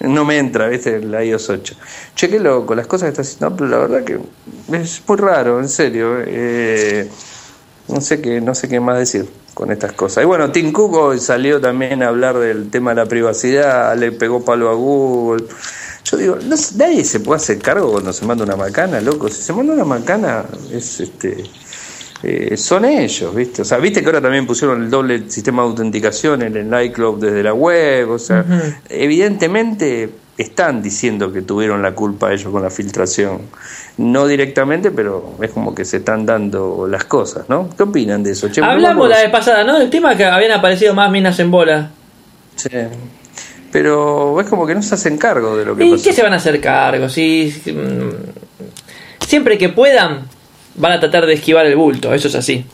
No 0.00 0.24
me 0.24 0.38
entra, 0.38 0.68
¿viste? 0.68 1.00
La 1.00 1.24
iOS 1.24 1.50
8. 1.50 1.74
Che, 2.14 2.28
qué 2.28 2.38
loco, 2.38 2.74
las 2.74 2.87
cosas 2.87 3.07
que 3.07 3.11
está 3.11 3.22
haciendo 3.22 3.46
Apple, 3.46 3.68
la 3.68 3.78
verdad 3.78 4.04
que 4.04 4.18
es 4.72 5.02
muy 5.07 5.16
raro, 5.16 5.61
en 5.61 5.68
serio. 5.68 6.16
eh, 6.26 7.09
no 7.88 8.00
sé 8.00 8.20
qué, 8.20 8.40
no 8.40 8.54
sé 8.54 8.68
qué 8.68 8.80
más 8.80 8.98
decir 8.98 9.28
con 9.52 9.70
estas 9.70 9.92
cosas. 9.92 10.24
Y 10.24 10.26
bueno, 10.26 10.50
Tim 10.50 10.72
Cook 10.72 11.18
salió 11.18 11.61
también 11.61 12.02
a 12.02 12.09
hablar 12.09 12.38
del 12.38 12.70
tema 12.70 12.90
de 12.90 12.96
la 12.96 13.07
privacidad, 13.07 13.96
le 13.96 14.12
pegó 14.12 14.44
palo 14.44 14.70
a 14.70 14.74
Google. 14.74 15.44
Yo 16.04 16.16
digo, 16.16 16.37
no 16.42 16.57
nadie 16.76 17.04
se 17.04 17.20
puede 17.20 17.37
hacer 17.37 17.59
cargo 17.61 17.92
cuando 17.92 18.12
se 18.12 18.26
manda 18.26 18.44
una 18.44 18.57
macana, 18.57 19.00
loco. 19.00 19.28
Si 19.28 19.42
se 19.42 19.52
manda 19.52 19.72
una 19.72 19.85
macana, 19.85 20.44
es 20.70 21.00
este 21.00 21.44
eh, 22.24 22.56
son 22.56 22.84
ellos, 22.84 23.34
¿viste? 23.34 23.62
O 23.62 23.64
sea, 23.64 23.78
viste 23.78 24.00
que 24.00 24.06
ahora 24.06 24.20
también 24.20 24.46
pusieron 24.46 24.82
el 24.82 24.90
doble 24.90 25.28
sistema 25.30 25.62
de 25.62 25.68
autenticación 25.68 26.42
en 26.42 26.56
el 26.56 26.84
iCloud 26.87 27.20
desde 27.20 27.42
la 27.42 27.52
web, 27.52 28.10
o 28.10 28.18
sea, 28.18 28.44
evidentemente 28.88 30.08
están 30.37 30.82
diciendo 30.82 31.32
que 31.32 31.42
tuvieron 31.42 31.82
la 31.82 31.92
culpa 31.94 32.32
ellos 32.32 32.50
con 32.50 32.62
la 32.62 32.70
filtración. 32.70 33.42
No 33.98 34.26
directamente, 34.26 34.90
pero 34.90 35.37
es 35.40 35.50
como 35.50 35.74
que 35.74 35.84
se 35.84 35.98
están 35.98 36.26
dando 36.26 36.88
las 36.88 37.04
cosas, 37.04 37.48
¿no? 37.48 37.70
¿Qué 37.76 37.84
opinan 37.84 38.22
de 38.22 38.32
eso? 38.32 38.48
Che, 38.48 38.60
Hablamos 38.62 39.08
la 39.08 39.18
vez 39.18 39.30
pasada, 39.30 39.62
¿no? 39.62 39.78
Del 39.78 39.90
tema 39.90 40.16
que 40.16 40.24
habían 40.24 40.52
aparecido 40.52 40.94
más 40.94 41.10
minas 41.10 41.38
en 41.38 41.50
bola. 41.50 41.90
Sí. 42.56 42.68
Pero 43.70 44.40
es 44.40 44.48
como 44.48 44.66
que 44.66 44.74
no 44.74 44.82
se 44.82 44.94
hacen 44.94 45.18
cargo 45.18 45.56
de 45.56 45.64
lo 45.64 45.76
que 45.76 45.84
¿Y 45.84 45.90
pasó. 45.92 46.04
qué 46.04 46.12
se 46.12 46.22
van 46.22 46.32
a 46.32 46.37
hacer 46.37 46.60
cargo? 46.60 47.08
Si, 47.08 47.54
mm, 47.66 49.24
siempre 49.26 49.58
que 49.58 49.68
puedan, 49.68 50.22
van 50.76 50.92
a 50.92 51.00
tratar 51.00 51.26
de 51.26 51.34
esquivar 51.34 51.66
el 51.66 51.76
bulto, 51.76 52.12
eso 52.14 52.28
es 52.28 52.34
así. 52.34 52.64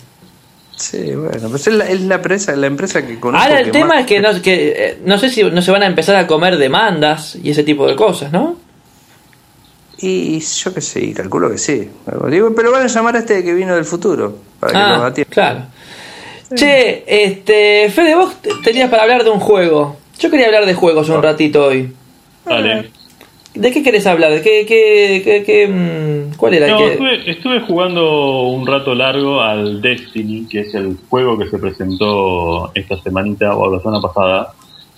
Sí, 0.77 1.13
bueno, 1.15 1.51
pues 1.51 1.67
es 1.67 1.75
la, 1.75 1.85
es 1.87 2.01
la 2.01 2.15
empresa, 2.15 2.57
la 2.57 2.67
empresa 2.67 3.07
que 3.07 3.21
conozco 3.21 3.45
Ahora 3.45 3.59
el 3.61 3.67
que 3.67 3.71
tema 3.73 3.87
más- 3.89 4.01
es 4.01 4.07
que 4.07 4.21
no, 4.21 4.43
que 4.43 4.69
eh, 4.77 4.99
no 5.05 5.19
sé 5.19 5.29
si 5.29 5.43
no 5.45 5.61
se 5.61 5.71
van 5.71 5.83
a 5.83 5.87
empezar 5.87 6.17
a 6.17 6.27
comer 6.27 6.57
demandas 6.57 7.37
y 7.43 7.51
ese 7.51 7.65
tipo 7.65 7.87
de 7.87 7.97
cosas, 7.97 8.33
¿no? 8.33 8.57
Y 9.99 10.41
yo 10.41 10.73
qué 10.73 10.81
sé, 10.81 11.01
y 11.05 11.13
calculo 11.13 11.51
que 11.51 11.59
sí. 11.59 11.87
Digo, 12.31 12.55
pero 12.55 12.73
van 12.73 12.83
a 12.85 12.87
llamar 12.87 13.17
a 13.17 13.19
este 13.19 13.45
que 13.45 13.53
vino 13.53 13.75
del 13.75 13.85
futuro, 13.85 14.39
para 14.59 14.73
que 14.73 14.79
Ah, 14.79 14.97
nos 14.97 15.05
atienda. 15.11 15.31
claro. 15.31 15.61
Che, 16.55 17.05
este, 17.07 17.91
Fede, 17.95 18.15
vos 18.15 18.41
te- 18.41 18.51
tenías 18.65 18.89
para 18.89 19.03
hablar 19.03 19.23
de 19.23 19.31
un 19.31 19.39
juego. 19.41 19.99
Yo 20.19 20.31
quería 20.31 20.47
hablar 20.47 20.65
de 20.67 20.75
juegos 20.75 21.09
un 21.11 21.23
ratito 21.23 21.67
hoy. 21.67 21.93
Dale. 22.47 22.91
¿De 23.55 23.73
qué 23.73 23.83
querés 23.83 24.07
hablar? 24.07 24.31
¿De 24.31 24.43
qué, 24.43 24.65
qué, 24.67 25.23
qué, 25.25 25.43
qué, 25.45 25.67
mm, 25.69 26.37
¿Cuál 26.37 26.55
era? 26.55 26.69
No, 26.69 26.79
que- 26.79 26.93
estuve, 26.93 27.31
estuve 27.31 27.61
jugando 27.61 28.43
un 28.43 28.67
rato 28.67 28.95
largo 28.95 29.41
al 29.41 29.83
Destiny, 29.83 30.47
que 30.49 30.61
es 30.61 30.75
el 30.75 30.97
juego 31.09 31.37
que 31.37 31.49
se 31.49 31.59
presentó 31.59 32.71
esta 32.75 32.97
semanita 33.03 33.57
o 33.57 33.75
la 33.75 33.81
semana 33.81 34.01
pasada, 34.01 34.53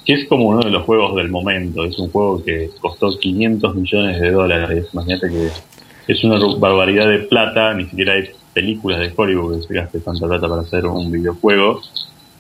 que 0.04 0.14
es 0.14 0.28
como 0.28 0.48
uno 0.48 0.60
de 0.60 0.70
los 0.70 0.82
juegos 0.84 1.16
del 1.16 1.30
momento. 1.30 1.84
Es 1.84 1.98
un 1.98 2.10
juego 2.10 2.44
que 2.44 2.68
costó 2.80 3.18
500 3.18 3.74
millones 3.74 4.20
de 4.20 4.30
dólares. 4.30 4.86
Imagínate 4.92 5.28
que 5.30 5.48
es 6.12 6.24
una 6.24 6.38
barbaridad 6.58 7.08
de 7.08 7.20
plata, 7.20 7.72
ni 7.74 7.86
siquiera 7.86 8.12
hay 8.14 8.28
películas 8.52 9.00
de 9.00 9.10
Hollywood 9.16 9.60
que 9.62 9.66
se 9.68 9.74
gaste 9.74 10.00
tanta 10.00 10.26
plata 10.26 10.46
para 10.48 10.60
hacer 10.60 10.84
un 10.84 11.10
videojuego. 11.10 11.80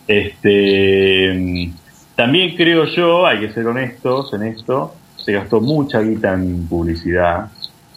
Este, 0.06 1.70
también 2.16 2.54
creo 2.56 2.84
yo, 2.84 3.26
hay 3.26 3.40
que 3.40 3.52
ser 3.52 3.66
honestos 3.66 4.32
en 4.34 4.42
esto, 4.42 4.94
se 5.24 5.32
gastó 5.32 5.60
mucha 5.60 6.00
guita 6.00 6.34
en 6.34 6.66
publicidad 6.66 7.48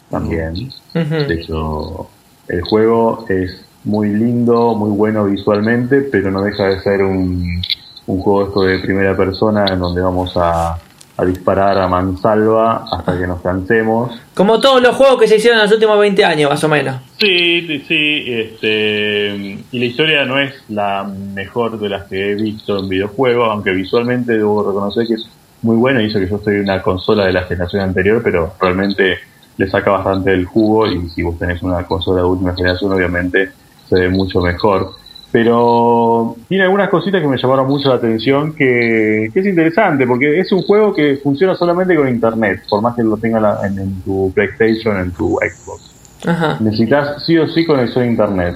también. 0.10 0.72
De 0.94 1.34
hecho, 1.34 2.08
el 2.48 2.62
juego 2.62 3.26
es 3.30 3.66
muy 3.84 4.10
lindo, 4.10 4.76
muy 4.76 4.92
bueno 4.92 5.26
visualmente, 5.26 6.02
pero 6.02 6.32
no 6.32 6.42
deja 6.42 6.66
de 6.66 6.80
ser 6.82 7.04
un, 7.04 7.62
un 8.08 8.20
juego 8.20 8.48
esto 8.48 8.62
de 8.64 8.80
primera 8.80 9.16
persona 9.16 9.66
en 9.68 9.80
donde 9.80 10.02
vamos 10.02 10.36
a, 10.38 10.78
a 11.18 11.26
disparar 11.26 11.78
a 11.78 11.88
mansalva 11.88 12.86
hasta 12.92 13.18
que 13.18 13.26
nos 13.26 13.42
cansemos. 13.42 14.12
Como 14.34 14.60
todos 14.60 14.82
los 14.82 14.96
juegos 14.96 15.20
que 15.20 15.28
se 15.28 15.38
hicieron 15.38 15.60
en 15.60 15.66
los 15.66 15.74
últimos 15.74 16.00
20 16.00 16.26
años, 16.26 16.50
más 16.50 16.64
o 16.64 16.70
menos. 16.70 16.98
Sí, 17.20 17.66
sí, 17.68 17.84
sí, 17.88 18.24
este, 18.28 19.60
y 19.72 19.80
la 19.80 19.86
historia 19.86 20.26
no 20.26 20.40
es 20.40 20.54
la 20.70 21.04
mejor 21.34 21.80
de 21.80 21.90
las 21.90 22.06
que 22.08 22.32
he 22.32 22.36
visto 22.36 22.80
en 22.80 22.90
videojuegos, 22.90 23.50
aunque 23.50 23.72
visualmente 23.72 24.34
debo 24.34 24.68
reconocer 24.68 25.08
que 25.08 25.14
es 25.14 25.30
muy 25.66 25.78
bueno, 25.78 26.00
hizo 26.00 26.20
que 26.20 26.30
yo 26.30 26.38
soy 26.44 26.60
una 26.60 26.82
consola 26.84 27.26
de 27.26 27.34
la 27.34 27.44
generación 27.44 27.82
anterior, 27.82 28.22
pero 28.24 28.54
realmente 28.62 29.18
le 29.58 29.68
saca 29.70 29.90
bastante 29.92 30.32
el 30.32 30.46
jugo 30.46 30.86
y 30.86 31.10
si 31.10 31.24
vos 31.24 31.40
tenés 31.40 31.62
una 31.64 31.84
consola 31.88 32.22
de 32.22 32.28
última 32.28 32.56
generación 32.56 32.94
obviamente 32.94 33.50
se 33.90 34.00
ve 34.00 34.10
mucho 34.10 34.42
mejor. 34.42 34.92
Pero 35.32 36.36
tiene 36.48 36.64
algunas 36.66 36.90
cositas 36.90 37.20
que 37.22 37.28
me 37.28 37.38
llamaron 37.38 37.68
mucho 37.68 37.90
la 37.90 37.96
atención 37.96 38.54
que, 38.56 39.30
que 39.34 39.40
es 39.40 39.46
interesante 39.46 40.06
porque 40.08 40.40
es 40.40 40.52
un 40.52 40.62
juego 40.62 40.94
que 40.94 41.18
funciona 41.24 41.56
solamente 41.56 41.96
con 41.96 42.08
internet, 42.08 42.60
por 42.70 42.82
más 42.82 42.96
que 42.96 43.04
lo 43.04 43.18
tenga 43.18 43.40
la- 43.40 43.60
en, 43.68 43.80
en 43.80 44.04
tu 44.04 44.32
PlayStation, 44.34 44.98
en 44.98 45.12
tu 45.14 45.38
Xbox 45.42 45.82
Ajá. 46.28 46.58
necesitas 46.62 47.26
sí 47.26 47.38
o 47.38 47.48
sí 47.48 47.66
conexión 47.66 48.04
a 48.06 48.08
internet. 48.08 48.56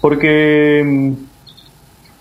Porque 0.00 0.82
mm, 0.84 1.14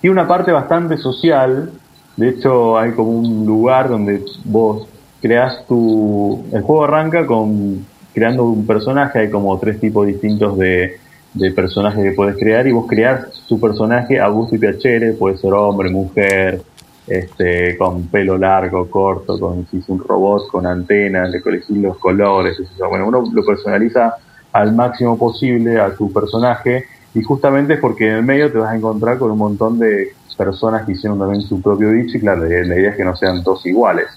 tiene 0.01 0.11
una 0.11 0.27
parte 0.27 0.51
bastante 0.51 0.97
social. 0.97 1.71
De 2.15 2.29
hecho, 2.29 2.77
hay 2.77 2.91
como 2.91 3.11
un 3.11 3.45
lugar 3.45 3.89
donde 3.89 4.23
vos 4.45 4.87
creas 5.21 5.65
tu. 5.67 6.43
El 6.51 6.61
juego 6.61 6.83
arranca 6.83 7.25
con 7.25 7.85
creando 8.13 8.43
un 8.43 8.65
personaje. 8.65 9.19
Hay 9.19 9.29
como 9.29 9.57
tres 9.59 9.79
tipos 9.79 10.05
distintos 10.05 10.57
de, 10.57 10.97
de 11.33 11.51
personajes 11.51 12.03
que 12.03 12.11
puedes 12.11 12.37
crear. 12.37 12.67
Y 12.67 12.71
vos 12.71 12.85
creás 12.87 13.43
tu 13.47 13.59
personaje 13.59 14.19
a 14.19 14.27
gusto 14.27 14.55
y 14.55 14.59
piacere. 14.59 15.13
Puede 15.13 15.37
ser 15.37 15.53
hombre, 15.53 15.89
mujer, 15.89 16.61
este, 17.07 17.77
con 17.77 18.07
pelo 18.07 18.37
largo, 18.37 18.89
corto, 18.89 19.39
con 19.39 19.67
si 19.69 19.77
es 19.77 19.89
un 19.89 19.99
robot, 19.99 20.47
con 20.49 20.65
antenas, 20.65 21.29
le 21.31 21.39
elegís 21.39 21.77
los 21.77 21.97
colores. 21.97 22.57
Bueno, 22.89 23.07
uno 23.07 23.23
lo 23.31 23.45
personaliza 23.45 24.15
al 24.51 24.73
máximo 24.73 25.17
posible 25.17 25.79
a 25.79 25.93
tu 25.95 26.11
personaje 26.13 26.85
y 27.13 27.21
justamente 27.21 27.73
es 27.73 27.79
porque 27.79 28.07
en 28.07 28.15
el 28.17 28.23
medio 28.23 28.51
te 28.51 28.57
vas 28.57 28.71
a 28.71 28.75
encontrar 28.75 29.17
con 29.17 29.31
un 29.31 29.37
montón 29.37 29.79
de 29.79 30.13
personas 30.35 30.85
que 30.85 30.93
hicieron 30.93 31.19
también 31.19 31.41
su 31.41 31.61
propio 31.61 31.95
y 31.95 32.07
claro, 32.19 32.45
la 32.45 32.75
idea 32.75 32.91
es 32.91 32.97
que 32.97 33.05
no 33.05 33.15
sean 33.15 33.43
todos 33.43 33.65
iguales. 33.65 34.07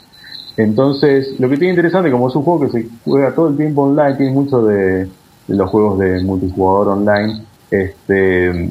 Entonces, 0.56 1.38
lo 1.38 1.48
que 1.48 1.56
tiene 1.56 1.74
interesante, 1.74 2.10
como 2.10 2.28
es 2.28 2.36
un 2.36 2.42
juego 2.42 2.60
que 2.60 2.72
se 2.72 2.88
juega 3.04 3.34
todo 3.34 3.48
el 3.48 3.56
tiempo 3.56 3.82
online, 3.82 4.14
tiene 4.14 4.32
mucho 4.32 4.62
de, 4.62 5.04
de 5.04 5.56
los 5.56 5.68
juegos 5.68 5.98
de 5.98 6.22
multijugador 6.22 6.88
online, 6.88 7.42
este, 7.70 8.70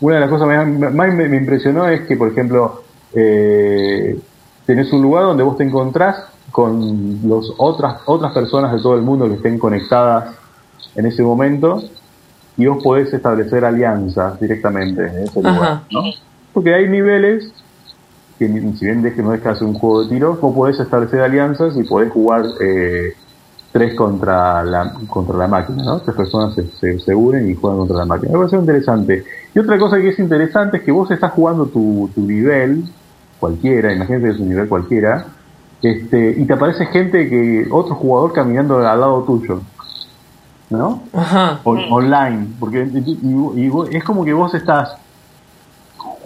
una 0.00 0.14
de 0.14 0.20
las 0.20 0.30
cosas 0.30 0.46
más, 0.46 0.94
más 0.94 1.14
me, 1.14 1.28
me 1.28 1.36
impresionó 1.36 1.88
es 1.88 2.02
que, 2.02 2.16
por 2.16 2.28
ejemplo, 2.28 2.82
eh, 3.14 4.18
tenés 4.64 4.92
un 4.92 5.02
lugar 5.02 5.24
donde 5.24 5.42
vos 5.42 5.56
te 5.56 5.64
encontrás 5.64 6.24
con 6.50 7.20
los 7.24 7.52
otras, 7.58 8.00
otras 8.06 8.32
personas 8.32 8.72
de 8.72 8.80
todo 8.80 8.94
el 8.94 9.02
mundo 9.02 9.28
que 9.28 9.34
estén 9.34 9.58
conectadas 9.58 10.34
en 10.94 11.06
ese 11.06 11.22
momento 11.22 11.82
y 12.56 12.66
vos 12.66 12.82
podés 12.82 13.12
establecer 13.12 13.64
alianzas 13.64 14.40
directamente 14.40 15.06
en 15.06 15.24
ese 15.24 15.42
lugar, 15.42 15.82
¿no? 15.90 16.02
Porque 16.58 16.74
hay 16.74 16.88
niveles 16.88 17.52
que 18.36 18.48
si 18.48 18.84
bien 18.84 19.00
que 19.14 19.22
no 19.22 19.30
deja 19.30 19.50
de 19.50 19.58
ser 19.60 19.68
un 19.68 19.74
juego 19.74 20.02
de 20.02 20.08
tiro, 20.08 20.36
vos 20.40 20.52
podés 20.52 20.80
establecer 20.80 21.20
alianzas 21.20 21.76
y 21.76 21.84
podés 21.84 22.10
jugar 22.10 22.46
eh, 22.60 23.12
tres 23.70 23.94
contra 23.94 24.64
la, 24.64 24.92
contra 25.06 25.36
la 25.36 25.46
máquina, 25.46 25.84
¿no? 25.84 26.00
Tres 26.00 26.16
personas 26.16 26.56
se, 26.56 26.98
se, 26.98 27.14
unen 27.14 27.48
y 27.48 27.54
juegan 27.54 27.78
contra 27.78 27.98
la 27.98 28.06
máquina. 28.06 28.32
Me 28.32 28.38
parece 28.38 28.56
interesante. 28.56 29.24
Y 29.54 29.58
otra 29.60 29.78
cosa 29.78 29.98
que 29.98 30.08
es 30.08 30.18
interesante 30.18 30.78
es 30.78 30.82
que 30.82 30.90
vos 30.90 31.08
estás 31.12 31.30
jugando 31.30 31.66
tu, 31.66 32.10
tu 32.12 32.22
nivel, 32.22 32.86
cualquiera, 33.38 33.92
imagínate 33.92 34.24
que 34.24 34.30
es 34.30 34.40
un 34.40 34.48
nivel 34.48 34.68
cualquiera, 34.68 35.26
este, 35.80 36.34
y 36.38 36.44
te 36.44 36.54
aparece 36.54 36.86
gente 36.86 37.30
que, 37.30 37.68
otro 37.70 37.94
jugador 37.94 38.32
caminando 38.32 38.78
al 38.78 38.98
lado 38.98 39.22
tuyo. 39.22 39.60
¿No? 40.70 41.04
Ajá. 41.12 41.60
online. 41.62 42.48
Porque 42.58 42.82
y, 42.82 43.96
es 43.96 44.02
como 44.02 44.24
que 44.24 44.32
vos 44.32 44.52
estás 44.54 44.98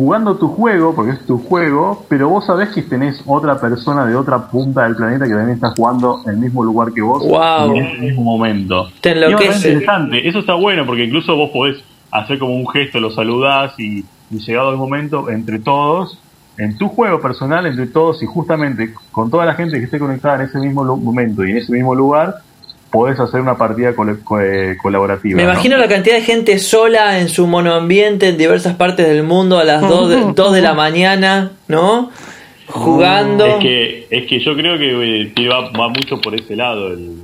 jugando 0.03 0.36
tu 0.36 0.48
juego, 0.48 0.96
porque 0.96 1.12
es 1.12 1.26
tu 1.26 1.38
juego, 1.38 2.05
pero 2.09 2.28
vos 2.28 2.44
sabés 2.44 2.70
que 2.70 2.82
tenés 2.82 3.22
otra 3.24 3.61
persona 3.61 4.05
de 4.05 4.16
otra 4.16 4.48
punta 4.48 4.82
del 4.82 4.96
planeta 4.96 5.26
que 5.26 5.30
también 5.30 5.55
está 5.55 5.70
jugando 5.76 6.22
en 6.26 6.32
el 6.32 6.36
mismo 6.38 6.64
lugar 6.64 6.92
que 6.92 7.03
vos 7.03 7.22
en 7.22 7.76
el 7.76 8.00
mismo 8.00 8.24
momento. 8.24 8.90
Te 9.00 9.14
interesante. 9.30 10.28
Eso 10.28 10.40
está 10.40 10.55
bueno 10.55 10.84
porque 10.86 11.05
incluso 11.05 11.36
vos 11.36 11.50
podés 11.50 11.84
hacer 12.11 12.40
como 12.40 12.57
un 12.57 12.68
gesto, 12.68 12.98
lo 12.98 13.12
saludás 13.12 13.78
y, 13.78 14.05
y 14.32 14.38
llegado 14.40 14.72
el 14.72 14.76
momento, 14.76 15.30
entre 15.30 15.61
todos, 15.61 16.18
en 16.59 16.76
tu 16.76 16.88
juego 16.88 17.20
personal, 17.20 17.64
entre 17.66 17.86
todos 17.86 18.24
y 18.24 18.26
justamente 18.26 18.92
con 19.12 19.30
toda 19.30 19.46
la 19.46 19.55
gente 19.55 19.78
que 19.78 19.84
esté 19.84 20.00
conectada 20.00 20.34
en 20.34 20.48
ese 20.48 20.59
mismo 20.59 20.84
momento 20.96 21.44
y 21.44 21.53
en 21.53 21.59
ese 21.59 21.70
mismo 21.72 21.94
lugar, 21.94 22.38
podés 22.93 23.18
hacer 23.18 23.40
una 23.40 23.57
partida 23.57 23.90
eh, 23.90 24.76
colaborativa. 24.80 25.36
Me 25.36 25.45
imagino 25.45 25.78
la 25.78 25.88
cantidad 25.88 26.14
de 26.14 26.22
gente 26.22 26.59
sola 26.59 27.18
en 27.18 27.28
su 27.30 27.47
monoambiente 27.47 28.28
en 28.28 28.38
diversas 28.38 28.76
partes 28.76 29.09
del 29.09 29.24
mundo 29.24 29.59
a 29.59 29.64
las 29.64 29.80
2 29.80 30.36
de, 30.36 30.51
de 30.53 30.61
la 30.61 30.74
mañana, 30.74 31.53
¿no? 31.66 32.11
Jugando. 32.66 33.47
Es 33.47 33.57
que, 33.57 34.07
es 34.11 34.26
que 34.26 34.40
yo 34.40 34.55
creo 34.55 34.78
que, 34.78 35.22
eh, 35.22 35.49
va, 35.49 35.88
mucho 35.88 36.20
por 36.20 36.34
ese 36.34 36.55
lado 36.55 36.93
el, 36.93 37.16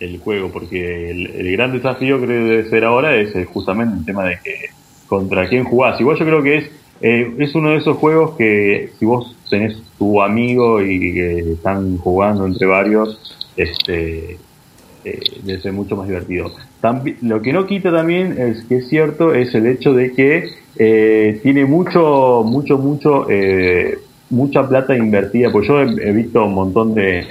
el 0.00 0.18
juego, 0.18 0.50
porque 0.50 1.10
el, 1.10 1.52
gran 1.52 1.72
desafío 1.72 2.16
creo 2.16 2.28
que 2.44 2.50
debe 2.50 2.68
ser 2.68 2.84
ahora 2.84 3.14
es 3.14 3.34
eh, 3.36 3.44
justamente 3.44 3.96
el 3.98 4.04
tema 4.04 4.24
de 4.24 4.38
que 4.42 4.66
contra 5.06 5.48
quién 5.48 5.64
jugás. 5.64 6.00
Igual 6.00 6.18
yo 6.18 6.26
creo 6.26 6.42
que 6.42 6.56
es, 6.56 6.70
es 7.00 7.54
uno 7.54 7.70
de 7.70 7.76
esos 7.76 7.96
juegos 7.98 8.36
que 8.36 8.90
si 8.98 9.04
vos 9.04 9.36
tenés 9.48 9.76
tu 9.96 10.20
amigo 10.20 10.82
y 10.82 11.14
que 11.14 11.38
están 11.52 11.98
jugando 11.98 12.46
entre 12.46 12.66
varios, 12.66 13.38
este 13.56 14.38
eh, 15.04 15.20
debe 15.42 15.60
ser 15.60 15.72
mucho 15.72 15.96
más 15.96 16.06
divertido. 16.06 16.52
lo 17.22 17.42
que 17.42 17.52
no 17.52 17.66
quita 17.66 17.90
también 17.92 18.36
es 18.38 18.64
que 18.64 18.76
es 18.76 18.88
cierto 18.88 19.34
es 19.34 19.54
el 19.54 19.66
hecho 19.66 19.92
de 19.94 20.12
que 20.12 20.48
eh, 20.78 21.40
tiene 21.42 21.64
mucho, 21.64 22.42
mucho, 22.44 22.78
mucho, 22.78 23.26
eh, 23.28 23.98
mucha 24.30 24.68
plata 24.68 24.96
invertida. 24.96 25.50
Pues 25.50 25.68
yo 25.68 25.80
he, 25.80 26.12
visto 26.12 26.44
un 26.44 26.54
montón 26.54 26.94
de, 26.94 27.26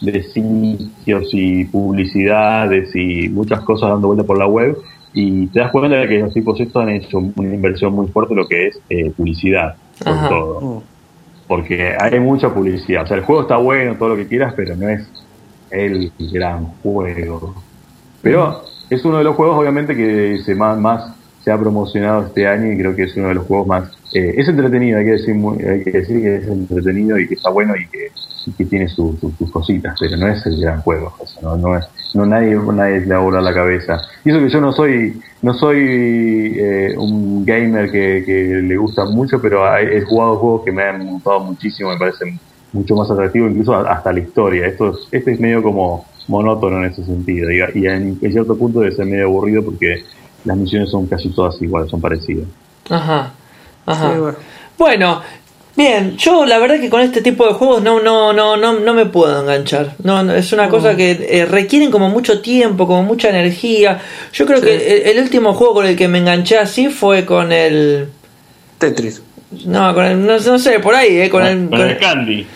de, 0.00 0.22
sitios 0.22 1.28
y 1.32 1.64
publicidades 1.64 2.94
y 2.94 3.28
muchas 3.28 3.60
cosas 3.60 3.90
dando 3.90 4.08
vuelta 4.08 4.24
por 4.24 4.38
la 4.38 4.46
web 4.46 4.76
y 5.14 5.46
te 5.46 5.60
das 5.60 5.70
cuenta 5.70 5.96
de 5.96 6.08
que 6.08 6.18
los 6.18 6.34
tipos 6.34 6.58
estos 6.60 6.82
han 6.82 6.90
hecho 6.90 7.18
una 7.18 7.54
inversión 7.54 7.92
muy 7.92 8.08
fuerte 8.08 8.34
en 8.34 8.38
lo 8.38 8.48
que 8.48 8.66
es 8.66 8.80
eh, 8.90 9.12
publicidad, 9.16 9.76
por 10.04 10.28
todo. 10.28 10.60
Mm. 10.60 10.82
Porque 11.46 11.94
hay 11.98 12.18
mucha 12.18 12.52
publicidad. 12.52 13.04
O 13.04 13.06
sea, 13.06 13.18
el 13.18 13.22
juego 13.22 13.42
está 13.42 13.56
bueno, 13.56 13.94
todo 13.96 14.10
lo 14.10 14.16
que 14.16 14.26
quieras, 14.26 14.54
pero 14.56 14.74
no 14.74 14.88
es 14.88 15.06
el 15.74 16.12
gran 16.32 16.66
juego. 16.82 17.54
Pero 18.22 18.64
es 18.90 19.04
uno 19.04 19.18
de 19.18 19.24
los 19.24 19.36
juegos, 19.36 19.58
obviamente, 19.58 19.94
que 19.94 20.38
se 20.44 20.54
más, 20.54 20.78
más 20.78 21.14
se 21.44 21.50
ha 21.50 21.58
promocionado 21.58 22.26
este 22.26 22.46
año 22.46 22.72
y 22.72 22.78
creo 22.78 22.96
que 22.96 23.04
es 23.04 23.16
uno 23.16 23.28
de 23.28 23.34
los 23.34 23.46
juegos 23.46 23.66
más... 23.66 23.90
Eh, 24.14 24.34
es 24.38 24.48
entretenido, 24.48 24.98
hay 24.98 25.04
que, 25.04 25.10
decir, 25.12 25.34
hay 25.34 25.84
que 25.84 25.90
decir 25.90 26.22
que 26.22 26.36
es 26.36 26.48
entretenido 26.48 27.18
y 27.18 27.28
que 27.28 27.34
está 27.34 27.50
bueno 27.50 27.74
y 27.76 27.86
que, 27.88 28.10
tiene 28.68 28.88
sus 28.88 29.18
cositas, 29.50 29.96
pero 29.98 30.18
no 30.18 30.28
es 30.28 30.44
el 30.44 30.60
gran 30.60 30.82
juego. 30.82 31.14
no, 31.42 31.56
no, 31.56 31.78
es, 31.78 31.86
no 32.14 32.26
nadie, 32.26 32.54
nadie 32.56 33.00
le 33.00 33.14
a 33.14 33.40
la 33.40 33.54
cabeza. 33.54 34.00
Y 34.22 34.30
eso 34.30 34.38
que 34.38 34.50
yo 34.50 34.60
no 34.60 34.72
soy 34.72 35.18
no 35.40 35.54
soy 35.54 36.54
eh, 36.58 36.94
un 36.96 37.44
gamer 37.44 37.90
que, 37.90 38.22
que, 38.24 38.62
le 38.62 38.76
gusta 38.76 39.04
mucho, 39.06 39.40
pero 39.40 39.76
he 39.78 40.00
jugado 40.02 40.36
juegos 40.36 40.64
que 40.64 40.72
me 40.72 40.82
han 40.82 41.06
gustado 41.06 41.40
muchísimo, 41.40 41.90
me 41.90 41.98
parecen 41.98 42.38
mucho 42.74 42.94
más 42.96 43.10
atractivo, 43.10 43.48
incluso 43.48 43.74
hasta 43.74 44.12
la 44.12 44.20
historia. 44.20 44.66
Esto 44.66 44.90
es, 44.90 45.08
este 45.12 45.32
es 45.32 45.40
medio 45.40 45.62
como 45.62 46.04
monótono 46.28 46.78
en 46.78 46.90
ese 46.90 47.04
sentido, 47.04 47.50
y, 47.50 47.86
en, 47.86 48.18
cierto 48.20 48.56
punto 48.56 48.80
debe 48.80 48.94
ser 48.94 49.06
medio 49.06 49.26
aburrido 49.26 49.64
porque 49.64 50.02
las 50.44 50.56
misiones 50.56 50.90
son 50.90 51.06
casi 51.06 51.28
todas 51.30 51.60
iguales, 51.62 51.90
son 51.90 52.00
parecidas. 52.00 52.46
Ajá, 52.90 53.32
ajá. 53.86 54.34
bueno. 54.76 55.22
Bien, 55.76 56.16
yo 56.16 56.46
la 56.46 56.60
verdad 56.60 56.78
que 56.78 56.88
con 56.88 57.00
este 57.00 57.20
tipo 57.20 57.48
de 57.48 57.54
juegos 57.54 57.82
no 57.82 58.00
no 58.00 58.32
no 58.32 58.56
no 58.56 58.78
no 58.78 58.94
me 58.94 59.06
puedo 59.06 59.40
enganchar. 59.40 59.96
No, 60.04 60.32
es 60.32 60.52
una 60.52 60.68
cosa 60.68 60.94
que 60.94 61.26
eh, 61.28 61.46
requieren 61.46 61.90
como 61.90 62.08
mucho 62.08 62.40
tiempo, 62.40 62.86
como 62.86 63.02
mucha 63.02 63.28
energía. 63.28 64.00
Yo 64.32 64.46
creo 64.46 64.60
que 64.60 65.10
el, 65.10 65.18
último 65.18 65.52
juego 65.52 65.74
con 65.74 65.86
el 65.86 65.96
que 65.96 66.06
me 66.06 66.18
enganché 66.18 66.58
así 66.58 66.90
fue 66.90 67.24
con 67.24 67.50
el 67.50 68.08
Tetris. 68.78 69.20
No, 69.66 69.92
con 69.94 70.04
el 70.04 70.24
no, 70.24 70.58
sé, 70.60 70.78
por 70.78 70.94
ahí, 70.94 71.18
eh, 71.18 71.28
con, 71.28 71.42
ah, 71.42 71.50
el, 71.50 71.68
con 71.68 71.80
el 71.80 71.98
Candy. 71.98 72.46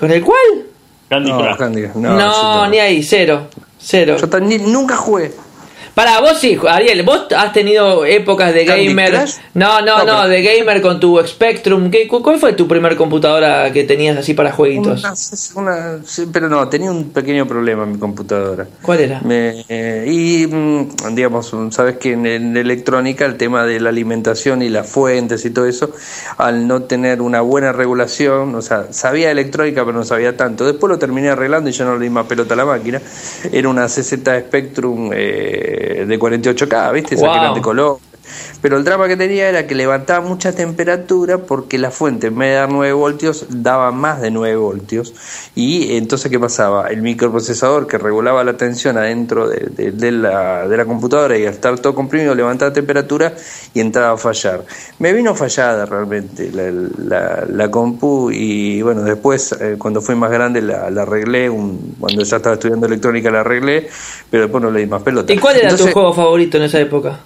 ¿Con 0.00 0.10
el 0.10 0.24
cuál? 0.24 0.64
Candy 1.10 1.30
no, 1.30 2.16
No, 2.16 2.66
ni 2.68 2.78
ahí, 2.78 3.02
cero. 3.02 3.48
Cero. 3.78 4.16
Yo 4.18 4.30
nunca 4.40 4.96
jugué. 4.96 5.30
Para 5.94 6.20
vos 6.20 6.38
sí, 6.38 6.58
Ariel, 6.68 7.02
vos 7.02 7.26
has 7.36 7.52
tenido 7.52 8.04
épocas 8.04 8.54
de 8.54 8.64
gamer. 8.64 9.26
No, 9.54 9.80
no, 9.82 10.04
no, 10.04 10.28
de 10.28 10.42
gamer 10.42 10.80
con 10.80 11.00
tu 11.00 11.20
Spectrum. 11.26 11.90
¿Qué, 11.90 12.06
¿Cuál 12.06 12.38
fue 12.38 12.52
tu 12.52 12.68
primer 12.68 12.96
computadora 12.96 13.72
que 13.72 13.84
tenías 13.84 14.16
así 14.16 14.34
para 14.34 14.52
jueguitos? 14.52 15.02
pero 16.32 16.48
no, 16.48 16.68
tenía 16.68 16.90
un 16.90 17.10
pequeño 17.10 17.46
problema 17.46 17.84
en 17.84 17.92
mi 17.92 17.98
computadora. 17.98 18.66
¿Cuál 18.82 19.00
era? 19.00 19.20
Eh, 19.28 20.04
y 20.06 20.46
mm, 20.46 21.14
digamos, 21.14 21.54
sabes 21.70 21.96
que 21.98 22.12
en, 22.12 22.56
electrónica 22.56 23.26
el 23.26 23.36
tema 23.36 23.64
de 23.64 23.80
la 23.80 23.88
alimentación 23.88 24.62
y 24.62 24.68
las 24.68 24.88
fuentes 24.88 25.44
y 25.44 25.50
todo 25.50 25.66
eso, 25.66 25.92
al 26.38 26.66
no 26.66 26.82
tener 26.82 27.20
una 27.20 27.40
buena 27.40 27.72
regulación, 27.72 28.54
o 28.54 28.62
sea, 28.62 28.92
sabía 28.92 29.30
electrónica 29.30 29.84
pero 29.84 29.96
no 29.96 30.04
sabía 30.04 30.36
tanto. 30.36 30.66
Después 30.66 30.90
lo 30.90 30.98
terminé 30.98 31.30
arreglando 31.30 31.68
y 31.70 31.72
ya 31.72 31.84
no 31.84 31.96
le 31.96 32.04
di 32.04 32.10
más 32.10 32.26
pelota 32.26 32.54
a 32.54 32.56
la 32.56 32.64
máquina. 32.64 33.00
Era 33.52 33.68
una 33.68 33.86
CZ 33.86 34.12
Spectrum. 34.12 35.10
Eh, 35.12 35.79
de 36.06 36.18
48K, 36.18 36.92
¿viste? 36.92 37.14
Esa 37.14 37.32
que 37.32 37.54
de 37.54 37.62
color. 37.62 37.98
Pero 38.62 38.76
el 38.76 38.84
drama 38.84 39.08
que 39.08 39.16
tenía 39.16 39.48
era 39.48 39.66
que 39.66 39.74
levantaba 39.74 40.26
mucha 40.26 40.52
temperatura 40.52 41.38
porque 41.38 41.78
la 41.78 41.90
fuente 41.90 42.28
en 42.28 42.38
vez 42.38 42.50
de 42.50 42.54
dar 42.56 42.70
9 42.70 42.92
voltios 42.92 43.46
daba 43.48 43.90
más 43.90 44.20
de 44.20 44.30
9 44.30 44.56
voltios. 44.56 45.14
Y 45.54 45.96
entonces, 45.96 46.30
¿qué 46.30 46.38
pasaba? 46.38 46.88
El 46.88 47.02
microprocesador 47.02 47.86
que 47.86 47.98
regulaba 47.98 48.44
la 48.44 48.56
tensión 48.56 48.98
adentro 48.98 49.48
de, 49.48 49.90
de, 49.92 50.12
la, 50.12 50.68
de 50.68 50.76
la 50.76 50.84
computadora 50.84 51.38
y 51.38 51.46
al 51.46 51.54
estar 51.54 51.78
todo 51.78 51.94
comprimido 51.94 52.34
levantaba 52.34 52.72
temperatura 52.72 53.34
y 53.74 53.80
entraba 53.80 54.12
a 54.12 54.16
fallar. 54.16 54.64
Me 54.98 55.12
vino 55.12 55.34
fallada 55.34 55.86
realmente 55.86 56.50
la, 56.52 57.44
la, 57.48 57.70
compu 57.70 58.30
y 58.30 58.82
bueno, 58.82 59.02
después 59.02 59.52
eh, 59.52 59.76
cuando 59.78 60.00
fui 60.00 60.14
más 60.14 60.30
grande 60.30 60.60
la, 60.62 60.86
arreglé, 60.86 61.48
un, 61.48 61.96
cuando 61.98 62.22
ya 62.22 62.36
estaba 62.36 62.54
estudiando 62.54 62.86
electrónica 62.86 63.30
la 63.30 63.40
arreglé, 63.40 63.88
pero 64.30 64.44
después 64.44 64.62
no 64.62 64.70
le 64.70 64.80
di 64.80 64.86
más 64.86 65.02
pelota. 65.02 65.32
¿Y 65.32 65.38
cuál 65.38 65.56
era 65.56 65.74
tu 65.76 65.86
juego 65.88 66.12
favorito 66.12 66.56
en 66.56 66.64
esa 66.64 66.80
época? 66.80 67.20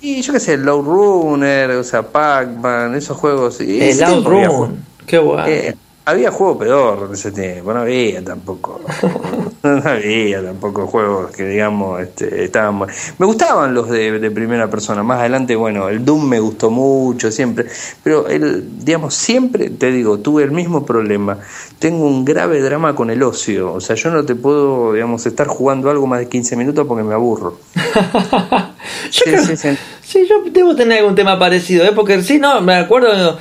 Y 0.00 0.22
yo 0.22 0.32
qué 0.32 0.40
sé, 0.40 0.56
Low 0.56 0.82
Runner, 0.82 1.70
o 1.72 1.84
sea, 1.84 2.02
Pac-Man, 2.02 2.94
esos 2.94 3.16
juegos. 3.16 3.60
Y 3.60 3.80
el 3.80 3.98
Low 3.98 4.24
Run, 4.24 4.84
qué 5.06 5.18
guay. 5.18 5.52
Eh, 5.52 5.76
había 6.04 6.30
juegos 6.30 6.58
peor 6.58 7.06
en 7.08 7.14
ese 7.14 7.30
tiempo, 7.32 7.72
no 7.72 7.80
había 7.80 8.24
tampoco. 8.24 8.80
no 9.62 9.82
había 9.84 10.42
tampoco 10.42 10.86
juegos 10.86 11.32
que, 11.32 11.44
digamos, 11.44 12.00
este, 12.00 12.44
estaban. 12.44 12.88
Me 13.18 13.26
gustaban 13.26 13.74
los 13.74 13.90
de, 13.90 14.30
primera 14.30 14.70
persona. 14.70 15.02
Más 15.02 15.20
adelante, 15.20 15.54
bueno, 15.54 15.88
el 15.88 16.04
Doom 16.04 16.28
me 16.28 16.40
gustó 16.40 16.70
mucho, 16.70 17.30
siempre. 17.30 17.66
Pero, 18.02 18.28
el, 18.28 18.84
digamos, 18.84 19.14
siempre, 19.14 19.68
te 19.70 19.92
digo, 19.92 20.18
tuve 20.18 20.44
el 20.44 20.50
mismo 20.50 20.86
problema. 20.86 21.38
Tengo 21.78 22.06
un 22.06 22.24
grave 22.24 22.60
drama 22.60 22.94
con 22.94 23.10
el 23.10 23.22
ocio. 23.22 23.74
O 23.74 23.80
sea, 23.80 23.96
yo 23.96 24.10
no 24.10 24.24
te 24.24 24.34
puedo, 24.34 24.94
digamos, 24.94 25.26
estar 25.26 25.46
jugando 25.46 25.90
algo 25.90 26.06
más 26.06 26.20
de 26.20 26.28
15 26.28 26.56
minutos 26.56 26.86
porque 26.86 27.02
me 27.02 27.14
aburro. 27.14 27.58
sí, 29.10 29.24
sí, 29.46 29.56
sí. 29.56 29.68
sí, 30.02 30.26
yo 30.26 30.42
debo 30.50 30.74
tener 30.74 31.00
algún 31.00 31.14
tema 31.14 31.38
parecido, 31.38 31.84
¿eh? 31.84 31.92
porque 31.94 32.22
sí, 32.22 32.38
no, 32.38 32.60
me 32.62 32.74
acuerdo 32.76 33.38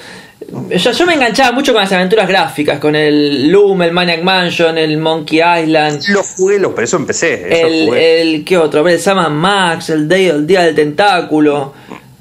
yo, 0.51 1.05
me 1.05 1.13
enganchaba 1.13 1.51
mucho 1.51 1.73
con 1.73 1.81
las 1.81 1.91
aventuras 1.91 2.27
gráficas, 2.27 2.79
con 2.79 2.95
el 2.95 3.49
Loom, 3.51 3.81
el 3.83 3.91
Maniac 3.91 4.23
Mansion, 4.23 4.77
el 4.77 4.97
Monkey 4.97 5.39
Island. 5.39 6.01
Los 6.09 6.27
jugué, 6.35 6.59
los, 6.59 6.73
por 6.73 6.83
eso 6.83 6.97
empecé. 6.97 7.61
el, 7.61 7.93
el, 7.93 8.45
¿qué 8.45 8.57
otro? 8.57 8.87
El 8.87 8.99
Sama 8.99 9.29
Max, 9.29 9.89
el, 9.89 10.07
Day, 10.07 10.27
el 10.27 10.47
Día 10.47 10.63
del 10.63 10.75
Tentáculo. 10.75 11.73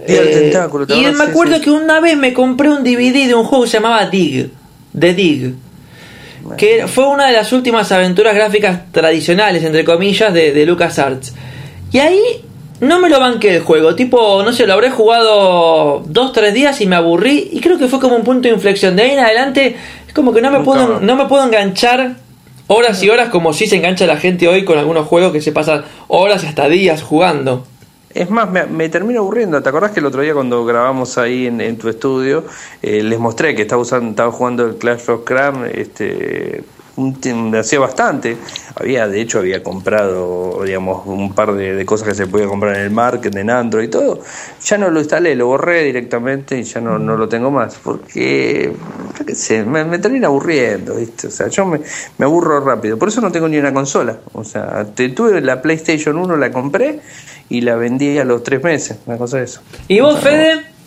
Día 0.07 0.23
del 0.23 0.29
eh, 0.29 0.41
Tentáculo. 0.41 0.87
Y 0.89 1.07
me 1.13 1.25
acuerdo 1.25 1.61
que 1.61 1.71
una 1.71 2.01
vez 2.01 2.17
me 2.17 2.33
compré 2.33 2.69
un 2.71 2.83
DVD 2.83 3.27
de 3.27 3.35
un 3.35 3.45
juego 3.45 3.65
que 3.65 3.71
se 3.71 3.77
llamaba 3.79 4.07
Dig, 4.07 4.51
The 4.99 5.15
Dig. 5.15 5.55
que 6.57 6.87
fue 6.87 7.07
una 7.07 7.27
de 7.27 7.33
las 7.33 7.53
últimas 7.53 7.91
aventuras 7.93 8.35
gráficas 8.35 8.91
tradicionales, 8.93 9.63
entre 9.65 9.85
comillas, 9.85 10.33
de, 10.35 10.53
de 10.53 10.67
LucasArts. 10.67 11.35
Y 11.93 11.99
ahí 11.99 12.21
no 12.81 13.01
me 13.01 13.09
lo 13.09 13.19
banqué 13.19 13.57
el 13.57 13.63
juego, 13.63 13.95
tipo, 13.95 14.43
no 14.43 14.53
sé, 14.53 14.67
lo 14.67 14.75
habré 14.75 14.91
jugado 14.91 16.03
dos, 16.07 16.33
tres 16.33 16.55
días 16.55 16.81
y 16.81 16.87
me 16.87 16.97
aburrí. 16.97 17.49
Y 17.53 17.61
creo 17.61 17.79
que 17.79 17.89
fue 17.89 17.99
como 18.01 18.17
un 18.17 18.25
punto 18.25 18.49
de 18.49 18.55
inflexión. 18.55 18.95
De 18.97 19.03
ahí 19.03 19.11
en 19.11 19.19
adelante, 19.19 19.77
es 20.07 20.15
como 20.15 20.33
que 20.33 20.41
no 20.41 20.51
me, 20.51 20.61
puedo, 20.61 21.01
no 21.01 21.17
me 21.17 21.27
puedo 21.27 21.45
enganchar 21.45 22.17
horas 22.69 23.03
y 23.03 23.11
horas 23.11 23.31
como 23.31 23.53
si 23.53 23.67
se 23.67 23.77
engancha 23.77 24.07
la 24.07 24.17
gente 24.17 24.47
hoy 24.47 24.65
con 24.65 24.79
algunos 24.79 25.07
juegos 25.07 25.33
que 25.33 25.41
se 25.41 25.53
pasan 25.53 25.85
horas 26.07 26.45
y 26.45 26.47
hasta 26.47 26.69
días 26.69 27.03
jugando. 27.03 27.67
Es 28.15 28.31
más, 28.31 28.49
me, 28.51 28.89
termino 28.89 29.21
aburriendo. 29.21 29.63
¿Te 29.63 29.69
acordás 29.69 29.91
que 29.91 30.01
el 30.01 30.07
otro 30.07 30.23
día 30.23 30.35
cuando 30.35 30.65
grabamos 30.65 31.19
ahí 31.19 31.47
en, 31.47 31.77
tu 31.79 31.89
estudio 31.89 32.45
eh, 32.83 33.03
les 33.03 33.19
mostré 33.19 33.55
que 33.55 33.63
estaba 33.63 33.83
usando, 33.83 34.11
estaba 34.11 34.33
jugando 34.33 34.67
el 34.67 34.77
Clash 34.77 35.11
of 35.11 35.25
Clans 35.25 35.71
este, 35.75 36.65
hacía 37.59 37.81
bastante. 37.81 38.37
Había, 38.75 39.09
de 39.09 39.21
hecho, 39.21 39.39
había 39.39 39.63
comprado, 39.63 40.63
digamos, 40.65 41.07
un 41.07 41.33
par 41.33 41.55
de, 41.55 41.85
cosas 41.85 42.09
que 42.09 42.15
se 42.15 42.27
podía 42.27 42.47
comprar 42.47 42.77
en 42.77 42.83
el 42.83 42.91
market, 42.91 43.35
en 43.35 43.51
Android 43.51 43.85
y 43.85 43.89
todo. 43.89 44.21
Ya 44.65 44.79
no 44.79 44.91
lo 44.91 45.01
instalé, 45.01 45.35
lo 45.35 45.47
borré 45.47 45.85
directamente 45.85 46.59
y 46.59 46.63
ya 46.63 46.81
no, 46.81 46.99
no 46.99 47.17
lo 47.17 47.29
tengo 47.29 47.51
más. 47.51 47.77
Porque, 47.83 48.73
qué 49.27 49.35
sé, 49.35 49.65
me, 49.65 49.99
termina 49.99 50.29
aburriendo, 50.29 50.95
¿viste? 50.97 51.29
O 51.29 51.31
sea, 51.31 51.49
yo 51.49 51.67
me, 51.67 51.81
me, 52.19 52.25
aburro 52.25 52.61
rápido. 52.61 52.99
Por 52.99 53.09
eso 53.09 53.21
no 53.21 53.33
tengo 53.33 53.49
ni 53.49 53.59
una 53.59 53.73
consola. 53.73 54.19
O 54.33 54.45
sea, 54.45 54.85
te, 54.85 55.09
tuve 55.11 55.41
la 55.41 55.63
PlayStation 55.63 56.17
1, 56.17 56.37
la 56.37 56.51
compré 56.51 57.01
y 57.49 57.61
la 57.63 57.77
vendí 57.77 58.19
a 58.19 58.25
los 58.25 58.43
tres 58.43 58.63
meses, 58.63 58.99
una 59.07 59.17
cosa 59.17 59.39
de 59.39 59.45
eso. 59.45 59.61
¿Y 59.89 60.01
vos, 60.01 60.21
Fede? 60.21 60.78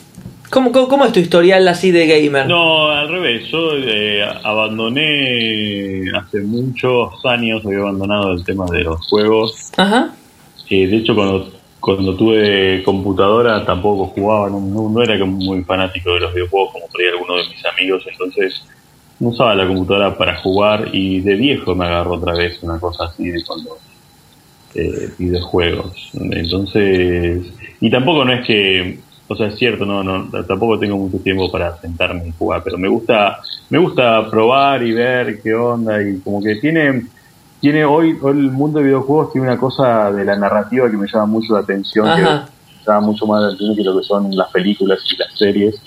¿Cómo, 0.52 0.74
cómo, 0.74 1.06
es 1.06 1.14
tu 1.14 1.22
historial 1.22 1.66
así 1.70 1.92
de 1.92 2.06
gamer? 2.08 2.46
No, 2.46 2.90
al 2.92 3.08
revés. 3.08 3.48
Yo 3.48 3.72
eh, 3.78 4.22
abandoné 4.44 6.12
hace 6.14 6.42
muchos 6.42 7.26
años, 7.26 7.66
había 7.66 7.80
abandonado 7.80 8.34
el 8.34 8.44
tema 8.44 8.66
de 8.70 8.84
los 8.84 9.08
juegos. 9.08 9.72
Ajá. 9.78 10.14
Eh, 10.70 10.88
de 10.88 10.98
hecho, 10.98 11.16
cuando, 11.16 11.50
cuando 11.80 12.18
tuve 12.18 12.84
computadora 12.84 13.66
tampoco 13.66 14.08
jugaba, 14.08 14.50
no, 14.50 14.60
no, 14.60 15.02
era 15.02 15.24
muy 15.24 15.64
fanático 15.64 16.14
de 16.16 16.20
los 16.20 16.34
videojuegos 16.34 16.74
como 16.74 16.86
ahí 17.00 17.08
alguno 17.08 17.36
de 17.38 17.48
mis 17.48 17.66
amigos, 17.66 18.04
entonces 18.12 18.62
no 19.22 19.30
usaba 19.30 19.56
la 19.56 19.66
computadora 19.66 20.18
para 20.18 20.36
jugar 20.42 20.90
y 20.92 21.22
de 21.22 21.36
viejo 21.36 21.76
me 21.76 21.86
agarró 21.86 22.16
otra 22.16 22.34
vez 22.34 22.62
una 22.62 22.78
cosa 22.78 23.06
así 23.06 23.30
de 23.30 23.42
cuando 23.46 23.78
eh, 24.76 25.12
videojuegos. 25.18 26.12
Entonces, 26.14 27.42
y 27.80 27.90
tampoco 27.90 28.26
no 28.26 28.34
es 28.34 28.46
que 28.46 29.00
o 29.28 29.36
sea, 29.36 29.48
es 29.48 29.56
cierto, 29.58 29.86
no, 29.86 30.04
no, 30.04 30.30
tampoco 30.44 30.78
tengo 30.78 30.98
mucho 30.98 31.18
tiempo 31.20 31.50
para 31.50 31.78
sentarme 31.78 32.28
y 32.28 32.34
jugar, 32.38 32.62
pero 32.64 32.78
me 32.78 32.90
gusta, 32.90 33.40
me 33.70 33.78
gusta 33.78 34.30
probar 34.30 34.84
y 34.84 34.92
ver 34.92 35.42
qué 35.42 35.54
onda 35.54 36.02
y 36.02 36.20
como 36.20 36.42
que 36.42 36.56
tiene, 36.56 37.06
tiene 37.62 37.86
hoy, 37.86 38.18
el 38.26 38.52
mundo 38.52 38.80
de 38.80 38.86
videojuegos 38.86 39.32
tiene 39.32 39.48
una 39.48 39.58
cosa 39.58 40.12
de 40.12 40.26
la 40.26 40.36
narrativa 40.36 40.92
que 40.92 40.98
me 40.98 41.08
llama 41.08 41.28
mucho 41.28 41.54
la 41.54 41.60
atención, 41.60 42.06
que 42.16 42.22
me 42.24 42.42
llama 42.86 43.02
mucho 43.02 43.26
más 43.26 43.42
la 43.42 43.48
atención 43.48 43.76
que 43.76 43.84
lo 43.84 43.98
que 43.98 44.04
son 44.04 44.36
las 44.36 44.50
películas 44.50 45.00
y 45.10 45.16
las 45.16 45.38
series. 45.38 45.82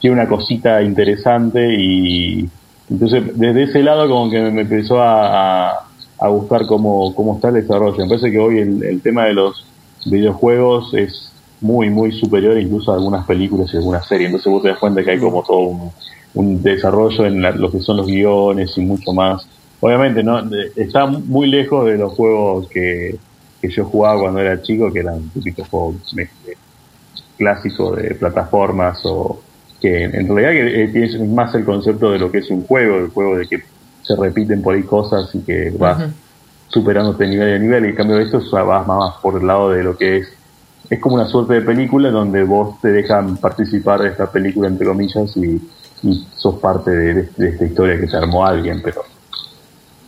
Tiene 0.00 0.14
una 0.14 0.28
cosita 0.28 0.82
interesante 0.82 1.74
y 1.74 2.48
entonces 2.88 3.38
desde 3.38 3.64
ese 3.64 3.82
lado 3.82 4.08
como 4.08 4.30
que 4.30 4.40
me 4.40 4.62
empezó 4.62 5.02
a, 5.02 5.70
a, 6.18 6.28
buscar 6.28 6.66
cómo, 6.66 7.14
cómo 7.14 7.34
está 7.34 7.48
el 7.48 7.54
desarrollo. 7.54 7.98
Me 7.98 8.08
parece 8.08 8.30
que 8.30 8.38
hoy 8.38 8.58
el, 8.58 8.82
el 8.84 9.02
tema 9.02 9.24
de 9.24 9.34
los 9.34 9.66
videojuegos 10.06 10.94
es 10.94 11.32
muy, 11.66 11.90
muy 11.90 12.12
superior 12.12 12.56
incluso 12.58 12.92
a 12.92 12.94
algunas 12.94 13.26
películas 13.26 13.72
y 13.72 13.76
algunas 13.76 14.06
series. 14.06 14.28
Entonces 14.28 14.52
vos 14.52 14.62
te 14.62 14.68
das 14.68 14.78
cuenta 14.78 15.02
que 15.02 15.10
hay 15.10 15.18
como 15.18 15.42
todo 15.42 15.90
un, 16.34 16.62
desarrollo 16.62 17.26
en 17.26 17.42
lo 17.60 17.70
que 17.70 17.80
son 17.80 17.96
los 17.96 18.06
guiones 18.06 18.76
y 18.76 18.82
mucho 18.82 19.12
más. 19.12 19.48
Obviamente 19.80 20.22
no 20.22 20.42
está 20.76 21.06
muy 21.06 21.48
lejos 21.48 21.86
de 21.86 21.96
los 21.96 22.12
juegos 22.12 22.68
que, 22.68 23.16
que 23.60 23.68
yo 23.68 23.84
jugaba 23.84 24.20
cuando 24.20 24.40
era 24.40 24.60
chico, 24.62 24.92
que 24.92 25.00
eran 25.00 25.28
típicos 25.30 25.68
juegos 25.68 25.96
este, 26.16 26.56
clásicos 27.38 27.96
de 27.96 28.14
plataformas 28.14 29.00
o 29.04 29.40
que 29.80 30.04
en 30.04 30.28
realidad 30.28 30.50
que 30.50 30.84
eh, 30.84 30.88
tienes 30.88 31.20
más 31.28 31.54
el 31.54 31.64
concepto 31.64 32.10
de 32.12 32.18
lo 32.18 32.30
que 32.30 32.38
es 32.38 32.50
un 32.50 32.66
juego, 32.66 32.96
el 32.96 33.08
juego 33.08 33.36
de 33.38 33.46
que 33.46 33.62
se 34.02 34.16
repiten 34.16 34.62
por 34.62 34.74
ahí 34.74 34.82
cosas 34.82 35.34
y 35.34 35.40
que 35.40 35.70
vas 35.78 36.04
superándote 36.68 37.26
nivel 37.26 37.54
a 37.54 37.58
nivel 37.58 37.86
y 37.86 37.88
en 37.88 37.94
cambio 37.94 38.18
esto 38.18 38.40
va 38.52 38.82
más 38.84 39.14
por 39.22 39.40
el 39.40 39.46
lado 39.46 39.70
de 39.70 39.82
lo 39.82 39.96
que 39.96 40.18
es 40.18 40.28
es 40.88 41.00
como 41.00 41.16
una 41.16 41.26
suerte 41.26 41.54
de 41.54 41.60
película 41.62 42.10
donde 42.10 42.44
vos 42.44 42.80
te 42.80 42.88
dejan 42.88 43.36
participar 43.38 44.00
de 44.00 44.08
esta 44.08 44.30
película, 44.30 44.68
entre 44.68 44.86
comillas, 44.86 45.36
y, 45.36 45.60
sos 46.36 46.60
parte 46.60 46.90
de, 46.90 47.28
esta 47.48 47.64
historia 47.64 47.98
que 47.98 48.06
se 48.06 48.16
armó 48.16 48.46
alguien, 48.46 48.80
pero 48.82 49.02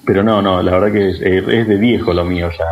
pero 0.04 0.22
no, 0.22 0.40
no, 0.40 0.62
la 0.62 0.72
verdad 0.72 0.92
que 0.92 1.10
es, 1.10 1.68
de 1.68 1.76
viejo 1.76 2.14
lo 2.14 2.24
mío 2.24 2.48
ya. 2.50 2.64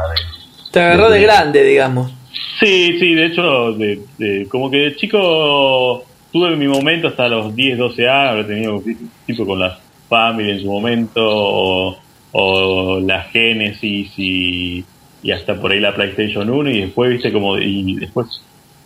te 0.70 0.80
agarró 0.80 1.10
de, 1.10 1.20
grande, 1.20 1.62
digamos. 1.64 2.10
Sí, 2.58 2.98
sí, 2.98 3.14
de 3.14 3.26
hecho, 3.26 3.72
de, 3.72 4.46
como 4.48 4.70
que 4.70 4.78
de 4.78 4.96
chico 4.96 6.02
tuve 6.32 6.56
mi 6.56 6.66
momento 6.66 7.08
hasta 7.08 7.28
los 7.28 7.54
10, 7.54 7.76
12 7.76 8.08
años, 8.08 8.30
habré 8.30 8.44
tenido 8.44 8.82
tipo 9.26 9.44
con 9.44 9.58
la 9.58 9.78
familia 10.08 10.54
en 10.54 10.60
su 10.60 10.66
momento, 10.66 11.20
o, 11.24 11.98
o 12.32 13.00
la 13.00 13.22
Génesis 13.24 14.12
y 14.16 14.84
y 15.26 15.32
hasta 15.32 15.56
por 15.56 15.72
ahí 15.72 15.80
la 15.80 15.92
PlayStation 15.92 16.48
1 16.48 16.70
y 16.70 16.80
después, 16.82 17.10
viste, 17.10 17.32
como, 17.32 17.58
y 17.58 17.96
después 17.96 18.28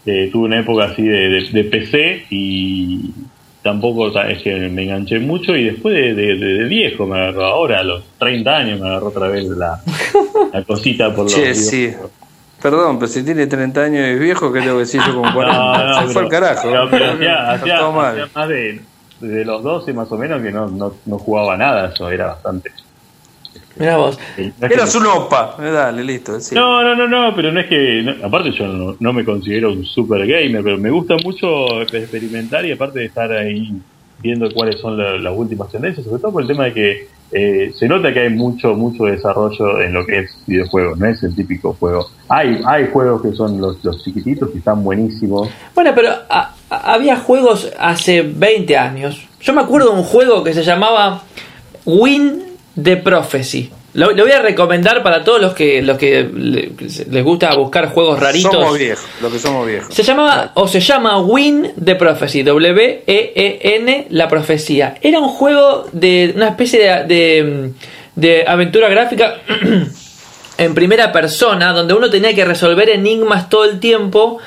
eh, 0.07 0.31
tuve 0.33 0.47
una 0.47 0.61
época 0.61 0.85
así 0.85 1.03
de, 1.03 1.47
de, 1.53 1.65
PC 1.65 2.25
y 2.31 3.11
tampoco 3.63 4.09
es 4.23 4.43
que 4.43 4.55
me 4.71 4.85
enganché 4.85 5.19
mucho 5.19 5.55
y 5.55 5.65
después 5.65 5.95
de, 5.95 6.15
de, 6.15 6.65
viejo 6.65 7.07
me 7.07 7.19
agarró, 7.19 7.45
ahora 7.45 7.81
a 7.81 7.83
los 7.83 8.03
30 8.19 8.57
años 8.57 8.81
me 8.81 8.89
agarró 8.89 9.09
otra 9.09 9.29
vez 9.29 9.45
la, 9.49 9.83
la 10.55 10.65
cosita 10.65 11.15
por 11.15 11.25
los 11.25 11.35
che, 11.35 11.55
sí. 11.55 11.93
Perdón, 12.63 12.99
pero 12.99 13.09
si 13.09 13.23
tiene 13.23 13.47
30 13.47 13.83
años 13.83 14.07
y 14.07 14.11
es 14.13 14.19
viejo, 14.19 14.51
¿qué 14.51 14.61
tengo 14.61 14.77
que 14.77 14.81
decir 14.81 15.03
yo 15.07 15.21
con 15.21 15.31
40? 15.35 15.45
No, 15.61 15.85
no, 15.85 16.07
Se 16.07 16.13
fue 16.15 16.23
al 16.23 16.29
carajo. 16.31 16.69
Pero, 16.91 17.13
hacía, 17.13 17.53
hacía, 17.53 18.27
más 18.35 18.49
de, 18.49 18.81
de 19.21 19.45
los 19.45 19.63
12 19.63 19.93
más 19.93 20.11
o 20.11 20.17
menos 20.17 20.41
que 20.41 20.51
no, 20.51 20.69
no, 20.69 20.95
no 21.05 21.19
jugaba 21.19 21.59
nada, 21.59 21.91
eso 21.93 22.11
era 22.11 22.29
bastante 22.29 22.71
Mira 23.77 23.97
vos. 23.97 24.19
Era 24.61 24.87
su 24.87 24.99
opa. 24.99 25.57
Dale, 25.59 26.05
listo. 26.05 26.37
No, 26.53 26.83
no, 26.83 26.95
no, 26.95 27.09
no, 27.09 27.35
pero 27.35 27.51
no 27.51 27.61
es 27.61 27.67
que. 27.67 28.17
aparte, 28.23 28.53
yo 28.53 28.97
no, 28.99 29.13
me 29.13 29.25
considero 29.25 29.73
un 29.73 29.85
super 29.85 30.27
gamer, 30.27 30.63
pero 30.63 30.77
me 30.77 30.91
gusta 30.91 31.17
mucho 31.25 31.81
experimentar 31.83 32.65
y 32.67 32.73
aparte 32.73 32.99
de 32.99 33.07
estar 33.07 33.33
ahí 33.33 33.73
viendo 34.21 34.53
cuáles 34.53 34.79
son 34.81 34.99
las 34.99 35.35
últimas 35.35 35.71
tendencias, 35.71 36.05
sobre 36.05 36.21
todo 36.21 36.33
por 36.33 36.43
el 36.43 36.49
tema 36.49 36.65
de 36.65 36.75
que 36.75 37.09
eh, 37.33 37.73
se 37.75 37.89
nota 37.89 38.13
que 38.13 38.21
hay 38.21 38.31
mucho, 38.31 38.75
mucho 38.75 39.05
desarrollo 39.05 39.81
en 39.81 39.95
lo 39.95 40.05
que 40.05 40.19
es 40.19 40.43
videojuegos, 40.47 40.99
no 40.99 41.07
es 41.07 41.23
el 41.23 41.35
típico 41.35 41.73
juego. 41.73 42.11
Hay, 42.29 42.61
hay 42.67 42.89
juegos 42.93 43.23
que 43.23 43.33
son 43.33 43.61
los, 43.61 43.83
los 43.83 44.05
chiquititos 44.05 44.51
que 44.51 44.59
están 44.59 44.85
buenísimos. 44.85 45.49
Bueno, 45.75 45.93
pero 45.95 46.11
había 46.69 47.17
juegos 47.17 47.73
hace 47.79 48.23
20 48.23 48.77
años. 48.77 49.27
Yo 49.41 49.55
me 49.55 49.63
acuerdo 49.63 49.93
de 49.93 50.01
un 50.01 50.05
juego 50.05 50.45
que 50.45 50.53
se 50.53 50.63
llamaba 50.63 51.23
Win 51.87 52.50
The 52.83 52.97
Prophecy. 52.99 53.71
Lo, 53.93 54.15
voy 54.15 54.31
a 54.31 54.41
recomendar 54.41 55.03
para 55.03 55.25
todos 55.25 55.41
los 55.41 55.53
que 55.53 55.83
los 55.83 55.99
que 55.99 56.23
les 56.23 57.25
gusta 57.25 57.53
buscar 57.57 57.89
juegos 57.89 58.21
raritos. 58.21 58.53
Somos 58.53 58.79
viejos, 58.79 59.05
lo 59.21 59.31
que 59.33 59.39
somos 59.41 59.67
viejos. 59.67 59.93
Se 59.93 60.05
llamaba 60.05 60.53
o 60.55 60.69
se 60.69 60.79
llama 60.79 61.19
Win 61.19 61.73
the 61.83 61.97
Prophecy, 61.97 62.45
W 62.45 63.03
E 63.05 63.33
E 63.35 63.77
N 63.77 64.07
la 64.11 64.29
profecía. 64.29 64.95
Era 65.03 65.19
un 65.19 65.29
juego 65.29 65.89
de 65.91 66.33
una 66.37 66.49
especie 66.49 67.05
de, 67.05 67.73
de, 68.15 68.45
aventura 68.47 68.89
gráfica 68.89 69.41
en 70.59 70.75
primera 70.75 71.11
persona 71.11 71.73
donde 71.73 71.93
uno 71.93 72.09
tenía 72.11 72.33
que 72.33 72.45
resolver 72.45 72.91
enigmas 72.91 73.49
todo 73.49 73.65
el 73.65 73.81
tiempo. 73.81 74.39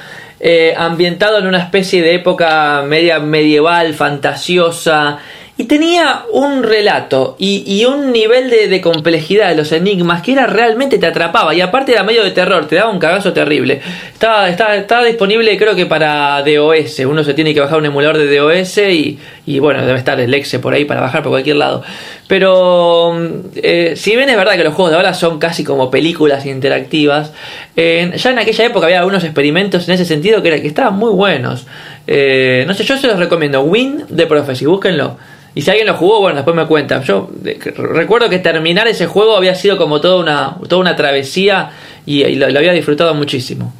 Eh, 0.45 0.73
ambientado 0.75 1.37
en 1.37 1.47
una 1.47 1.59
especie 1.59 2.01
de 2.01 2.15
época 2.15 2.83
media 2.85 3.19
medieval, 3.19 3.93
fantasiosa, 3.93 5.19
y 5.55 5.65
tenía 5.65 6.23
un 6.31 6.63
relato 6.63 7.35
y, 7.37 7.85
un 7.85 8.11
nivel 8.11 8.49
de, 8.49 8.81
complejidad 8.81 9.49
de 9.49 9.55
los 9.55 9.71
enigmas 9.71 10.23
que 10.23 10.31
era 10.31 10.47
realmente 10.47 10.97
te 10.97 11.05
atrapaba. 11.05 11.53
Y 11.53 11.61
aparte 11.61 11.91
era 11.91 12.03
medio 12.03 12.23
de 12.23 12.31
terror, 12.31 12.65
te 12.67 12.75
daba 12.75 12.89
un 12.89 12.97
cagazo 12.97 13.33
terrible. 13.33 13.79
Estaba, 14.11 14.49
estaba, 14.49 15.03
disponible 15.03 15.55
creo 15.55 15.75
que 15.75 15.85
para 15.85 16.41
DOS. 16.41 16.99
Uno 16.99 17.23
se 17.23 17.35
tiene 17.35 17.53
que 17.53 17.59
bajar 17.59 17.77
un 17.77 17.85
emulador 17.85 18.17
de 18.17 18.35
DOS 18.35 18.77
y, 18.79 19.19
y 19.45 19.59
bueno, 19.59 19.85
debe 19.85 19.99
estar 19.99 20.19
el 20.19 20.33
Exe 20.33 20.57
por 20.57 20.73
ahí 20.73 20.85
para 20.85 21.01
bajar 21.01 21.21
por 21.21 21.31
cualquier 21.31 21.57
lado. 21.57 21.83
Pero 22.27 23.15
eh, 23.55 23.93
si 23.95 24.15
bien 24.15 24.29
es 24.29 24.37
verdad 24.37 24.53
que 24.53 24.63
los 24.63 24.73
juegos 24.73 24.89
de 24.89 24.97
ahora 24.97 25.13
son 25.13 25.37
casi 25.37 25.63
como 25.63 25.91
películas 25.91 26.47
interactivas, 26.47 27.31
ya 27.75 28.31
en 28.31 28.39
aquella 28.39 28.65
época 28.65 28.87
había 28.87 28.99
algunos 28.99 29.23
experimentos 29.23 29.87
en 29.87 29.93
ese 29.93 30.05
sentido 30.05 30.41
que, 30.41 30.47
era, 30.47 30.59
que 30.59 30.67
estaban 30.67 30.95
muy 30.95 31.11
buenos. 31.11 31.67
Eh, 32.07 32.65
no 32.67 32.73
sé, 32.73 32.83
yo 32.83 32.97
se 32.97 33.05
los 33.05 33.19
recomiendo. 33.19 33.61
Win 33.61 34.05
de 34.09 34.25
Prophecy, 34.25 34.65
búsquenlo. 34.65 35.17
Y 35.55 35.61
si 35.61 35.69
alguien 35.69 35.87
lo 35.87 35.93
jugó, 35.93 36.19
bueno, 36.19 36.37
después 36.37 36.55
me 36.55 36.65
cuenta. 36.65 37.01
Yo 37.01 37.29
recuerdo 37.75 38.29
que 38.29 38.39
terminar 38.39 38.87
ese 38.87 39.05
juego 39.05 39.35
había 39.35 39.53
sido 39.55 39.77
como 39.77 40.01
toda 40.01 40.17
una, 40.17 40.57
toda 40.67 40.81
una 40.81 40.95
travesía 40.95 41.71
y, 42.05 42.35
lo, 42.35 42.45
había 42.45 42.73
disfrutado 42.73 43.13
muchísimo. 43.13 43.73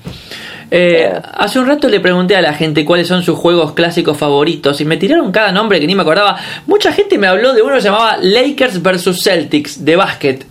Eh, 0.70 1.12
hace 1.34 1.60
un 1.60 1.68
rato 1.68 1.88
le 1.88 2.00
pregunté 2.00 2.36
a 2.36 2.42
la 2.42 2.54
gente 2.54 2.84
cuáles 2.86 3.08
son 3.08 3.22
sus 3.22 3.38
juegos 3.38 3.74
clásicos 3.74 4.18
favoritos 4.18 4.82
y 4.82 4.86
me 4.86 4.98
tiraron 4.98 5.32
cada 5.32 5.52
nombre 5.52 5.80
que 5.80 5.88
ni 5.88 5.96
me 5.96 6.02
acordaba. 6.02 6.38
Mucha 6.68 6.92
gente 6.92 7.18
me 7.18 7.28
habló 7.28 7.54
de 7.54 7.62
uno 7.62 7.76
que 7.76 7.82
se 7.82 7.90
llamaba 7.90 8.18
Lakers 8.22 8.82
vs 8.82 9.24
Celtics 9.24 9.84
de 9.84 9.96
básquet. 9.96 10.46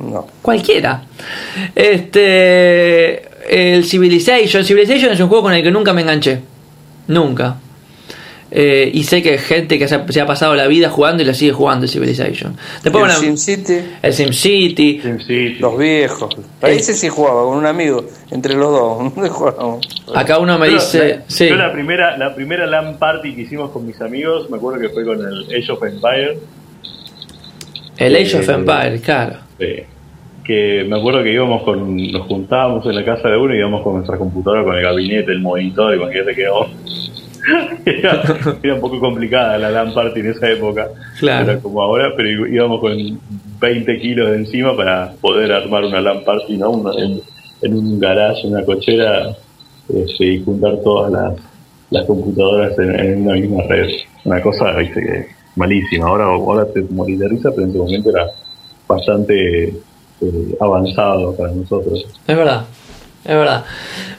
No. 0.00 0.26
Cualquiera. 0.42 1.02
Este. 1.74 3.28
El 3.48 3.84
Civilization. 3.84 4.64
Civilization 4.64 5.12
es 5.12 5.20
un 5.20 5.28
juego 5.28 5.44
con 5.44 5.54
el 5.54 5.62
que 5.62 5.70
nunca 5.70 5.92
me 5.92 6.02
enganché. 6.02 6.40
Nunca. 7.08 7.56
Eh, 8.50 8.90
y 8.94 9.04
sé 9.04 9.22
que 9.22 9.32
hay 9.32 9.38
gente 9.38 9.78
que 9.78 9.86
se 9.88 9.94
ha, 9.96 10.08
se 10.08 10.20
ha 10.22 10.26
pasado 10.26 10.54
la 10.54 10.66
vida 10.66 10.88
jugando 10.88 11.22
y 11.22 11.26
la 11.26 11.34
sigue 11.34 11.52
jugando 11.52 11.84
el 11.84 11.90
Civilization. 11.90 12.56
Después, 12.82 13.04
el 13.04 13.10
bueno, 13.10 13.14
SimCity, 13.36 13.80
el 14.00 14.12
SimCity. 14.14 15.00
Los 15.60 15.76
viejos. 15.76 16.34
A 16.62 16.70
ese 16.70 16.94
sí 16.94 17.08
jugaba 17.10 17.42
con 17.44 17.58
un 17.58 17.66
amigo, 17.66 18.04
entre 18.30 18.54
los 18.54 18.70
dos. 18.70 19.12
jugábamos. 19.30 19.86
Acá 20.14 20.38
uno 20.38 20.58
me 20.58 20.68
dice. 20.68 21.08
la- 21.16 21.22
Sí. 21.28 21.46
Yo 21.48 21.56
la 21.56 21.70
primera, 21.72 22.16
la 22.16 22.34
primera 22.34 22.66
LAN 22.66 22.98
party 22.98 23.34
que 23.34 23.42
hicimos 23.42 23.70
con 23.70 23.86
mis 23.86 24.00
amigos, 24.00 24.48
me 24.48 24.56
acuerdo 24.56 24.80
que 24.80 24.88
fue 24.88 25.04
con 25.04 25.18
el 25.20 25.44
Age 25.54 25.70
of 25.72 25.82
Empire. 25.84 26.38
El 27.98 28.16
Age 28.16 28.36
of 28.38 28.48
Eh, 28.48 28.52
Empires, 28.52 29.00
claro. 29.02 29.36
eh, 29.58 29.86
que 30.44 30.86
me 30.88 30.96
acuerdo 30.98 31.22
que 31.22 31.32
íbamos 31.32 31.62
con, 31.64 31.96
nos 32.10 32.22
juntábamos 32.26 32.86
en 32.86 32.94
la 32.94 33.04
casa 33.04 33.28
de 33.28 33.36
uno 33.36 33.54
y 33.54 33.58
íbamos 33.58 33.82
con 33.82 33.96
nuestra 33.96 34.16
computadora, 34.16 34.64
con 34.64 34.76
el 34.76 34.82
gabinete, 34.82 35.32
el 35.32 35.40
monitor, 35.40 35.94
y 35.94 35.98
con 35.98 36.10
que 36.10 36.24
se 36.24 36.34
quedó. 36.34 36.66
era, 37.86 38.22
era 38.62 38.74
un 38.74 38.80
poco 38.80 38.98
complicada 39.00 39.58
la 39.58 39.70
LAN 39.70 39.94
party 39.94 40.20
en 40.20 40.30
esa 40.30 40.50
época. 40.50 40.88
Claro. 41.18 41.50
Era 41.52 41.60
como 41.60 41.82
ahora, 41.82 42.12
pero 42.16 42.46
íbamos 42.46 42.80
con 42.80 42.96
20 43.60 43.98
kilos 44.00 44.30
de 44.30 44.36
encima 44.38 44.76
para 44.76 45.12
poder 45.20 45.50
armar 45.52 45.84
una 45.84 46.00
LAN 46.00 46.24
party, 46.24 46.56
¿no? 46.56 46.70
Una- 46.70 46.94
en, 47.02 47.20
en 47.62 47.74
un 47.74 47.98
garage, 47.98 48.46
una 48.46 48.64
cochera, 48.64 49.34
este, 49.88 50.24
y 50.24 50.44
juntar 50.44 50.76
todas 50.84 51.10
las, 51.12 51.34
las 51.90 52.04
computadoras 52.06 52.78
en, 52.78 52.98
en 53.00 53.22
una 53.22 53.34
misma 53.34 53.62
red. 53.68 53.88
Una 54.24 54.40
cosa, 54.42 54.72
viste, 54.72 55.28
malísima. 55.56 56.08
Ahora, 56.08 56.24
ahora 56.26 56.66
te 56.72 56.82
morís 56.82 57.18
de 57.18 57.28
risa, 57.28 57.50
pero 57.50 57.62
en 57.64 57.70
ese 57.70 57.78
momento 57.78 58.10
era 58.10 58.26
bastante 58.86 59.64
eh, 59.68 60.56
avanzado 60.60 61.34
para 61.36 61.52
nosotros. 61.52 62.04
Es 62.26 62.36
verdad, 62.36 62.64
es 63.24 63.34
verdad. 63.34 63.64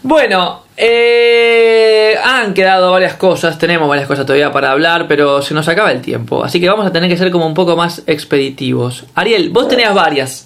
Bueno, 0.03 0.61
eh, 0.75 1.98
han 2.23 2.53
quedado 2.53 2.91
varias 2.91 3.15
cosas, 3.15 3.57
tenemos 3.57 3.87
varias 3.89 4.07
cosas 4.07 4.25
todavía 4.25 4.51
para 4.51 4.71
hablar, 4.71 5.07
pero 5.07 5.41
se 5.41 5.53
nos 5.53 5.67
acaba 5.67 5.91
el 5.91 6.01
tiempo, 6.01 6.43
así 6.43 6.59
que 6.59 6.67
vamos 6.69 6.85
a 6.85 6.91
tener 6.91 7.09
que 7.09 7.17
ser 7.17 7.31
como 7.31 7.45
un 7.45 7.53
poco 7.53 7.75
más 7.75 8.03
expeditivos. 8.07 9.05
Ariel, 9.15 9.49
vos 9.49 9.67
tenías 9.67 9.93
varias. 9.93 10.45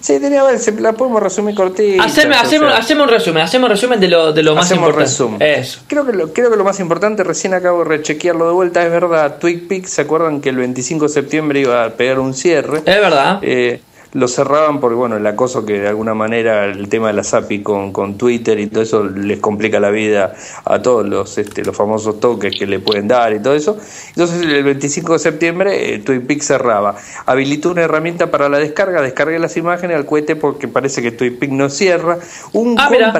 Sí, 0.00 0.18
tenía, 0.18 0.42
se- 0.56 0.80
la 0.80 0.94
podemos 0.94 1.22
resumir 1.22 1.54
cortita. 1.54 2.02
Haceme, 2.02 2.34
o 2.34 2.44
sea, 2.46 3.02
un 3.02 3.08
resumen, 3.08 3.42
hacemos 3.42 3.68
un 3.68 3.70
resumen 3.74 4.00
de 4.00 4.08
lo, 4.08 4.32
de 4.32 4.42
lo 4.42 4.54
más 4.54 4.64
hacemos 4.64 4.88
importante. 4.88 5.10
resumen. 5.10 5.42
Eso. 5.42 5.80
Creo 5.86 6.06
que, 6.06 6.12
lo, 6.14 6.32
creo 6.32 6.50
que 6.50 6.56
lo 6.56 6.64
más 6.64 6.80
importante, 6.80 7.22
recién 7.22 7.52
acabo 7.52 7.80
de 7.80 7.84
rechequearlo 7.84 8.46
de 8.46 8.52
vuelta, 8.54 8.82
es 8.82 8.90
verdad, 8.90 9.36
TwigPeak, 9.38 9.84
¿se 9.84 10.00
acuerdan 10.00 10.40
que 10.40 10.48
el 10.48 10.56
25 10.56 11.04
de 11.04 11.08
septiembre 11.10 11.60
iba 11.60 11.84
a 11.84 11.90
pegar 11.90 12.18
un 12.18 12.32
cierre? 12.32 12.78
Es 12.78 12.84
verdad. 12.84 13.40
Eh, 13.42 13.82
lo 14.12 14.28
cerraban 14.28 14.80
porque, 14.80 14.96
bueno, 14.96 15.16
el 15.16 15.26
acoso 15.26 15.64
que 15.64 15.80
de 15.80 15.88
alguna 15.88 16.14
manera 16.14 16.64
el 16.64 16.88
tema 16.88 17.08
de 17.08 17.14
la 17.14 17.24
SAPI 17.24 17.62
con, 17.62 17.92
con 17.92 18.18
Twitter 18.18 18.58
y 18.58 18.66
todo 18.66 18.82
eso 18.82 19.04
les 19.04 19.38
complica 19.38 19.78
la 19.78 19.90
vida 19.90 20.34
a 20.64 20.82
todos 20.82 21.06
los, 21.08 21.38
este, 21.38 21.64
los 21.64 21.76
famosos 21.76 22.18
toques 22.18 22.54
que 22.58 22.66
le 22.66 22.80
pueden 22.80 23.08
dar 23.08 23.32
y 23.32 23.40
todo 23.40 23.54
eso. 23.54 23.76
Entonces, 24.08 24.42
el 24.42 24.64
25 24.64 25.12
de 25.14 25.18
septiembre, 25.18 25.94
eh, 25.94 26.02
cerraba. 26.40 26.96
Habilitó 27.26 27.70
una 27.70 27.82
herramienta 27.82 28.30
para 28.30 28.48
la 28.48 28.58
descarga, 28.58 29.02
descargué 29.02 29.38
las 29.38 29.56
imágenes 29.56 29.96
al 29.96 30.06
cohete 30.06 30.36
porque 30.36 30.68
parece 30.68 31.02
que 31.02 31.12
TwitPeak 31.12 31.50
no 31.50 31.68
cierra. 31.68 32.18
Un 32.52 32.76
Ah, 32.78 32.88
mira. 32.90 33.12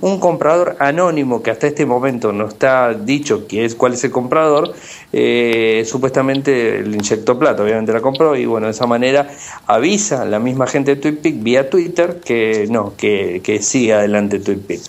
Un 0.00 0.18
comprador 0.18 0.76
anónimo 0.78 1.42
que 1.42 1.50
hasta 1.50 1.66
este 1.66 1.84
momento 1.86 2.32
no 2.32 2.48
está 2.48 2.94
dicho 2.94 3.46
que 3.46 3.64
es, 3.64 3.74
cuál 3.74 3.92
es 3.92 4.02
el 4.04 4.10
comprador, 4.10 4.72
eh, 5.12 5.84
supuestamente 5.86 6.82
le 6.82 6.96
inyectó 6.96 7.38
plata, 7.38 7.62
obviamente 7.62 7.92
la 7.92 8.00
compró 8.00 8.34
y 8.36 8.46
bueno, 8.46 8.66
de 8.66 8.72
esa 8.72 8.86
manera 8.86 9.28
avisa 9.66 10.22
a 10.22 10.24
la 10.24 10.38
misma 10.38 10.66
gente 10.66 10.94
de 10.94 11.00
TweetPic 11.02 11.42
vía 11.42 11.68
Twitter 11.70 12.20
que 12.24 12.66
no, 12.70 12.94
que, 12.96 13.40
que 13.44 13.62
siga 13.62 13.98
adelante 13.98 14.38
TweetPic. 14.38 14.80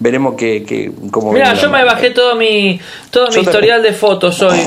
Veremos 0.00 0.34
que, 0.34 0.64
que 0.64 0.92
cómo 1.10 1.32
Mira, 1.32 1.54
yo 1.54 1.70
me 1.70 1.84
bajé 1.84 2.10
todo 2.10 2.36
mi 2.36 2.80
todo 3.10 3.26
mi 3.28 3.34
también. 3.34 3.44
historial 3.44 3.82
de 3.82 3.92
fotos 3.92 4.40
hoy. 4.42 4.60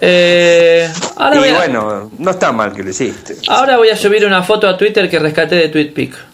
Eh, 0.00 0.88
ahora, 1.16 1.46
Y 1.46 1.50
a, 1.50 1.56
bueno, 1.58 2.10
no 2.18 2.30
está 2.30 2.50
mal 2.50 2.72
que 2.72 2.82
lo 2.82 2.90
hiciste. 2.90 3.36
ahora 3.48 3.76
voy 3.76 3.88
a 3.90 3.96
subir 3.96 4.24
una 4.26 4.42
foto 4.42 4.66
a 4.68 4.76
Twitter 4.76 5.08
que 5.08 5.18
rescaté 5.18 5.54
de 5.56 5.68
TweetPic. 5.68 6.31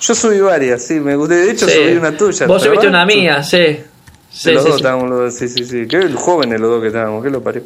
Yo 0.00 0.14
subí 0.14 0.40
varias, 0.40 0.82
sí, 0.82 0.94
me 1.00 1.16
gusté. 1.16 1.34
De 1.36 1.50
hecho, 1.50 1.66
Sí. 1.66 1.72
subí 1.74 1.96
una 1.96 2.16
tuya. 2.16 2.46
Vos 2.46 2.62
¿te 2.62 2.68
subiste 2.68 2.88
una 2.88 3.04
mía, 3.06 3.42
sí. 3.42 3.78
Sí, 4.30 4.52
los 4.52 4.62
sí, 4.62 4.68
dos 4.68 4.76
sí. 4.76 4.82
estábamos 4.82 5.08
los 5.08 5.18
dos, 5.20 5.34
sí, 5.34 5.48
sí, 5.48 5.64
sí. 5.64 5.86
Qué 5.88 6.12
jóvenes 6.12 6.60
los 6.60 6.70
dos 6.70 6.82
que 6.82 6.88
estábamos, 6.88 7.24
qué 7.24 7.30
lo 7.30 7.42
parió. 7.42 7.62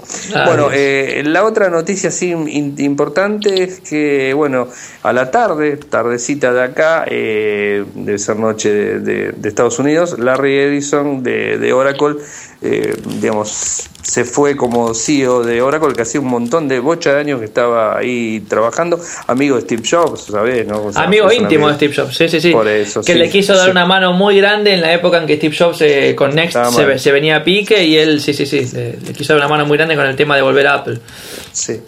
Bueno, 0.46 0.68
eh, 0.72 1.22
la 1.26 1.44
otra 1.44 1.68
noticia 1.68 2.10
sí 2.12 2.30
in- 2.30 2.74
importante 2.78 3.64
es 3.64 3.80
que, 3.80 4.32
bueno, 4.32 4.68
a 5.02 5.12
la 5.12 5.30
tarde, 5.32 5.76
tardecita 5.76 6.52
de 6.52 6.62
acá, 6.62 7.04
eh, 7.08 7.84
debe 7.94 8.18
ser 8.18 8.36
noche 8.36 8.72
de, 8.72 9.00
de- 9.00 9.32
de 9.32 9.48
Estados 9.48 9.78
Unidos, 9.80 10.18
Larry 10.20 10.56
Edison 10.56 11.22
de, 11.24 11.58
de 11.58 11.72
Oracle, 11.72 12.14
eh, 12.62 12.94
digamos, 13.20 13.90
se 14.02 14.24
fue 14.24 14.56
como 14.56 14.94
CEO 14.94 15.42
de 15.42 15.62
Oracle, 15.62 15.94
que 15.94 16.02
hacía 16.02 16.20
un 16.20 16.28
montón 16.28 16.68
de 16.68 16.80
bocha 16.80 17.14
de 17.14 17.20
años 17.20 17.38
que 17.38 17.46
estaba 17.46 17.96
ahí 17.96 18.40
trabajando, 18.48 19.00
amigo 19.26 19.56
de 19.56 19.62
Steve 19.62 19.82
Jobs, 19.88 20.24
¿sabés? 20.30 20.66
¿no? 20.66 20.84
O 20.84 20.92
sea, 20.92 21.02
Amigo 21.02 21.32
íntimo 21.32 21.68
de. 21.68 21.74
Steve 21.74 21.94
Jobs, 21.94 22.16
sí, 22.16 22.28
sí, 22.28 22.40
sí. 22.40 22.52
Por 22.52 22.68
eso, 22.68 23.00
que 23.00 23.12
sí, 23.12 23.18
le 23.18 23.28
quiso 23.30 23.54
dar 23.54 23.66
sí. 23.66 23.70
una 23.70 23.86
mano 23.86 24.12
muy 24.12 24.36
grande 24.36 24.74
en 24.74 24.80
la 24.80 24.92
época 24.92 25.18
en 25.18 25.26
que 25.26 25.36
Steve 25.36 25.56
Jobs 25.56 25.80
eh, 25.82 26.14
con 26.16 26.34
Next 26.34 26.58
se, 26.96 27.12
venía 27.12 27.36
a 27.36 27.44
pique 27.44 27.84
y 27.84 27.96
él, 27.96 28.20
sí, 28.20 28.34
sí, 28.34 28.46
sí, 28.46 28.68
le, 28.72 28.98
le 28.98 29.12
quiso 29.12 29.34
dar 29.34 29.40
una 29.40 29.48
mano 29.48 29.66
muy 29.66 29.76
grande 29.76 29.96
con 29.96 30.06
el 30.06 30.16
tema 30.16 30.36
de 30.36 30.42
volver 30.42 30.66
a 30.66 30.74
Apple. 30.74 30.98
Sí. 31.52 31.80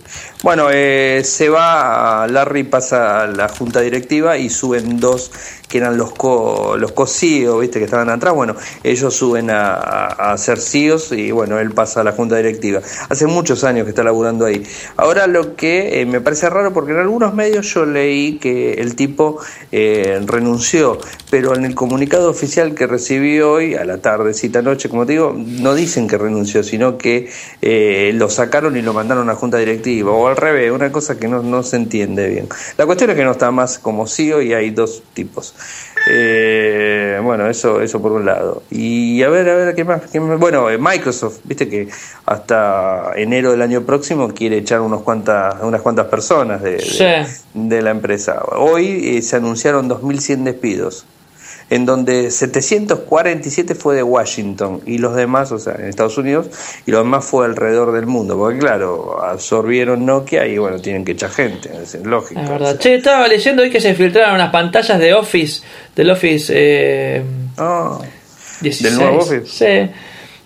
Bueno, 0.44 0.68
eh, 0.70 1.22
se 1.24 1.48
va, 1.48 2.26
Larry 2.28 2.64
pasa 2.64 3.22
a 3.22 3.26
la 3.26 3.48
junta 3.48 3.80
directiva 3.80 4.36
y 4.36 4.50
suben 4.50 5.00
dos 5.00 5.30
que 5.74 5.78
eran 5.78 5.96
los 5.96 6.12
co, 6.12 6.76
los 6.78 6.92
co-CEOs, 6.92 7.60
viste, 7.60 7.80
que 7.80 7.86
estaban 7.86 8.08
atrás. 8.08 8.32
Bueno, 8.32 8.54
ellos 8.84 9.12
suben 9.12 9.50
a, 9.50 9.74
a, 9.74 10.38
ser 10.38 10.60
CEOs 10.60 11.10
y 11.10 11.32
bueno, 11.32 11.58
él 11.58 11.72
pasa 11.72 12.02
a 12.02 12.04
la 12.04 12.12
junta 12.12 12.36
directiva. 12.36 12.80
Hace 13.08 13.26
muchos 13.26 13.64
años 13.64 13.82
que 13.82 13.90
está 13.90 14.04
laburando 14.04 14.44
ahí. 14.46 14.62
Ahora 14.96 15.26
lo 15.26 15.56
que 15.56 16.00
eh, 16.00 16.06
me 16.06 16.20
parece 16.20 16.48
raro, 16.48 16.72
porque 16.72 16.92
en 16.92 16.98
algunos 16.98 17.34
medios 17.34 17.74
yo 17.74 17.86
leí 17.86 18.38
que 18.38 18.74
el 18.74 18.94
tipo 18.94 19.40
eh, 19.72 20.20
renunció, 20.24 21.00
pero 21.28 21.56
en 21.56 21.64
el 21.64 21.74
comunicado 21.74 22.30
oficial 22.30 22.76
que 22.76 22.86
recibí 22.86 23.40
hoy, 23.40 23.74
a 23.74 23.84
la 23.84 23.98
tardecita 23.98 24.62
noche, 24.62 24.88
como 24.88 25.06
te 25.06 25.14
digo, 25.14 25.34
no 25.36 25.74
dicen 25.74 26.06
que 26.06 26.16
renunció, 26.18 26.62
sino 26.62 26.98
que 26.98 27.28
eh, 27.62 28.12
lo 28.14 28.30
sacaron 28.30 28.76
y 28.76 28.82
lo 28.82 28.92
mandaron 28.92 29.28
a 29.28 29.32
la 29.32 29.36
junta 29.36 29.58
directiva, 29.58 30.12
o 30.12 30.28
al 30.28 30.36
revés, 30.36 30.70
una 30.70 30.92
cosa 30.92 31.18
que 31.18 31.26
no, 31.26 31.42
no 31.42 31.64
se 31.64 31.74
entiende 31.74 32.28
bien. 32.28 32.48
La 32.78 32.86
cuestión 32.86 33.10
es 33.10 33.16
que 33.16 33.24
no 33.24 33.32
está 33.32 33.50
más 33.50 33.80
como 33.80 34.06
CEO 34.06 34.40
y 34.40 34.52
hay 34.52 34.70
dos 34.70 35.02
tipos. 35.14 35.56
Eh, 36.06 37.18
bueno, 37.22 37.48
eso, 37.48 37.80
eso 37.80 38.00
por 38.02 38.12
un 38.12 38.26
lado. 38.26 38.62
Y 38.70 39.22
a 39.22 39.28
ver, 39.30 39.48
a 39.48 39.54
ver, 39.56 39.74
¿qué 39.74 39.84
más? 39.84 40.02
¿Qué 40.12 40.20
más? 40.20 40.38
Bueno, 40.38 40.68
eh, 40.70 40.76
Microsoft, 40.78 41.38
viste 41.44 41.68
que 41.68 41.88
hasta 42.26 43.12
enero 43.16 43.50
del 43.52 43.62
año 43.62 43.82
próximo 43.82 44.28
quiere 44.34 44.58
echar 44.58 44.80
unos 44.80 45.02
cuantas, 45.02 45.56
unas 45.62 45.80
cuantas 45.80 46.06
personas 46.06 46.62
de, 46.62 46.78
de- 47.54 47.82
la 47.82 47.90
empresa. 47.90 48.42
Hoy 48.56 49.16
eh, 49.16 49.22
se 49.22 49.36
anunciaron 49.36 49.88
2.100 49.88 50.44
despidos, 50.44 51.06
en 51.70 51.86
donde 51.86 52.30
747 52.30 53.74
fue 53.74 53.96
de 53.96 54.02
Washington 54.02 54.80
y 54.86 54.98
los 54.98 55.14
demás, 55.14 55.50
o 55.52 55.58
sea, 55.58 55.74
en 55.74 55.86
Estados 55.86 56.18
Unidos, 56.18 56.48
y 56.86 56.90
los 56.90 57.00
demás 57.00 57.24
fue 57.24 57.46
alrededor 57.46 57.92
del 57.92 58.06
mundo, 58.06 58.36
porque 58.36 58.58
claro, 58.58 59.22
absorbieron 59.22 60.04
Nokia 60.04 60.46
y 60.46 60.58
bueno, 60.58 60.78
tienen 60.80 61.04
que 61.04 61.12
echar 61.12 61.30
gente, 61.30 61.70
es 61.82 61.94
lógico. 62.04 62.40
Es 62.40 62.48
verdad. 62.48 62.78
Che, 62.78 62.96
estaba 62.96 63.26
leyendo 63.28 63.62
hoy 63.62 63.70
que 63.70 63.80
se 63.80 63.94
filtraron 63.94 64.34
unas 64.34 64.50
pantallas 64.50 64.98
de 64.98 65.14
Office, 65.14 65.62
del 65.96 66.10
Office 66.10 66.52
eh, 66.54 67.22
Ah, 67.56 67.98
16. 68.60 68.82
¿Del 68.82 69.00
nuevo 69.00 69.22
Office? 69.22 69.46
Sí. 69.46 69.90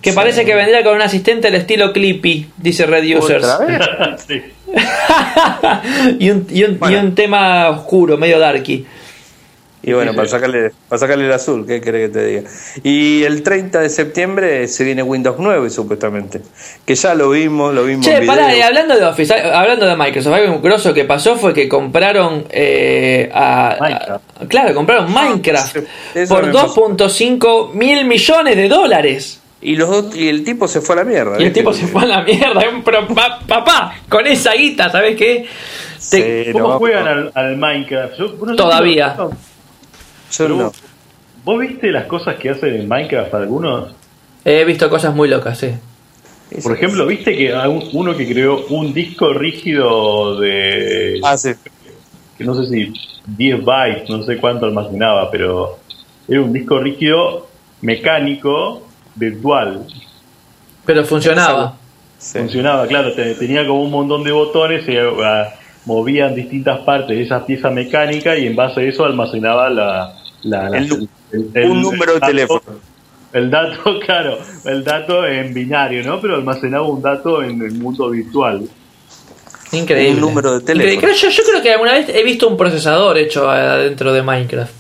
Que 0.01 0.13
parece 0.13 0.45
que 0.45 0.55
vendría 0.55 0.85
con 0.85 0.95
un 0.95 1.03
asistente 1.03 1.49
al 1.49 1.57
estilo 1.57 1.93
Clippy, 1.93 2.51
dice 2.57 2.87
Red 2.87 3.19
Users. 3.19 3.45
¿Otra 3.45 3.67
vez? 3.67 3.81
sí. 4.29 4.43
y, 6.21 6.31
un, 6.31 6.47
y, 6.51 6.63
un, 6.63 6.79
y 6.89 6.95
un 6.95 7.15
tema 7.15 7.69
oscuro, 7.71 8.17
medio 8.17 8.39
darky. 8.39 8.87
Y 9.81 9.93
bueno, 9.93 10.13
para 10.13 10.27
sacarle, 10.29 10.73
para 10.89 10.99
sacarle 10.99 11.27
el 11.27 11.33
azul, 11.33 11.65
¿qué 11.65 11.81
querés 11.81 12.09
que 12.11 12.19
te 12.19 12.27
diga? 12.27 12.43
Y 12.83 13.23
el 13.23 13.45
30 13.45 13.81
de 13.81 13.89
septiembre 13.89 14.67
se 14.67 14.83
viene 14.83 15.05
Windows 15.05 15.37
9, 15.39 15.71
supuestamente. 15.71 16.43
Que 16.85 16.97
ya 16.97 17.15
lo 17.15 17.31
vimos, 17.31 17.73
lo 17.73 17.85
vimos 17.85 18.05
Che, 18.05 18.17
en 18.17 18.27
pará, 18.27 18.55
y 18.57 18.61
hablando 18.61 18.97
de 18.97 19.05
Office, 19.05 19.33
ah, 19.33 19.61
hablando 19.61 19.87
de 19.87 19.95
Microsoft, 19.97 20.35
algo 20.35 20.61
grosso 20.61 20.93
que 20.93 21.05
pasó 21.05 21.37
fue 21.37 21.55
que 21.55 21.69
compraron 21.69 22.45
eh, 22.51 23.31
a, 23.33 23.77
Minecraft. 23.81 24.11
a- 24.43 24.47
Claro, 24.49 24.75
compraron 24.75 25.13
Minecraft 25.13 25.77
sí, 25.77 26.21
por 26.29 26.47
me 26.47 26.53
pasó. 26.53 26.75
2.5 26.75 27.73
mil 27.75 28.05
millones 28.05 28.57
de 28.57 28.69
dólares. 28.69 29.41
Y, 29.61 29.77
los 29.77 29.89
dos, 29.89 30.17
y 30.17 30.29
el 30.29 30.45
tipo 30.45 30.67
se 30.69 30.81
fue 30.81 30.95
a 30.95 30.99
la 30.99 31.05
mierda. 31.05 31.41
Y 31.41 31.45
el 31.47 31.53
tipo 31.53 31.73
se 31.73 31.87
fue 31.87 32.03
a 32.03 32.07
la 32.07 32.23
mierda. 32.23 32.61
Pero 32.85 33.07
pa- 33.09 33.41
papá, 33.47 33.95
con 34.09 34.27
esa 34.27 34.53
guita, 34.55 34.91
¿sabes 34.91 35.17
qué? 35.17 35.47
Te- 36.11 36.45
Sí, 36.47 36.53
¿Cómo 36.53 36.69
no, 36.69 36.79
juegan 36.79 37.07
al, 37.07 37.33
al 37.35 37.57
Minecraft? 37.57 38.19
Yo- 38.19 38.35
no 38.45 38.57
Todavía. 38.57 39.17
Yo 40.33 40.49
no. 40.49 40.57
vos, 40.57 40.83
¿Vos 41.45 41.61
viste 41.61 41.91
las 41.91 42.07
cosas 42.07 42.37
que 42.37 42.51
hacen 42.51 42.75
en 42.75 42.89
Minecraft 42.89 43.35
algunos? 43.35 43.95
He 44.45 44.65
visto 44.65 44.89
cosas 44.91 45.15
muy 45.15 45.29
locas, 45.29 45.59
sí. 45.59 45.71
Por 46.63 46.73
ejemplo, 46.75 47.07
viste 47.07 47.37
que 47.37 47.55
hay 47.55 47.89
uno 47.93 48.17
que 48.17 48.27
creó 48.27 48.67
un 48.69 48.95
disco 48.95 49.33
rígido 49.33 50.41
de. 50.41 51.21
Ah, 51.23 51.37
sí. 51.37 51.51
Que 52.37 52.45
no 52.45 52.55
sé 52.55 52.69
si 52.71 52.93
10 53.27 53.65
bytes, 53.65 54.09
no 54.09 54.23
sé 54.25 54.39
cuánto 54.39 54.67
almacenaba, 54.67 55.31
pero 55.31 55.79
era 56.27 56.41
un 56.41 56.53
disco 56.53 56.79
rígido 56.79 57.49
mecánico 57.83 58.87
virtual. 59.15 59.87
Pero 60.87 61.05
funcionaba. 61.05 61.77
Funcionaba, 62.19 62.87
claro, 62.87 63.13
tenía 63.15 63.67
como 63.67 63.83
un 63.83 63.91
montón 63.91 64.25
de 64.25 64.33
botones 64.33 64.89
y 64.89 64.97
ah, 64.97 65.55
movían 65.89 66.35
distintas 66.35 66.81
partes 66.81 67.17
de 67.17 67.23
esa 67.23 67.47
pieza 67.47 67.71
mecánica 67.71 68.37
y 68.37 68.47
en 68.47 68.55
base 68.55 68.81
a 68.83 68.85
eso 68.85 69.07
almacenaba 69.07 69.71
la, 69.71 70.15
un 70.45 71.81
número 71.81 72.15
de 72.15 72.21
teléfono. 72.21 72.61
El 73.33 73.51
dato, 73.51 73.99
claro, 74.05 74.39
el 74.67 74.85
dato 74.85 75.27
en 75.27 75.55
binario, 75.55 76.05
¿no? 76.05 76.21
Pero 76.21 76.37
almacenaba 76.37 76.87
un 76.87 77.01
dato 77.01 77.43
en 77.43 77.63
el 77.63 77.73
mundo 77.73 78.11
virtual. 78.11 78.69
Increíble. 79.73 80.23
Un 80.23 80.29
número 80.29 80.59
de 80.59 80.65
teléfono. 80.65 81.13
Yo, 81.15 81.29
yo, 81.31 81.43
creo 81.43 81.63
que 81.63 81.73
alguna 81.73 81.93
vez 81.93 82.11
he 82.11 82.23
visto 82.23 82.49
un 82.49 82.57
procesador 82.59 83.17
hecho 83.17 83.51
dentro 83.51 84.13
de 84.13 84.23
Minecraft. 84.23 84.73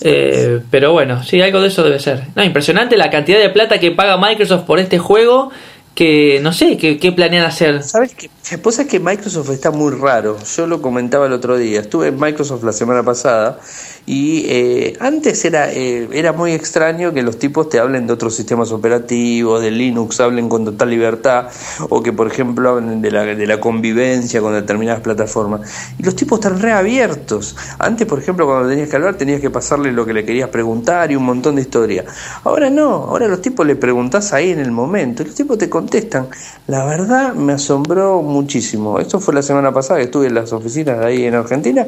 Eh, 0.00 0.60
pero 0.70 0.92
bueno, 0.92 1.24
sí, 1.24 1.40
algo 1.40 1.60
de 1.60 1.68
eso 1.68 1.82
debe 1.82 1.98
ser. 1.98 2.22
No, 2.36 2.44
impresionante 2.44 2.96
la 2.96 3.10
cantidad 3.10 3.40
de 3.40 3.48
plata 3.50 3.80
que 3.80 3.90
paga 3.90 4.16
Microsoft 4.16 4.64
por 4.64 4.78
este 4.78 4.98
juego 4.98 5.50
que 5.98 6.38
no 6.40 6.52
sé 6.52 6.76
qué, 6.76 6.96
qué 6.96 7.10
planean 7.10 7.44
hacer. 7.44 7.82
¿Sabes 7.82 8.14
qué? 8.14 8.30
Pues 8.58 8.78
es 8.78 8.86
que 8.86 9.00
Microsoft 9.00 9.50
está 9.50 9.72
muy 9.72 9.92
raro. 9.92 10.38
Yo 10.56 10.68
lo 10.68 10.80
comentaba 10.80 11.26
el 11.26 11.32
otro 11.32 11.56
día. 11.56 11.80
Estuve 11.80 12.06
en 12.06 12.20
Microsoft 12.20 12.62
la 12.62 12.70
semana 12.70 13.02
pasada 13.02 13.58
y 14.06 14.44
eh, 14.46 14.96
antes 15.00 15.44
era, 15.44 15.72
eh, 15.72 16.08
era 16.12 16.32
muy 16.32 16.52
extraño 16.52 17.12
que 17.12 17.22
los 17.22 17.38
tipos 17.38 17.68
te 17.68 17.78
hablen 17.78 18.06
de 18.06 18.12
otros 18.12 18.34
sistemas 18.34 18.72
operativos, 18.72 19.62
de 19.62 19.70
Linux, 19.70 20.20
hablen 20.20 20.48
con 20.48 20.64
total 20.64 20.90
libertad, 20.90 21.46
o 21.88 22.02
que, 22.02 22.12
por 22.12 22.26
ejemplo, 22.26 22.70
hablen 22.70 23.02
de 23.02 23.10
la, 23.10 23.24
de 23.24 23.46
la 23.46 23.60
convivencia 23.60 24.40
con 24.40 24.52
determinadas 24.54 25.00
plataformas. 25.00 25.60
Y 25.98 26.02
los 26.02 26.16
tipos 26.16 26.38
están 26.38 26.60
reabiertos. 26.60 27.56
Antes, 27.78 28.06
por 28.06 28.18
ejemplo, 28.18 28.46
cuando 28.46 28.68
tenías 28.68 28.88
que 28.88 28.96
hablar, 28.96 29.16
tenías 29.16 29.40
que 29.40 29.50
pasarle 29.50 29.92
lo 29.92 30.06
que 30.06 30.12
le 30.12 30.24
querías 30.24 30.48
preguntar 30.48 31.10
y 31.10 31.16
un 31.16 31.24
montón 31.24 31.56
de 31.56 31.62
historia. 31.62 32.04
Ahora 32.44 32.70
no, 32.70 32.88
ahora 32.88 33.28
los 33.28 33.42
tipos 33.42 33.66
le 33.66 33.76
preguntás 33.76 34.32
ahí 34.32 34.50
en 34.50 34.60
el 34.60 34.70
momento 34.70 35.22
y 35.22 35.26
los 35.26 35.34
tipos 35.34 35.58
te 35.58 35.68
contestan. 35.68 36.28
La 36.66 36.84
verdad 36.84 37.34
me 37.34 37.52
asombró 37.52 38.22
muchísimo. 38.22 38.98
Esto 38.98 39.20
fue 39.20 39.34
la 39.34 39.42
semana 39.42 39.72
pasada 39.72 39.98
que 39.98 40.06
estuve 40.06 40.26
en 40.26 40.34
las 40.34 40.52
oficinas 40.52 40.98
de 40.98 41.06
ahí 41.06 41.24
en 41.24 41.34
Argentina 41.34 41.86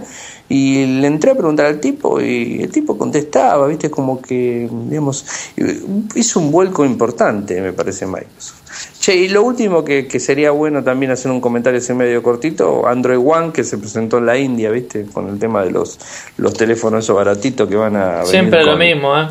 y 0.49 0.85
le 1.01 1.07
entré 1.07 1.33
a 1.33 1.35
preguntar 1.35 1.67
al 1.67 1.81
tipo 1.81 2.10
y 2.19 2.63
el 2.63 2.71
tipo 2.71 2.97
contestaba, 2.97 3.67
viste, 3.67 3.91
como 3.91 4.23
que, 4.23 4.69
digamos, 4.89 5.27
hizo 6.15 6.41
un 6.41 6.51
vuelco 6.51 6.85
importante, 6.85 7.61
me 7.61 7.75
parece 7.75 8.07
Microsoft. 8.07 8.61
Che, 8.99 9.15
y 9.15 9.29
lo 9.29 9.43
último 9.43 9.85
que, 9.85 10.07
que 10.07 10.19
sería 10.19 10.53
bueno 10.53 10.83
también 10.83 11.13
hacer 11.13 11.31
un 11.31 11.41
comentario 11.41 11.79
ese 11.79 11.93
medio 11.93 12.23
cortito, 12.23 12.87
Android 12.87 13.19
One 13.19 13.53
que 13.53 13.65
se 13.65 13.77
presentó 13.79 14.19
en 14.19 14.27
la 14.27 14.39
India, 14.39 14.71
viste, 14.71 15.05
con 15.07 15.29
el 15.29 15.39
tema 15.39 15.63
de 15.63 15.71
los, 15.71 15.99
los 16.39 16.55
teléfonos 16.55 17.05
esos 17.05 17.17
baratitos 17.17 17.69
que 17.69 17.77
van 17.77 17.97
a... 17.97 18.25
Siempre 18.25 18.65
lo 18.65 18.77
mismo, 18.77 19.19
¿eh? 19.19 19.29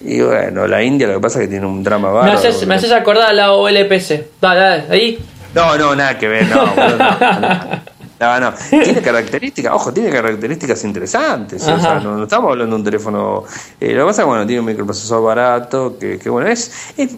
Y 0.00 0.20
bueno, 0.20 0.66
la 0.66 0.82
India 0.82 1.08
lo 1.08 1.14
que 1.14 1.20
pasa 1.20 1.40
es 1.40 1.46
que 1.46 1.50
tiene 1.50 1.66
un 1.66 1.82
drama 1.82 2.10
bárbaro. 2.10 2.40
Me 2.40 2.48
haces, 2.48 2.66
me 2.66 2.74
haces 2.74 2.92
acordar 2.92 3.30
a 3.30 3.32
la 3.32 3.52
OLPC. 3.52 4.40
Dale, 4.40 4.60
dale, 4.60 4.84
ahí. 4.90 5.18
No, 5.54 5.76
no, 5.76 5.96
nada 5.96 6.16
que 6.18 6.28
ver, 6.28 6.46
no. 6.46 6.66
no. 6.66 6.96
No, 6.96 7.82
no. 8.20 8.54
Tiene 8.70 9.00
características, 9.00 9.72
ojo, 9.72 9.92
tiene 9.92 10.10
características 10.10 10.84
interesantes. 10.84 11.62
O 11.62 11.80
sea, 11.80 12.00
no, 12.00 12.24
estamos 12.24 12.50
hablando 12.50 12.76
de 12.76 12.80
un 12.80 12.84
teléfono. 12.84 13.44
Eh, 13.80 13.92
lo 13.92 14.02
que 14.02 14.06
pasa 14.06 14.22
es 14.22 14.24
que 14.24 14.28
bueno, 14.28 14.46
tiene 14.46 14.60
un 14.60 14.66
microprocesador 14.66 15.24
barato, 15.24 15.96
que, 15.98 16.18
que 16.18 16.28
bueno, 16.28 16.48
es, 16.50 16.70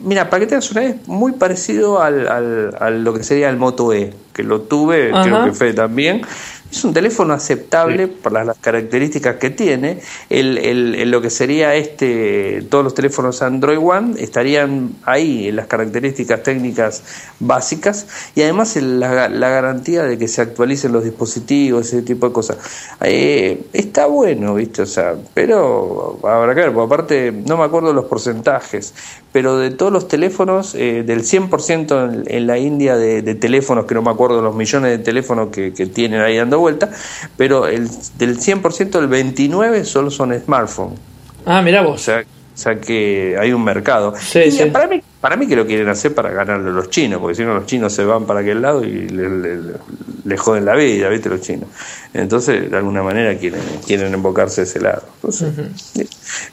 Mira, 0.03 0.28
para 0.28 0.46
que 0.46 0.55
una 0.55 0.80
vez, 0.80 0.96
muy 1.07 1.32
parecido 1.32 2.03
al, 2.03 2.28
al, 2.28 2.76
a 2.78 2.90
lo 2.90 3.14
que 3.14 3.24
sería 3.24 3.48
el 3.48 3.57
Moto 3.57 3.92
E, 3.92 4.12
que 4.32 4.42
lo 4.42 4.62
tuve, 4.62 5.11
creo 5.11 5.44
que 5.44 5.53
fue 5.53 5.72
también. 5.72 6.22
Es 6.70 6.84
un 6.84 6.94
teléfono 6.94 7.34
aceptable 7.34 8.06
por 8.06 8.32
las, 8.32 8.56
características 8.58 9.36
que 9.36 9.50
tiene. 9.50 10.00
El, 10.28 10.58
el, 10.58 11.10
lo 11.10 11.20
que 11.20 11.30
sería 11.30 11.74
este, 11.74 12.62
todos 12.70 12.84
los 12.84 12.94
teléfonos 12.94 13.42
Android 13.42 13.78
One 13.78 14.20
estarían 14.20 14.92
ahí 15.04 15.48
en 15.48 15.56
las 15.56 15.66
características 15.66 16.42
técnicas 16.42 17.02
básicas 17.40 18.06
y 18.34 18.42
además 18.42 18.76
la, 18.76 19.28
la 19.28 19.48
garantía 19.48 20.04
de 20.04 20.16
que 20.16 20.28
se 20.28 20.42
actualicen 20.42 20.92
los 20.92 21.04
dispositivos, 21.04 21.86
ese 21.86 22.02
tipo 22.02 22.28
de 22.28 22.32
cosas. 22.32 22.58
Eh, 23.00 23.66
está 23.72 24.06
bueno, 24.06 24.54
¿viste? 24.54 24.82
O 24.82 24.86
sea, 24.86 25.16
pero 25.34 26.20
habrá 26.22 26.54
que 26.54 26.68
ver, 26.68 26.78
aparte 26.78 27.32
no 27.32 27.56
me 27.56 27.64
acuerdo 27.64 27.92
los 27.92 28.04
porcentajes, 28.04 28.94
pero 29.32 29.58
de 29.58 29.70
todos 29.70 29.92
los 29.92 30.08
teléfonos, 30.08 30.74
eh, 30.74 31.02
del 31.04 31.20
100% 31.22 32.24
en, 32.26 32.46
la 32.46 32.58
India 32.58 32.96
de, 32.96 33.34
teléfonos, 33.34 33.86
que 33.86 33.94
no 33.94 34.02
me 34.02 34.10
acuerdo 34.10 34.42
los 34.42 34.54
millones 34.54 34.90
de 34.90 34.98
teléfonos 34.98 35.50
que, 35.50 35.72
que 35.72 35.86
tienen 35.86 36.20
ahí 36.20 36.36
dando 36.36 36.58
vuelta, 36.58 36.90
pero 37.36 37.66
el, 37.66 37.88
del 38.18 38.38
100% 38.38 38.98
el 38.98 39.06
29 39.06 39.84
solo 39.84 40.10
son 40.10 40.38
smartphones. 40.38 40.98
Ah, 41.46 41.62
mira 41.62 41.82
vos. 41.82 42.00
O 42.00 42.04
sea, 42.04 42.20
o 42.20 42.58
sea 42.58 42.80
que 42.80 43.36
hay 43.38 43.52
un 43.52 43.64
mercado. 43.64 44.14
Sí, 44.18 44.50
sí. 44.50 44.66
Para 44.66 44.86
mí 44.86 45.02
para 45.20 45.36
mí 45.36 45.46
que 45.46 45.54
lo 45.54 45.66
quieren 45.66 45.88
hacer 45.88 46.14
para 46.14 46.30
ganarle 46.30 46.70
a 46.70 46.72
los 46.72 46.88
chinos, 46.88 47.20
porque 47.20 47.34
si 47.34 47.44
no 47.44 47.54
los 47.54 47.66
chinos 47.66 47.92
se 47.92 48.04
van 48.04 48.24
para 48.24 48.40
aquel 48.40 48.62
lado 48.62 48.82
y 48.82 49.08
le, 49.08 50.36
joden 50.38 50.64
la 50.64 50.74
vida, 50.74 51.08
¿viste? 51.10 51.28
Los 51.28 51.42
chinos. 51.42 51.68
Entonces, 52.14 52.70
de 52.70 52.76
alguna 52.76 53.02
manera 53.02 53.36
quieren, 53.36 53.60
quieren 53.86 54.14
embocarse 54.14 54.62
ese 54.62 54.80
lado. 54.80 55.02
Entonces, 55.16 55.52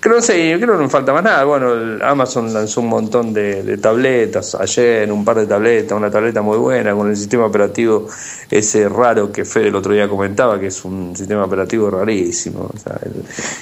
creo, 0.02 0.16
no 0.16 0.22
sé, 0.22 0.56
creo 0.60 0.78
que 0.78 0.84
no 0.84 0.90
falta 0.90 1.14
más 1.14 1.24
nada. 1.24 1.46
Bueno, 1.46 2.04
Amazon 2.04 2.54
lanzó 2.54 2.82
un 2.82 2.88
montón 2.88 3.34
de, 3.34 3.78
tabletas 3.78 4.56
ayer, 4.56 5.10
un 5.12 5.24
par 5.24 5.38
de 5.38 5.46
tabletas, 5.46 5.98
una 5.98 6.12
tableta 6.12 6.42
muy 6.42 6.58
buena 6.58 6.94
con 6.94 7.10
el 7.10 7.16
sistema 7.16 7.46
operativo 7.46 8.08
ese 8.50 8.90
raro 8.90 9.32
que 9.32 9.46
Fede 9.46 9.68
el 9.68 9.76
otro 9.76 9.94
día 9.94 10.10
comentaba, 10.10 10.60
que 10.60 10.68
es 10.68 10.84
un 10.84 11.16
sistema 11.16 11.46
operativo 11.46 11.90
rarísimo. 11.90 12.70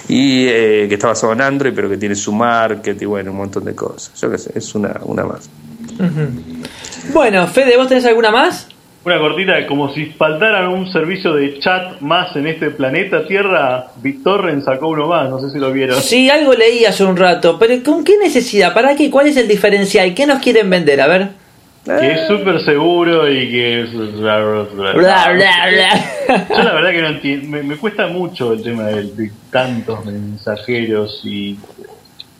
y 0.08 0.48
eh, 0.48 0.86
que 0.88 0.96
está 0.96 1.10
basado 1.10 1.34
en 1.34 1.42
Android, 1.42 1.74
pero 1.76 1.90
que 1.90 1.98
tiene 1.98 2.16
su 2.16 2.32
market 2.32 3.00
y 3.00 3.06
bueno, 3.06 3.32
un 3.32 3.38
montón 3.38 3.66
de 3.66 3.76
cosas. 3.76 4.20
Yo 4.20 4.32
qué 4.32 4.38
sé, 4.38 4.52
es 4.56 4.74
una 4.74 4.95
una, 5.04 5.24
más. 5.24 5.50
Bueno, 7.14 7.48
Fede, 7.48 7.78
¿vos 7.78 7.88
tenés 7.88 8.06
alguna 8.06 8.32
más? 8.32 8.68
Una 9.06 9.20
cortita, 9.20 9.68
como 9.68 9.94
si 9.94 10.08
faltara 10.08 10.68
un 10.68 10.92
servicio 10.92 11.34
de 11.36 11.60
chat 11.60 12.02
más 12.02 12.36
en 12.36 12.48
este 12.48 12.72
planeta 12.72 13.28
Tierra, 13.28 13.92
Victorren 13.98 14.64
sacó 14.64 14.88
uno 14.88 15.08
más, 15.08 15.30
no 15.30 15.40
sé 15.40 15.52
si 15.52 15.60
lo 15.60 15.72
vieron. 15.72 16.02
Sí, 16.02 16.28
algo 16.28 16.54
leí 16.54 16.86
hace 16.86 17.04
un 17.04 17.16
rato, 17.16 17.60
pero 17.60 17.84
¿con 17.84 18.04
qué 18.04 18.18
necesidad? 18.18 18.74
¿Para 18.74 18.96
qué? 18.96 19.12
¿Cuál 19.12 19.28
es 19.28 19.38
el 19.38 19.48
diferencial? 19.48 20.16
¿Qué 20.16 20.26
nos 20.26 20.40
quieren 20.42 20.70
vender? 20.72 21.02
A 21.02 21.08
ver. 21.08 21.30
Que 21.86 22.14
es 22.14 22.28
súper 22.28 22.60
seguro 22.66 23.32
y 23.32 23.52
que 23.52 23.82
es... 23.84 23.94
Bla, 23.94 24.40
bla, 24.40 24.64
bla, 24.74 25.36
Yo 26.50 26.64
la 26.64 26.74
verdad 26.74 26.90
que 26.90 27.02
no 27.04 27.08
entiendo, 27.10 27.48
me, 27.48 27.62
me 27.62 27.78
cuesta 27.78 28.08
mucho 28.08 28.54
el 28.54 28.64
tema 28.64 28.86
de 28.86 29.32
tantos 29.52 30.04
mensajeros 30.04 31.22
y 31.24 31.60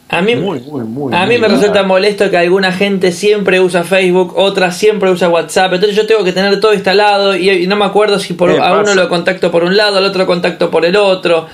a 0.08 0.22
mí, 0.22 0.34
a 0.34 1.26
mí 1.26 1.38
me 1.40 1.48
resulta 1.48 1.82
molesto 1.82 2.30
que 2.30 2.38
alguna 2.38 2.72
gente 2.72 3.12
siempre 3.12 3.60
usa 3.60 3.84
Facebook, 3.84 4.34
otra 4.38 4.72
siempre 4.72 5.10
usa 5.10 5.30
WhatsApp, 5.30 5.74
entonces 5.74 5.96
yo 5.98 6.06
tengo 6.06 6.24
que 6.24 6.32
tener 6.32 6.60
todo 6.60 6.74
instalado 6.74 7.36
y, 7.36 7.66
no 7.66 7.76
me 7.76 7.86
acuerdo 7.86 8.20
si 8.20 8.34
por, 8.34 8.52
a 8.52 8.80
uno 8.80 8.94
lo 8.94 9.10
contacto 9.10 9.52
por 9.52 9.64
un 9.64 9.76
lado, 9.76 9.98
al 9.98 10.06
otro 10.06 10.28
contacto 10.28 10.70
por 10.70 10.86
el 10.86 10.96
otro. 10.96 11.48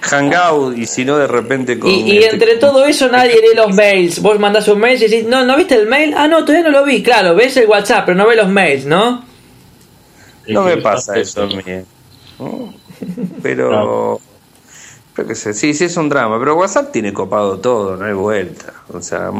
Hangout 0.00 0.76
y 0.76 0.86
si 0.86 1.04
no 1.04 1.16
de 1.16 1.28
repente 1.28 1.78
con 1.78 1.88
y, 1.88 2.18
este 2.18 2.32
entre 2.32 2.56
todo 2.56 2.84
eso 2.84 3.08
nadie 3.08 3.34
lee 3.40 3.54
los 3.54 3.72
mails. 3.72 4.20
Vos 4.20 4.36
mandás 4.40 4.66
un 4.66 4.80
mail 4.80 5.00
y 5.00 5.08
decís 5.08 5.24
no 5.26 5.44
no 5.44 5.56
viste 5.56 5.76
el 5.76 5.86
mail 5.86 6.12
ah 6.16 6.26
no 6.26 6.44
todavía 6.44 6.68
no 6.68 6.76
lo 6.76 6.84
vi 6.84 7.04
claro 7.04 7.36
ves 7.36 7.56
el 7.56 7.68
WhatsApp 7.68 8.04
pero 8.06 8.18
no 8.18 8.26
ves 8.26 8.36
los 8.36 8.48
mails 8.48 8.84
no 8.84 9.24
no 10.48 10.62
me 10.64 10.76
pasa 10.78 11.16
eso 11.18 11.48
a 15.14 15.22
mí 15.22 15.24
pero 15.34 15.34
sí, 15.34 15.74
sí 15.74 15.84
es 15.84 15.96
un 15.96 16.08
drama, 16.08 16.38
pero 16.38 16.56
WhatsApp 16.56 16.90
tiene 16.90 17.12
copado 17.12 17.58
todo, 17.58 17.96
no 17.96 18.04
hay 18.04 18.14
vuelta. 18.14 18.72
O 18.92 19.02
sea, 19.02 19.30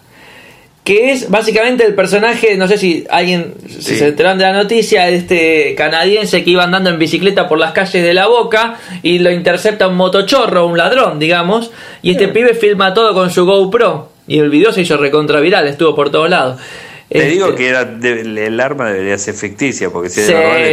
que 0.85 1.11
es 1.11 1.31
básicamente 1.31 1.83
el 1.83 1.95
personaje, 1.95 2.55
no 2.57 2.67
sé 2.67 2.77
si 2.77 3.05
alguien 3.09 3.55
se 3.67 4.07
enteró 4.07 4.35
de 4.35 4.43
la 4.43 4.53
noticia, 4.53 5.09
este 5.09 5.73
canadiense 5.75 6.43
que 6.43 6.51
iba 6.51 6.63
andando 6.63 6.91
en 6.91 6.99
bicicleta 6.99 7.47
por 7.47 7.57
las 7.57 7.71
calles 7.71 8.03
de 8.03 8.13
la 8.13 8.27
boca 8.27 8.75
y 9.01 9.17
lo 9.17 9.31
intercepta 9.31 9.87
un 9.87 9.95
motochorro, 9.95 10.67
un 10.67 10.77
ladrón, 10.77 11.17
digamos, 11.17 11.71
y 12.03 12.11
este 12.11 12.27
pibe 12.27 12.53
filma 12.53 12.93
todo 12.93 13.15
con 13.15 13.31
su 13.31 13.47
GoPro. 13.47 14.09
Y 14.27 14.37
el 14.37 14.51
video 14.51 14.71
se 14.71 14.81
hizo 14.81 14.95
recontra 14.97 15.39
viral, 15.39 15.67
estuvo 15.67 15.95
por 15.95 16.11
todos 16.11 16.29
lados. 16.29 16.61
Te 17.17 17.25
digo 17.25 17.55
que 17.55 17.69
era 17.69 17.81
el 17.81 18.59
arma 18.59 18.91
debería 18.91 19.17
ser 19.17 19.33
ficticia, 19.35 19.89
porque 19.89 20.09
si, 20.09 20.21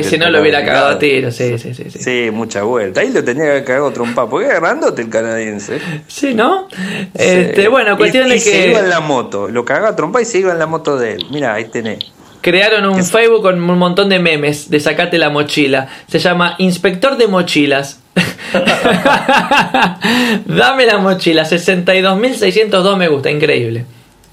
si 0.02 0.18
no 0.18 0.30
lo 0.30 0.40
hubiera 0.40 0.64
cagado 0.64 0.88
a 0.88 0.98
tiro, 0.98 1.30
sí, 1.30 1.58
sí, 1.58 1.74
sí, 1.74 1.90
sí. 1.90 2.30
mucha 2.32 2.62
vuelta. 2.62 3.00
Ahí 3.00 3.10
lo 3.10 3.22
tenía 3.24 3.44
que 3.44 3.50
haber 3.50 3.64
cagado 3.64 3.92
trompa, 3.92 4.28
porque 4.28 4.46
era 4.46 4.60
grandote 4.60 5.02
el 5.02 5.08
canadiense. 5.08 5.78
Sí, 6.08 6.34
¿no? 6.34 6.68
Este, 7.14 7.68
bueno, 7.68 7.96
cuestión 7.96 8.28
de 8.28 8.34
que. 8.34 8.40
se 8.40 8.68
iba 8.68 8.80
en 8.80 8.88
la 8.88 9.00
moto, 9.00 9.48
lo 9.48 9.64
cagaba 9.64 9.94
trompa 9.96 10.20
y 10.20 10.24
se 10.24 10.38
iba 10.38 10.52
en 10.52 10.58
la 10.58 10.66
moto 10.66 10.96
de 10.96 11.12
él. 11.12 11.26
Mira, 11.30 11.54
ahí 11.54 11.64
tenés. 11.66 11.98
Crearon 12.40 12.86
un 12.86 13.04
Facebook 13.04 13.42
con 13.42 13.70
un 13.70 13.78
montón 13.78 14.08
de 14.08 14.18
memes 14.18 14.68
de 14.68 14.80
sacate 14.80 15.16
la 15.16 15.30
mochila. 15.30 15.88
Se 16.08 16.18
llama 16.18 16.56
Inspector 16.58 17.16
de 17.16 17.28
Mochilas. 17.28 18.00
Dame 20.44 20.86
la 20.86 20.98
mochila, 20.98 21.44
62.602 21.44 22.96
me 22.96 23.08
gusta, 23.08 23.30
increíble. 23.30 23.86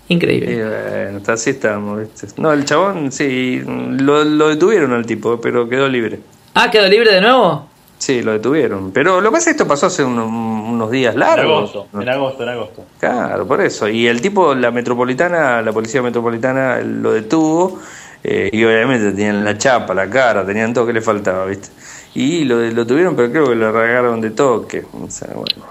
Increíble. 0.09 0.63
bueno, 0.63 1.21
así 1.27 1.51
estamos. 1.51 2.01
No, 2.37 2.51
el 2.51 2.65
chabón, 2.65 3.11
sí, 3.11 3.61
lo, 3.65 4.49
detuvieron 4.49 4.91
al 4.93 5.05
tipo, 5.05 5.39
pero 5.39 5.69
quedó 5.69 5.87
libre. 5.87 6.19
Ah, 6.55 6.69
quedó 6.71 6.87
libre 6.87 7.13
de 7.13 7.21
nuevo. 7.21 7.67
Sí, 7.99 8.23
lo 8.23 8.31
detuvieron. 8.31 8.91
Pero 8.91 9.21
lo 9.21 9.29
que 9.29 9.33
pasa 9.33 9.37
es 9.37 9.45
que 9.45 9.61
esto 9.61 9.67
pasó 9.67 9.85
hace 9.85 10.03
unos, 10.03 10.89
días 10.89 11.15
largos. 11.15 11.45
En 11.45 11.79
agosto, 11.79 11.87
en 12.01 12.09
agosto, 12.09 12.43
en 12.43 12.49
agosto. 12.49 12.85
Claro, 12.99 13.47
por 13.47 13.61
eso. 13.61 13.87
Y 13.87 14.07
el 14.07 14.19
tipo, 14.19 14.55
la 14.55 14.71
metropolitana, 14.71 15.61
la 15.61 15.71
policía 15.71 16.01
metropolitana 16.01 16.81
lo 16.81 17.11
detuvo. 17.11 17.79
Eh, 18.23 18.49
y 18.51 18.63
obviamente 18.63 19.11
tenían 19.11 19.45
la 19.45 19.57
chapa, 19.57 19.93
la 19.93 20.09
cara, 20.09 20.45
tenían 20.45 20.73
todo 20.73 20.87
que 20.87 20.93
le 20.93 21.01
faltaba, 21.01 21.45
¿viste? 21.45 21.69
Y 22.15 22.45
lo, 22.45 22.59
lo 22.59 22.87
tuvieron, 22.87 23.15
pero 23.15 23.31
creo 23.31 23.49
que 23.49 23.55
lo 23.55 23.71
regaron 23.71 24.19
de 24.19 24.31
toque. 24.31 24.83
O 24.91 25.09
sea, 25.09 25.29
bueno, 25.35 25.63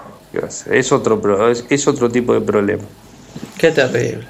es 0.71 0.91
otro, 0.91 1.49
es, 1.49 1.65
es 1.69 1.87
otro 1.87 2.09
tipo 2.09 2.33
de 2.33 2.41
problema. 2.41 2.83
Qué 3.57 3.71
terrible. 3.71 4.27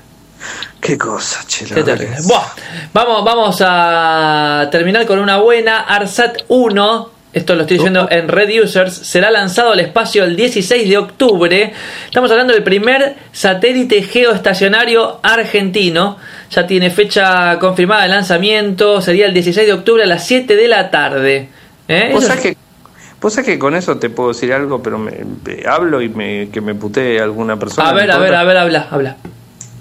Qué 0.79 0.97
cosa, 0.97 1.43
chela. 1.45 1.75
Qué 1.75 1.83
terrible. 1.83 2.17
vamos, 2.93 3.25
vamos 3.25 3.57
a 3.61 4.69
terminar 4.71 5.05
con 5.05 5.19
una 5.19 5.37
buena. 5.37 5.81
ARSAT 5.81 6.43
1 6.47 7.19
esto 7.31 7.53
lo 7.53 7.61
estoy 7.61 7.77
diciendo 7.77 8.07
en 8.09 8.27
Red 8.27 8.63
Users, 8.63 8.91
será 8.91 9.29
lanzado 9.29 9.73
al 9.73 9.79
espacio 9.79 10.23
el 10.23 10.35
16 10.35 10.89
de 10.89 10.97
octubre. 10.97 11.73
Estamos 12.05 12.31
hablando 12.31 12.53
del 12.53 12.63
primer 12.63 13.17
satélite 13.31 14.01
geoestacionario 14.01 15.19
argentino. 15.21 16.17
Ya 16.49 16.65
tiene 16.65 16.89
fecha 16.89 17.59
confirmada 17.59 18.03
de 18.03 18.09
lanzamiento, 18.09 18.99
sería 18.99 19.27
el 19.27 19.33
16 19.35 19.67
de 19.67 19.73
octubre 19.73 20.03
a 20.03 20.07
las 20.07 20.25
7 20.25 20.55
de 20.55 20.67
la 20.67 20.89
tarde. 20.89 21.49
¿Eh? 21.87 22.09
¿Vos, 22.11 22.25
sabés 22.25 22.41
que, 22.41 22.57
vos 23.21 23.35
que 23.37 23.59
con 23.59 23.75
eso 23.75 23.97
te 23.97 24.09
puedo 24.09 24.29
decir 24.29 24.53
algo, 24.53 24.81
pero 24.81 24.97
me, 24.97 25.13
hablo 25.67 26.01
y 26.01 26.09
me, 26.09 26.49
que 26.49 26.61
me 26.61 26.75
putee 26.75 27.19
alguna 27.19 27.57
persona. 27.57 27.89
A 27.89 27.93
ver, 27.93 28.11
a 28.11 28.17
ver, 28.17 28.35
a 28.35 28.43
ver, 28.43 28.57
habla, 28.57 28.87
habla. 28.89 29.17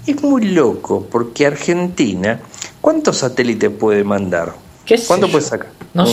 Es 0.05 0.21
muy 0.23 0.45
loco, 0.45 1.07
porque 1.09 1.45
Argentina, 1.45 2.39
¿cuántos 2.81 3.17
satélites 3.17 3.69
puede 3.69 4.03
mandar? 4.03 4.53
¿Qué 4.85 4.99
¿Cuánto 5.05 5.29
puede 5.29 5.43
sacar? 5.43 5.69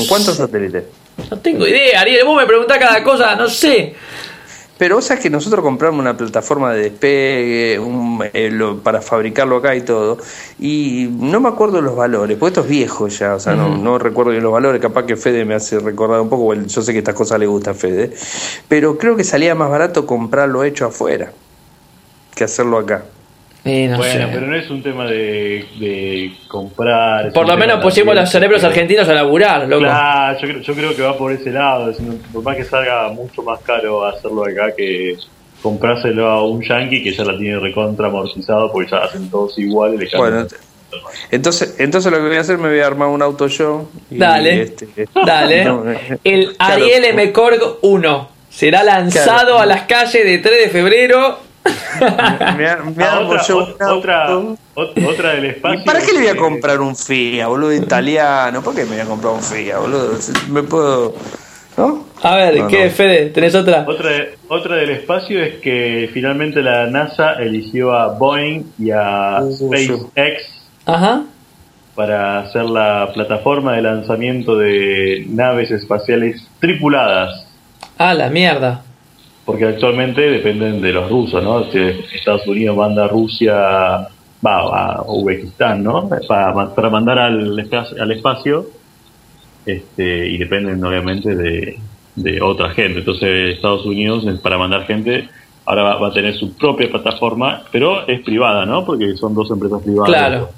¿Cuántos 0.08 0.36
satélites? 0.36 0.84
No 1.30 1.38
tengo 1.38 1.66
idea, 1.66 2.00
Ariel. 2.00 2.24
Vos 2.24 2.36
me 2.36 2.46
preguntás 2.46 2.78
cada 2.78 3.02
cosa, 3.02 3.34
no 3.36 3.48
sé. 3.48 3.94
Pero 4.78 4.96
vos 4.96 5.06
sabés 5.06 5.22
que 5.22 5.30
nosotros 5.30 5.62
compramos 5.64 6.00
una 6.00 6.16
plataforma 6.16 6.72
de 6.72 6.90
despegue 6.90 7.80
eh, 8.34 8.76
para 8.82 9.00
fabricarlo 9.00 9.56
acá 9.56 9.74
y 9.74 9.80
todo, 9.80 10.18
y 10.58 11.08
no 11.18 11.40
me 11.40 11.48
acuerdo 11.48 11.80
los 11.80 11.96
valores, 11.96 12.36
porque 12.36 12.50
esto 12.50 12.60
es 12.60 12.68
viejo 12.68 13.08
ya, 13.08 13.34
o 13.34 13.40
sea, 13.40 13.54
no, 13.54 13.76
no 13.76 13.98
recuerdo 13.98 14.32
bien 14.32 14.42
los 14.42 14.52
valores, 14.52 14.80
capaz 14.82 15.04
que 15.06 15.16
Fede 15.16 15.44
me 15.46 15.54
hace 15.54 15.78
recordar 15.78 16.20
un 16.20 16.28
poco, 16.28 16.52
yo 16.54 16.82
sé 16.82 16.92
que 16.92 16.98
estas 16.98 17.14
cosas 17.14 17.38
le 17.38 17.46
gustan 17.46 17.74
a 17.74 17.78
Fede, 17.78 18.12
pero 18.68 18.98
creo 18.98 19.16
que 19.16 19.24
salía 19.24 19.54
más 19.54 19.70
barato 19.70 20.04
comprarlo 20.04 20.62
hecho 20.62 20.84
afuera 20.84 21.32
que 22.34 22.44
hacerlo 22.44 22.76
acá 22.76 23.04
bueno, 23.66 24.28
pero 24.32 24.46
no 24.46 24.56
es 24.56 24.70
un 24.70 24.82
tema 24.82 25.06
de, 25.06 26.32
comprar. 26.46 27.32
Por 27.32 27.48
lo 27.48 27.56
menos 27.56 27.82
pusimos 27.82 28.14
los 28.14 28.30
cerebros 28.30 28.62
argentinos 28.62 29.08
a 29.08 29.14
laburar, 29.14 29.66
loco. 29.68 29.82
Claro, 29.82 30.38
yo, 30.60 30.74
creo 30.74 30.94
que 30.94 31.02
va 31.02 31.16
por 31.16 31.32
ese 31.32 31.50
lado. 31.50 31.92
Por 32.32 32.42
más 32.42 32.56
que 32.56 32.64
salga 32.64 33.08
mucho 33.08 33.42
más 33.42 33.60
caro 33.60 34.04
hacerlo 34.04 34.44
acá 34.44 34.74
que 34.76 35.16
comprárselo 35.62 36.26
a 36.28 36.46
un 36.46 36.62
yankee 36.62 37.02
que 37.02 37.12
ya 37.12 37.24
la 37.24 37.36
tiene 37.36 37.58
recontra 37.58 38.06
amortizado 38.06 38.70
porque 38.70 38.90
ya 38.90 38.98
hacen 38.98 39.28
todos 39.28 39.58
iguales. 39.58 40.10
bueno, 40.16 40.46
entonces, 41.30 41.74
entonces 41.78 42.12
lo 42.12 42.18
que 42.18 42.28
voy 42.28 42.36
a 42.36 42.40
hacer, 42.40 42.58
me 42.58 42.68
voy 42.68 42.80
a 42.80 42.86
armar 42.86 43.08
un 43.08 43.20
auto 43.20 43.48
yo. 43.48 43.88
dale, 44.10 44.62
este, 44.62 44.88
dale. 45.26 45.62
Eh, 45.62 46.18
El 46.22 46.56
Ariel 46.58 47.04
M. 47.06 47.32
Korg 47.32 47.78
1 47.82 48.28
será 48.48 48.84
lanzado 48.84 49.58
a 49.58 49.66
las 49.66 49.82
calles 49.82 50.24
de 50.24 50.38
3 50.38 50.64
de 50.64 50.68
febrero 50.70 51.45
me, 52.56 52.72
otra, 53.94 54.38
otra, 54.74 55.30
del 55.34 55.44
espacio. 55.46 55.84
¿Para 55.84 56.00
qué 56.00 56.12
le 56.12 56.18
voy 56.20 56.28
a 56.28 56.36
comprar 56.36 56.80
un 56.80 56.96
FIA, 56.96 57.46
boludo, 57.46 57.72
italiano? 57.72 58.62
¿Por 58.62 58.74
qué 58.74 58.84
me 58.84 58.92
voy 58.92 59.00
a 59.00 59.04
comprar 59.04 59.32
un 59.34 59.42
FIA, 59.42 59.78
boludo? 59.78 60.12
Me 60.50 60.62
puedo. 60.62 61.14
¿No? 61.76 62.06
A 62.22 62.36
ver, 62.36 62.66
¿qué, 62.68 62.88
Fede? 62.88 63.30
¿Tenés 63.30 63.54
otra? 63.54 63.84
otra? 63.86 64.10
Otra 64.48 64.76
del 64.76 64.90
espacio 64.90 65.42
es 65.42 65.56
que 65.56 66.08
finalmente 66.12 66.62
la 66.62 66.86
NASA 66.86 67.34
eligió 67.34 67.92
a 67.92 68.14
Boeing 68.14 68.62
y 68.78 68.90
a 68.90 69.42
uh, 69.42 69.52
SpaceX 69.52 70.62
Ajá. 70.86 71.24
para 71.94 72.40
hacer 72.40 72.64
la 72.64 73.10
plataforma 73.12 73.74
de 73.74 73.82
lanzamiento 73.82 74.56
de 74.56 75.26
naves 75.28 75.70
espaciales 75.70 76.48
tripuladas. 76.60 77.46
Ah, 77.98 78.14
la 78.14 78.30
mierda 78.30 78.82
porque 79.46 79.64
actualmente 79.64 80.20
dependen 80.20 80.82
de 80.82 80.92
los 80.92 81.08
rusos, 81.08 81.42
¿no? 81.42 81.60
Estados 81.60 82.46
Unidos 82.48 82.76
manda 82.76 83.04
a 83.04 83.08
Rusia, 83.08 83.54
va 84.44 84.96
a 84.96 85.02
Uzbekistán, 85.06 85.84
¿no? 85.84 86.10
Para, 86.28 86.74
para 86.74 86.90
mandar 86.90 87.18
al 87.20 87.58
espacio, 87.58 88.02
al 88.02 88.10
espacio 88.10 88.66
este, 89.64 90.28
y 90.28 90.36
dependen 90.36 90.84
obviamente 90.84 91.34
de, 91.34 91.78
de 92.16 92.42
otra 92.42 92.70
gente. 92.70 92.98
Entonces 92.98 93.54
Estados 93.54 93.86
Unidos 93.86 94.26
para 94.42 94.58
mandar 94.58 94.84
gente 94.84 95.28
ahora 95.64 95.94
va, 95.94 96.08
a 96.08 96.12
tener 96.12 96.34
su 96.34 96.52
propia 96.54 96.90
plataforma, 96.90 97.62
pero 97.70 98.06
es 98.08 98.20
privada, 98.22 98.66
¿no? 98.66 98.84
Porque 98.84 99.16
son 99.16 99.34
dos 99.34 99.50
empresas 99.50 99.80
privadas. 99.82 100.08
Claro. 100.08 100.50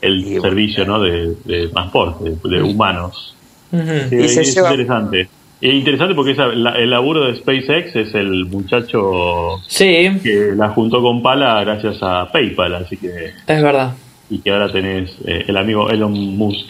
El, 0.00 0.40
servicio, 0.40 0.84
¿no? 0.84 1.00
De, 1.00 1.68
transporte, 1.72 2.36
de, 2.44 2.62
humanos. 2.62 3.34
es 3.72 4.56
interesante. 4.56 5.28
Es 5.60 5.74
interesante 5.74 6.14
porque 6.14 6.36
el 6.36 6.90
laburo 6.90 7.26
de 7.26 7.34
SpaceX 7.34 7.96
es 7.96 8.14
el 8.14 8.46
muchacho 8.46 9.60
que 9.76 10.52
la 10.54 10.68
juntó 10.68 11.02
con 11.02 11.20
Pala 11.20 11.64
gracias 11.64 11.98
a 12.00 12.30
PayPal, 12.30 12.76
así 12.76 12.96
que... 12.96 13.32
Es 13.46 13.62
verdad. 13.62 13.94
Y 14.30 14.38
que 14.38 14.50
ahora 14.52 14.70
tenés 14.70 15.16
eh, 15.24 15.46
el 15.48 15.56
amigo 15.56 15.90
Elon 15.90 16.12
Musk, 16.12 16.68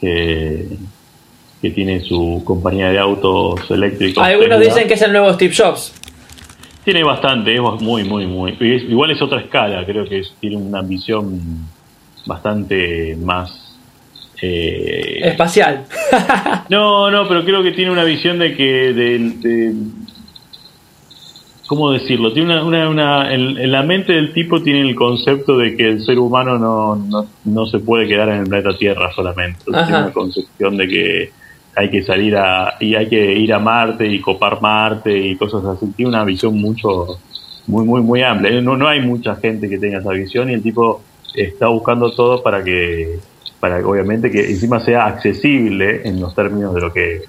que, 0.00 0.66
que 1.60 1.70
tiene 1.72 2.00
su 2.00 2.42
compañía 2.42 2.88
de 2.88 2.98
autos 2.98 3.70
eléctricos. 3.70 4.24
Algunos 4.24 4.60
dicen 4.60 4.88
que 4.88 4.94
es 4.94 5.02
el 5.02 5.12
nuevo 5.12 5.30
Steve 5.34 5.54
Jobs. 5.54 5.92
Tiene 6.84 7.04
bastante, 7.04 7.54
es 7.54 7.60
muy, 7.60 8.04
muy, 8.04 8.26
muy... 8.26 8.56
igual 8.60 9.10
es 9.10 9.20
otra 9.20 9.40
escala, 9.40 9.84
creo 9.84 10.08
que 10.08 10.22
tiene 10.40 10.56
una 10.56 10.78
ambición 10.78 11.38
bastante 12.24 13.14
más 13.20 13.65
eh, 14.42 15.20
Espacial. 15.22 15.84
no, 16.68 17.10
no, 17.10 17.26
pero 17.28 17.44
creo 17.44 17.62
que 17.62 17.72
tiene 17.72 17.90
una 17.90 18.04
visión 18.04 18.38
de 18.38 18.54
que. 18.54 18.92
De, 18.92 19.74
¿Cómo 21.66 21.90
decirlo? 21.90 22.32
Tiene 22.32 22.62
una, 22.62 22.88
una, 22.88 23.34
en, 23.34 23.72
la 23.72 23.82
mente 23.82 24.12
del 24.12 24.32
tipo 24.32 24.62
tiene 24.62 24.82
el 24.82 24.94
concepto 24.94 25.58
de 25.58 25.76
que 25.76 25.88
el 25.88 26.04
ser 26.04 26.18
humano 26.18 26.58
no, 26.58 27.26
no, 27.44 27.66
se 27.66 27.80
puede 27.80 28.06
quedar 28.06 28.28
en 28.28 28.42
el 28.42 28.46
planeta 28.46 28.76
Tierra 28.78 29.10
solamente. 29.12 29.64
Tiene 29.64 29.88
una 29.88 30.12
concepción 30.12 30.76
de 30.76 30.86
que 30.86 31.30
hay 31.74 31.90
que 31.90 32.04
salir 32.04 32.36
a. 32.36 32.76
y 32.78 32.94
hay 32.94 33.08
que 33.08 33.34
ir 33.34 33.52
a 33.52 33.58
Marte 33.58 34.06
y 34.06 34.20
copar 34.20 34.60
Marte 34.62 35.16
y 35.16 35.34
cosas 35.36 35.64
así. 35.64 35.86
Tiene 35.96 36.10
una 36.10 36.24
visión 36.24 36.60
mucho. 36.60 37.18
muy, 37.66 37.84
muy, 37.84 38.00
muy 38.00 38.22
amplia. 38.22 38.60
No, 38.60 38.76
no 38.76 38.86
hay 38.86 39.00
mucha 39.00 39.34
gente 39.34 39.68
que 39.68 39.78
tenga 39.78 39.98
esa 39.98 40.12
visión 40.12 40.48
y 40.50 40.54
el 40.54 40.62
tipo 40.62 41.02
está 41.34 41.66
buscando 41.66 42.12
todo 42.12 42.42
para 42.44 42.62
que 42.62 43.18
para 43.60 43.86
obviamente 43.86 44.30
que 44.30 44.50
encima 44.50 44.80
sea 44.80 45.06
accesible 45.06 46.06
en 46.06 46.20
los 46.20 46.34
términos 46.34 46.74
de 46.74 46.80
lo 46.80 46.92
que 46.92 47.22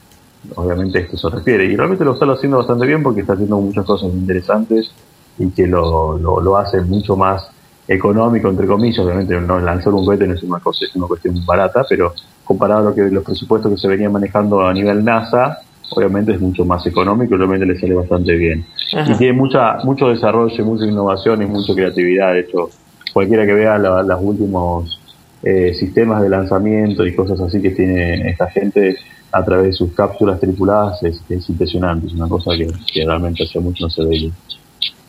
obviamente 0.55 0.99
esto 0.99 1.17
se 1.17 1.30
refiere. 1.30 1.65
Y 1.65 1.75
realmente 1.75 2.05
lo 2.05 2.13
está 2.13 2.25
haciendo 2.25 2.57
bastante 2.57 2.86
bien 2.86 3.03
porque 3.03 3.21
está 3.21 3.34
haciendo 3.34 3.59
muchas 3.59 3.86
cosas 3.86 4.11
interesantes 4.13 4.91
y 5.38 5.49
que 5.51 5.67
lo, 5.67 6.17
lo, 6.17 6.57
hace 6.57 6.82
mucho 6.82 7.15
más 7.15 7.49
económico, 7.88 8.49
entre 8.49 8.67
comillas. 8.67 8.99
Obviamente 8.99 9.39
no 9.39 9.59
lanzar 9.59 9.93
un 9.93 10.05
cohete 10.05 10.28
no 10.28 10.34
es 10.34 10.43
una, 10.43 10.59
cosa, 10.59 10.86
es 10.86 10.95
una 10.95 11.07
cuestión 11.07 11.45
barata, 11.45 11.86
pero 11.88 12.13
comparado 12.43 12.88
a 12.88 12.89
lo 12.89 12.95
que 12.95 13.03
los 13.03 13.23
presupuestos 13.23 13.71
que 13.71 13.78
se 13.78 13.88
venían 13.88 14.11
manejando 14.11 14.65
a 14.65 14.73
nivel 14.73 15.03
NASA, 15.03 15.59
obviamente 15.89 16.34
es 16.34 16.41
mucho 16.41 16.65
más 16.65 16.86
económico 16.86 17.36
y 17.36 17.38
obviamente 17.38 17.65
le 17.65 17.80
sale 17.80 17.93
bastante 17.93 18.36
bien. 18.36 18.65
Y 19.07 19.17
tiene 19.17 19.34
mucha, 19.34 19.78
mucho 19.84 20.09
desarrollo, 20.09 20.65
mucha 20.65 20.86
innovación 20.86 21.41
y 21.41 21.45
mucha 21.45 21.73
creatividad. 21.73 22.34
De 22.34 22.41
hecho, 22.41 22.69
cualquiera 23.13 23.45
que 23.45 23.53
vea 23.53 23.78
los 23.78 24.19
últimos 24.21 24.99
eh, 25.43 25.73
sistemas 25.73 26.21
de 26.21 26.29
lanzamiento 26.29 27.05
y 27.05 27.15
cosas 27.15 27.39
así 27.39 27.61
que 27.61 27.71
tiene 27.71 28.29
esta 28.29 28.49
gente 28.49 28.97
a 29.31 29.43
través 29.43 29.67
de 29.67 29.73
sus 29.73 29.93
cápsulas 29.93 30.39
tripuladas 30.39 31.01
es, 31.03 31.21
impresionante, 31.49 32.07
es 32.07 32.13
una 32.13 32.27
cosa 32.27 32.51
que, 32.55 33.05
realmente 33.05 33.43
hace 33.43 33.59
mucho 33.59 33.85
no 33.85 33.89
se 33.89 34.03
veía. 34.05 34.31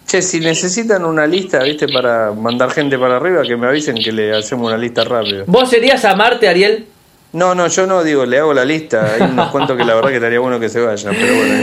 Che, 0.06 0.22
si 0.22 0.40
necesitan 0.40 1.04
una 1.04 1.26
lista, 1.26 1.62
viste, 1.62 1.86
para 1.88 2.32
mandar 2.32 2.70
gente 2.70 2.98
para 2.98 3.16
arriba, 3.16 3.42
que 3.42 3.56
me 3.56 3.66
avisen 3.66 3.96
que 3.96 4.10
le 4.10 4.34
hacemos 4.34 4.68
una 4.68 4.78
lista 4.78 5.04
rápida. 5.04 5.44
¿Vos 5.46 5.68
serías 5.68 6.04
a 6.04 6.16
Marte, 6.16 6.48
Ariel? 6.48 6.86
No, 7.32 7.54
no, 7.54 7.68
yo 7.68 7.86
no 7.86 8.02
digo, 8.02 8.24
le 8.24 8.38
hago 8.38 8.54
la 8.54 8.64
lista. 8.64 9.14
Hay 9.14 9.30
unos 9.30 9.48
cuentos 9.52 9.76
que 9.76 9.84
la 9.84 9.94
verdad 9.94 10.08
que 10.08 10.16
estaría 10.16 10.40
bueno 10.40 10.58
que 10.58 10.70
se 10.70 10.80
vayan, 10.80 11.14
pero 11.14 11.34
bueno. 11.36 11.54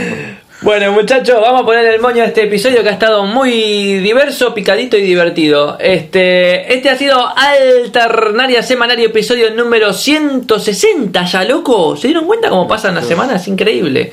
Bueno, 0.62 0.90
muchachos, 0.90 1.38
vamos 1.38 1.62
a 1.62 1.64
poner 1.66 1.84
el 1.84 2.00
moño 2.00 2.22
a 2.22 2.26
este 2.26 2.44
episodio 2.44 2.82
que 2.82 2.88
ha 2.88 2.92
estado 2.92 3.24
muy 3.24 3.98
diverso, 3.98 4.54
picadito 4.54 4.96
y 4.96 5.02
divertido. 5.02 5.76
Este, 5.78 6.72
este 6.72 6.88
ha 6.88 6.96
sido 6.96 7.28
Alternaria 7.36 8.62
Semanario, 8.62 9.06
episodio 9.06 9.50
número 9.50 9.92
160, 9.92 11.24
ya 11.24 11.44
loco. 11.44 11.94
¿Se 11.96 12.08
dieron 12.08 12.24
cuenta 12.24 12.48
cómo 12.48 12.66
pasan 12.66 12.94
las 12.94 13.06
semanas? 13.06 13.46
Increíble. 13.48 14.12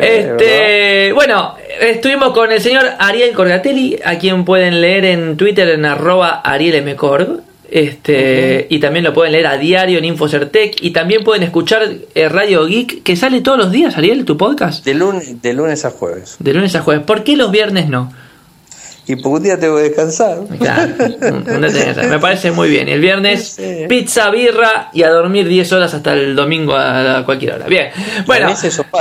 este, 0.00 1.12
bueno, 1.12 1.56
estuvimos 1.78 2.32
con 2.32 2.50
el 2.50 2.62
señor 2.62 2.92
Ariel 2.98 3.34
Corgatelli, 3.34 3.98
a 4.02 4.18
quien 4.18 4.46
pueden 4.46 4.80
leer 4.80 5.04
en 5.04 5.36
Twitter 5.36 5.68
en 5.68 5.84
arroba 5.84 6.40
arielmcorg. 6.42 7.49
Este, 7.70 8.66
Y 8.68 8.80
también 8.80 9.04
lo 9.04 9.14
pueden 9.14 9.32
leer 9.32 9.46
a 9.46 9.56
diario 9.56 9.98
en 9.98 10.04
Infocertec. 10.04 10.82
Y 10.82 10.90
también 10.90 11.22
pueden 11.22 11.42
escuchar 11.42 11.82
eh, 12.14 12.28
Radio 12.28 12.66
Geek, 12.66 13.02
que 13.02 13.16
sale 13.16 13.40
todos 13.40 13.58
los 13.58 13.70
días, 13.70 13.96
Ariel, 13.96 14.24
tu 14.24 14.36
podcast. 14.36 14.84
De 14.84 14.94
lunes, 14.94 15.40
de 15.40 15.52
lunes 15.54 15.84
a 15.84 15.90
jueves. 15.90 16.36
De 16.38 16.52
lunes 16.52 16.74
a 16.74 16.82
jueves. 16.82 17.04
¿Por 17.04 17.24
qué 17.24 17.36
los 17.36 17.50
viernes 17.50 17.88
no? 17.88 18.12
Y 19.10 19.16
por 19.16 19.32
un 19.32 19.42
día 19.42 19.58
tengo 19.58 19.74
que 19.74 19.82
descansar. 19.82 20.38
Claro, 20.60 20.94
me 22.08 22.18
parece 22.20 22.52
muy 22.52 22.68
bien. 22.68 22.88
El 22.88 23.00
viernes, 23.00 23.60
pizza, 23.88 24.30
birra 24.30 24.90
y 24.92 25.02
a 25.02 25.10
dormir 25.10 25.48
10 25.48 25.72
horas 25.72 25.94
hasta 25.94 26.12
el 26.12 26.36
domingo 26.36 26.76
a 26.76 27.24
cualquier 27.24 27.54
hora. 27.54 27.66
Bien, 27.66 27.90
bueno. 28.24 28.54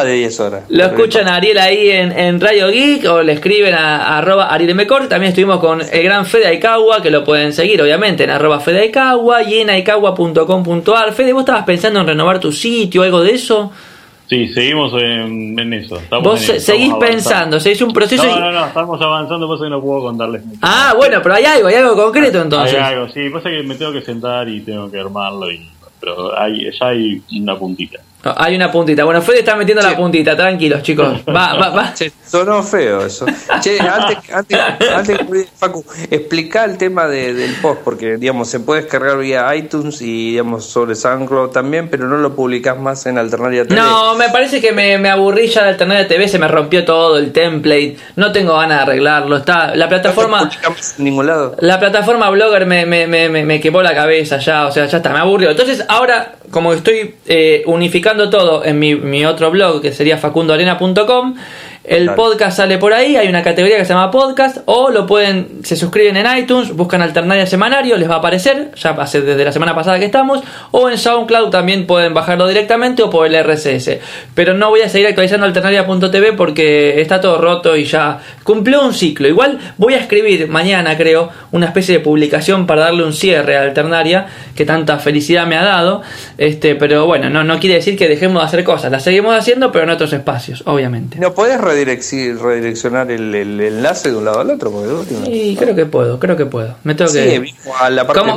de 0.04 0.14
10 0.14 0.40
horas. 0.40 0.64
Lo 0.70 0.86
escuchan 0.86 1.28
a 1.28 1.36
Ariel 1.36 1.60
ahí 1.60 1.92
en, 1.92 2.42
Radio 2.42 2.70
Geek 2.70 3.06
o 3.06 3.22
le 3.22 3.34
escriben 3.34 3.76
a, 3.76 4.18
arroba 4.18 4.48
Ariel 4.48 4.74
Mecor. 4.74 5.08
También 5.08 5.30
estuvimos 5.30 5.60
con 5.60 5.80
el 5.80 6.04
gran 6.04 6.26
Fede 6.26 6.48
Aikawa, 6.48 7.04
que 7.04 7.12
lo 7.12 7.24
pueden 7.24 7.54
seguir, 7.54 7.80
obviamente, 7.80 8.24
en 8.24 8.32
arroba 8.32 8.60
Fede 8.60 8.80
Aikawa 8.80 9.44
y 9.44 9.60
en 9.60 9.70
aikawa.com.ar. 9.70 11.14
Fede, 11.14 11.34
¿vos 11.34 11.42
estabas 11.42 11.66
pensando 11.66 12.00
en 12.00 12.08
renovar 12.08 12.40
tu 12.40 12.52
sitio 12.52 13.02
o 13.02 13.04
algo 13.04 13.22
de 13.22 13.36
eso? 13.36 13.72
Sí, 14.30 14.48
seguimos 14.50 14.94
en, 14.94 15.74
eso. 15.74 16.00
Vos 16.22 16.40
seguís 16.40 16.94
pensando, 17.00 17.60
seguís 17.60 17.82
un 17.82 17.92
proceso. 17.92 18.24
No, 18.24 18.40
no, 18.40 18.52
no, 18.52 18.66
estamos 18.68 19.02
avanzando, 19.02 19.48
por 19.48 19.56
eso 19.56 19.64
que 19.64 19.72
no 19.72 19.82
puedo 19.82 20.02
contarles 20.02 20.46
mucho. 20.46 20.60
Ah, 20.62 20.94
bueno, 20.96 21.20
pero 21.24 21.34
hay 21.34 21.46
algo, 21.46 21.68
hay 21.68 21.76
algo 21.76 21.96
concreto 21.96 22.40
entonces. 22.40 22.76
Hay 22.76 22.94
algo, 22.94 23.10
sí, 23.10 23.28
pasa 23.32 23.50
que 23.50 23.64
me 23.64 23.74
tengo 23.74 23.92
que 23.92 24.04
sentar 24.04 24.48
y 24.48 24.62
tengo 24.62 24.92
que 24.92 25.00
armarlo, 25.00 25.52
y, 25.52 25.68
pero 26.00 26.38
hay, 26.40 26.70
ya 26.72 26.88
hay 26.90 27.20
una 27.40 27.58
puntita. 27.58 28.00
Hay 28.24 28.56
una 28.56 28.70
puntita. 28.70 29.06
Bueno, 29.06 29.22
Fede 29.22 29.40
está 29.40 29.56
metiendo 29.56 29.82
la 29.82 29.96
puntita, 29.96 30.36
tranquilos, 30.36 30.84
chicos. 30.84 31.22
Va, 31.28 31.54
va, 31.54 31.70
va. 31.70 31.94
Che, 31.94 32.12
sonó 32.26 32.62
feo 32.64 33.06
eso. 33.06 33.26
Che, 33.62 33.80
antes, 33.80 34.18
antes, 34.34 34.60
antes 34.90 35.20
Facu, 35.56 35.86
explica 36.10 36.66
el 36.66 36.78
tema 36.78 37.08
de, 37.08 37.34
del 37.34 37.54
post, 37.56 37.82
porque, 37.84 38.18
digamos, 38.18 38.50
se 38.50 38.60
puede 38.60 38.82
descargar 38.82 39.18
vía 39.20 39.56
iTunes 39.56 40.02
y, 40.02 40.32
digamos, 40.32 40.66
sobre 40.66 40.96
SoundCloud 40.96 41.52
también, 41.52 41.90
pero 41.90 42.08
no 42.08 42.18
lo 42.18 42.36
publicás 42.36 42.78
más 42.78 43.06
en 43.06 43.18
Alternaria 43.18 43.66
TV. 43.66 43.80
No, 43.80 44.16
me 44.16 44.30
parece 44.30 44.60
que 44.60 44.74
me, 44.74 44.98
me 44.98 45.10
aburrí 45.10 45.48
ya 45.48 45.64
de 45.64 45.70
Alternaria 45.70 46.08
TV, 46.08 46.28
se 46.28 46.40
me 46.40 46.48
rompió 46.48 46.84
todo 46.84 47.18
el 47.18 47.32
template, 47.32 47.98
no 48.16 48.32
tengo 48.32 48.58
ganas 48.58 48.80
de 48.80 48.84
arreglarlo. 48.84 49.38
Está, 49.38 49.76
la 49.76 49.88
plataforma... 49.88 50.44
No 50.44 50.76
en 50.98 51.04
ningún 51.04 51.28
lado. 51.28 51.56
La 51.60 51.80
plataforma 51.80 52.30
Blogger 52.30 52.66
me, 52.66 52.86
me, 52.86 53.08
me, 53.08 53.30
me, 53.30 53.60
quemó 53.62 53.82
la 53.82 53.94
cabeza 53.94 54.40
ya, 54.40 54.68
o 54.68 54.72
sea, 54.72 54.88
ya 54.88 54.98
está, 54.98 55.12
me 55.12 55.20
aburrió. 55.20 55.52
Entonces, 55.52 55.86
ahora, 55.88 56.34
como 56.52 56.74
estoy 56.74 57.16
eh, 57.28 57.64
todo 58.30 58.66
en 58.66 58.80
mi, 58.80 58.96
mi 58.96 59.26
otro 59.26 59.52
blog 59.52 59.82
que 59.82 59.92
sería 59.92 60.18
facundoarena.com 60.18 61.36
el 61.90 62.14
podcast 62.14 62.58
sale 62.58 62.78
por 62.78 62.94
ahí, 62.94 63.16
hay 63.16 63.28
una 63.28 63.42
categoría 63.42 63.78
que 63.78 63.84
se 63.84 63.94
llama 63.94 64.12
podcast, 64.12 64.60
o 64.66 64.92
lo 64.92 65.08
pueden, 65.08 65.62
se 65.64 65.76
suscriben 65.76 66.18
en 66.18 66.38
iTunes, 66.38 66.72
buscan 66.76 67.02
Alternaria 67.02 67.48
Semanario, 67.48 67.98
les 67.98 68.08
va 68.08 68.16
a 68.16 68.18
aparecer, 68.20 68.70
ya 68.76 68.92
hace 68.92 69.22
desde 69.22 69.44
la 69.44 69.52
semana 69.52 69.74
pasada 69.74 69.98
que 69.98 70.06
estamos, 70.06 70.44
o 70.70 70.88
en 70.88 71.00
SoundCloud 71.00 71.50
también 71.50 71.88
pueden 71.88 72.14
bajarlo 72.14 72.48
directamente 72.48 73.02
o 73.02 73.10
por 73.10 73.26
el 73.26 73.44
RSS. 73.44 73.98
Pero 74.36 74.54
no 74.54 74.70
voy 74.70 74.82
a 74.82 74.90
seguir 74.90 75.08
actualizando 75.08 75.48
alternaria.tv 75.48 76.34
porque 76.34 77.02
está 77.02 77.20
todo 77.20 77.40
roto 77.42 77.76
y 77.76 77.86
ya 77.86 78.20
cumplió 78.44 78.86
un 78.86 78.94
ciclo. 78.94 79.28
Igual 79.28 79.58
voy 79.78 79.96
a 79.96 79.98
escribir 79.98 80.48
mañana, 80.48 80.96
creo, 80.96 81.30
una 81.52 81.66
especie 81.66 81.98
de 81.98 82.04
publicación 82.04 82.68
para 82.68 82.82
darle 82.82 83.04
un 83.04 83.14
cierre 83.14 83.58
a 83.58 83.64
Alternaria, 83.64 84.28
que 84.56 84.64
tanta 84.64 85.00
felicidad 85.00 85.48
me 85.48 85.58
ha 85.58 85.64
dado. 85.64 86.04
Este, 86.38 86.76
pero 86.76 87.08
bueno, 87.08 87.32
no, 87.32 87.44
no 87.44 87.60
quiere 87.60 87.76
decir 87.78 87.98
que 87.98 88.08
dejemos 88.08 88.44
de 88.44 88.48
hacer 88.48 88.64
cosas, 88.64 88.92
las 88.92 89.04
seguimos 89.04 89.36
haciendo, 89.36 89.72
pero 89.72 89.86
en 89.86 89.90
otros 89.90 90.14
espacios, 90.14 90.62
obviamente. 90.68 91.18
No 91.18 91.34
puedes 91.34 91.60
redireccionar 91.86 93.12
el, 93.12 93.34
enlace 93.34 94.12
de 94.12 94.16
un 94.16 94.26
lado 94.26 94.40
al 94.40 94.52
otro? 94.52 94.72
Sí, 95.26 95.56
creo 95.60 95.76
que 95.76 95.86
puedo, 95.86 96.20
creo 96.20 96.36
que 96.36 96.46
puedo. 96.46 96.76
Me 96.84 96.96
tengo 96.96 97.12
que... 97.12 97.54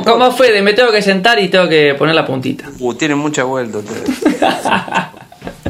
¿Cómo, 0.05 0.31
fue? 0.31 0.61
Me 0.61 0.73
tengo 0.73 0.91
que 0.91 1.01
sentar 1.01 1.39
y 1.39 1.49
tengo 1.49 1.67
que 1.67 1.95
poner 1.97 2.15
la 2.15 2.25
puntita. 2.25 2.69
Uh, 2.79 2.93
tiene 2.93 3.15
mucha 3.15 3.43
vuelta 3.43 3.79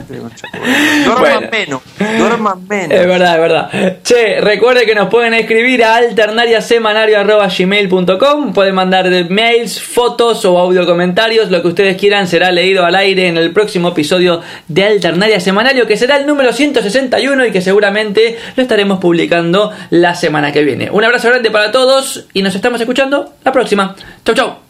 Duerman 0.07 1.49
menos, 1.51 1.81
duerman 2.17 2.65
menos. 2.67 2.97
Es 2.97 3.05
verdad, 3.07 3.35
es 3.35 3.41
verdad. 3.41 3.97
Che, 4.03 4.41
recuerde 4.41 4.85
que 4.85 4.95
nos 4.95 5.09
pueden 5.09 5.33
escribir 5.33 5.83
a 5.83 5.97
alternariasemanario.gmail.com 5.97 8.53
Pueden 8.53 8.75
mandar 8.75 9.09
mails, 9.29 9.81
fotos 9.81 10.45
o 10.45 10.57
audio 10.57 10.85
comentarios. 10.85 11.51
Lo 11.51 11.61
que 11.61 11.67
ustedes 11.69 11.97
quieran 11.97 12.27
será 12.27 12.51
leído 12.51 12.85
al 12.85 12.95
aire 12.95 13.27
en 13.27 13.37
el 13.37 13.51
próximo 13.51 13.89
episodio 13.89 14.41
de 14.67 14.83
Alternaria 14.83 15.39
Semanario, 15.39 15.87
que 15.87 15.97
será 15.97 16.17
el 16.17 16.25
número 16.25 16.53
161 16.53 17.45
y 17.45 17.51
que 17.51 17.61
seguramente 17.61 18.37
lo 18.55 18.63
estaremos 18.63 18.99
publicando 18.99 19.71
la 19.89 20.15
semana 20.15 20.51
que 20.51 20.63
viene. 20.63 20.89
Un 20.91 21.03
abrazo 21.03 21.29
grande 21.29 21.51
para 21.51 21.71
todos 21.71 22.25
y 22.33 22.41
nos 22.41 22.55
estamos 22.55 22.79
escuchando 22.79 23.33
la 23.43 23.51
próxima. 23.51 23.95
Chau, 24.25 24.35
chau. 24.35 24.62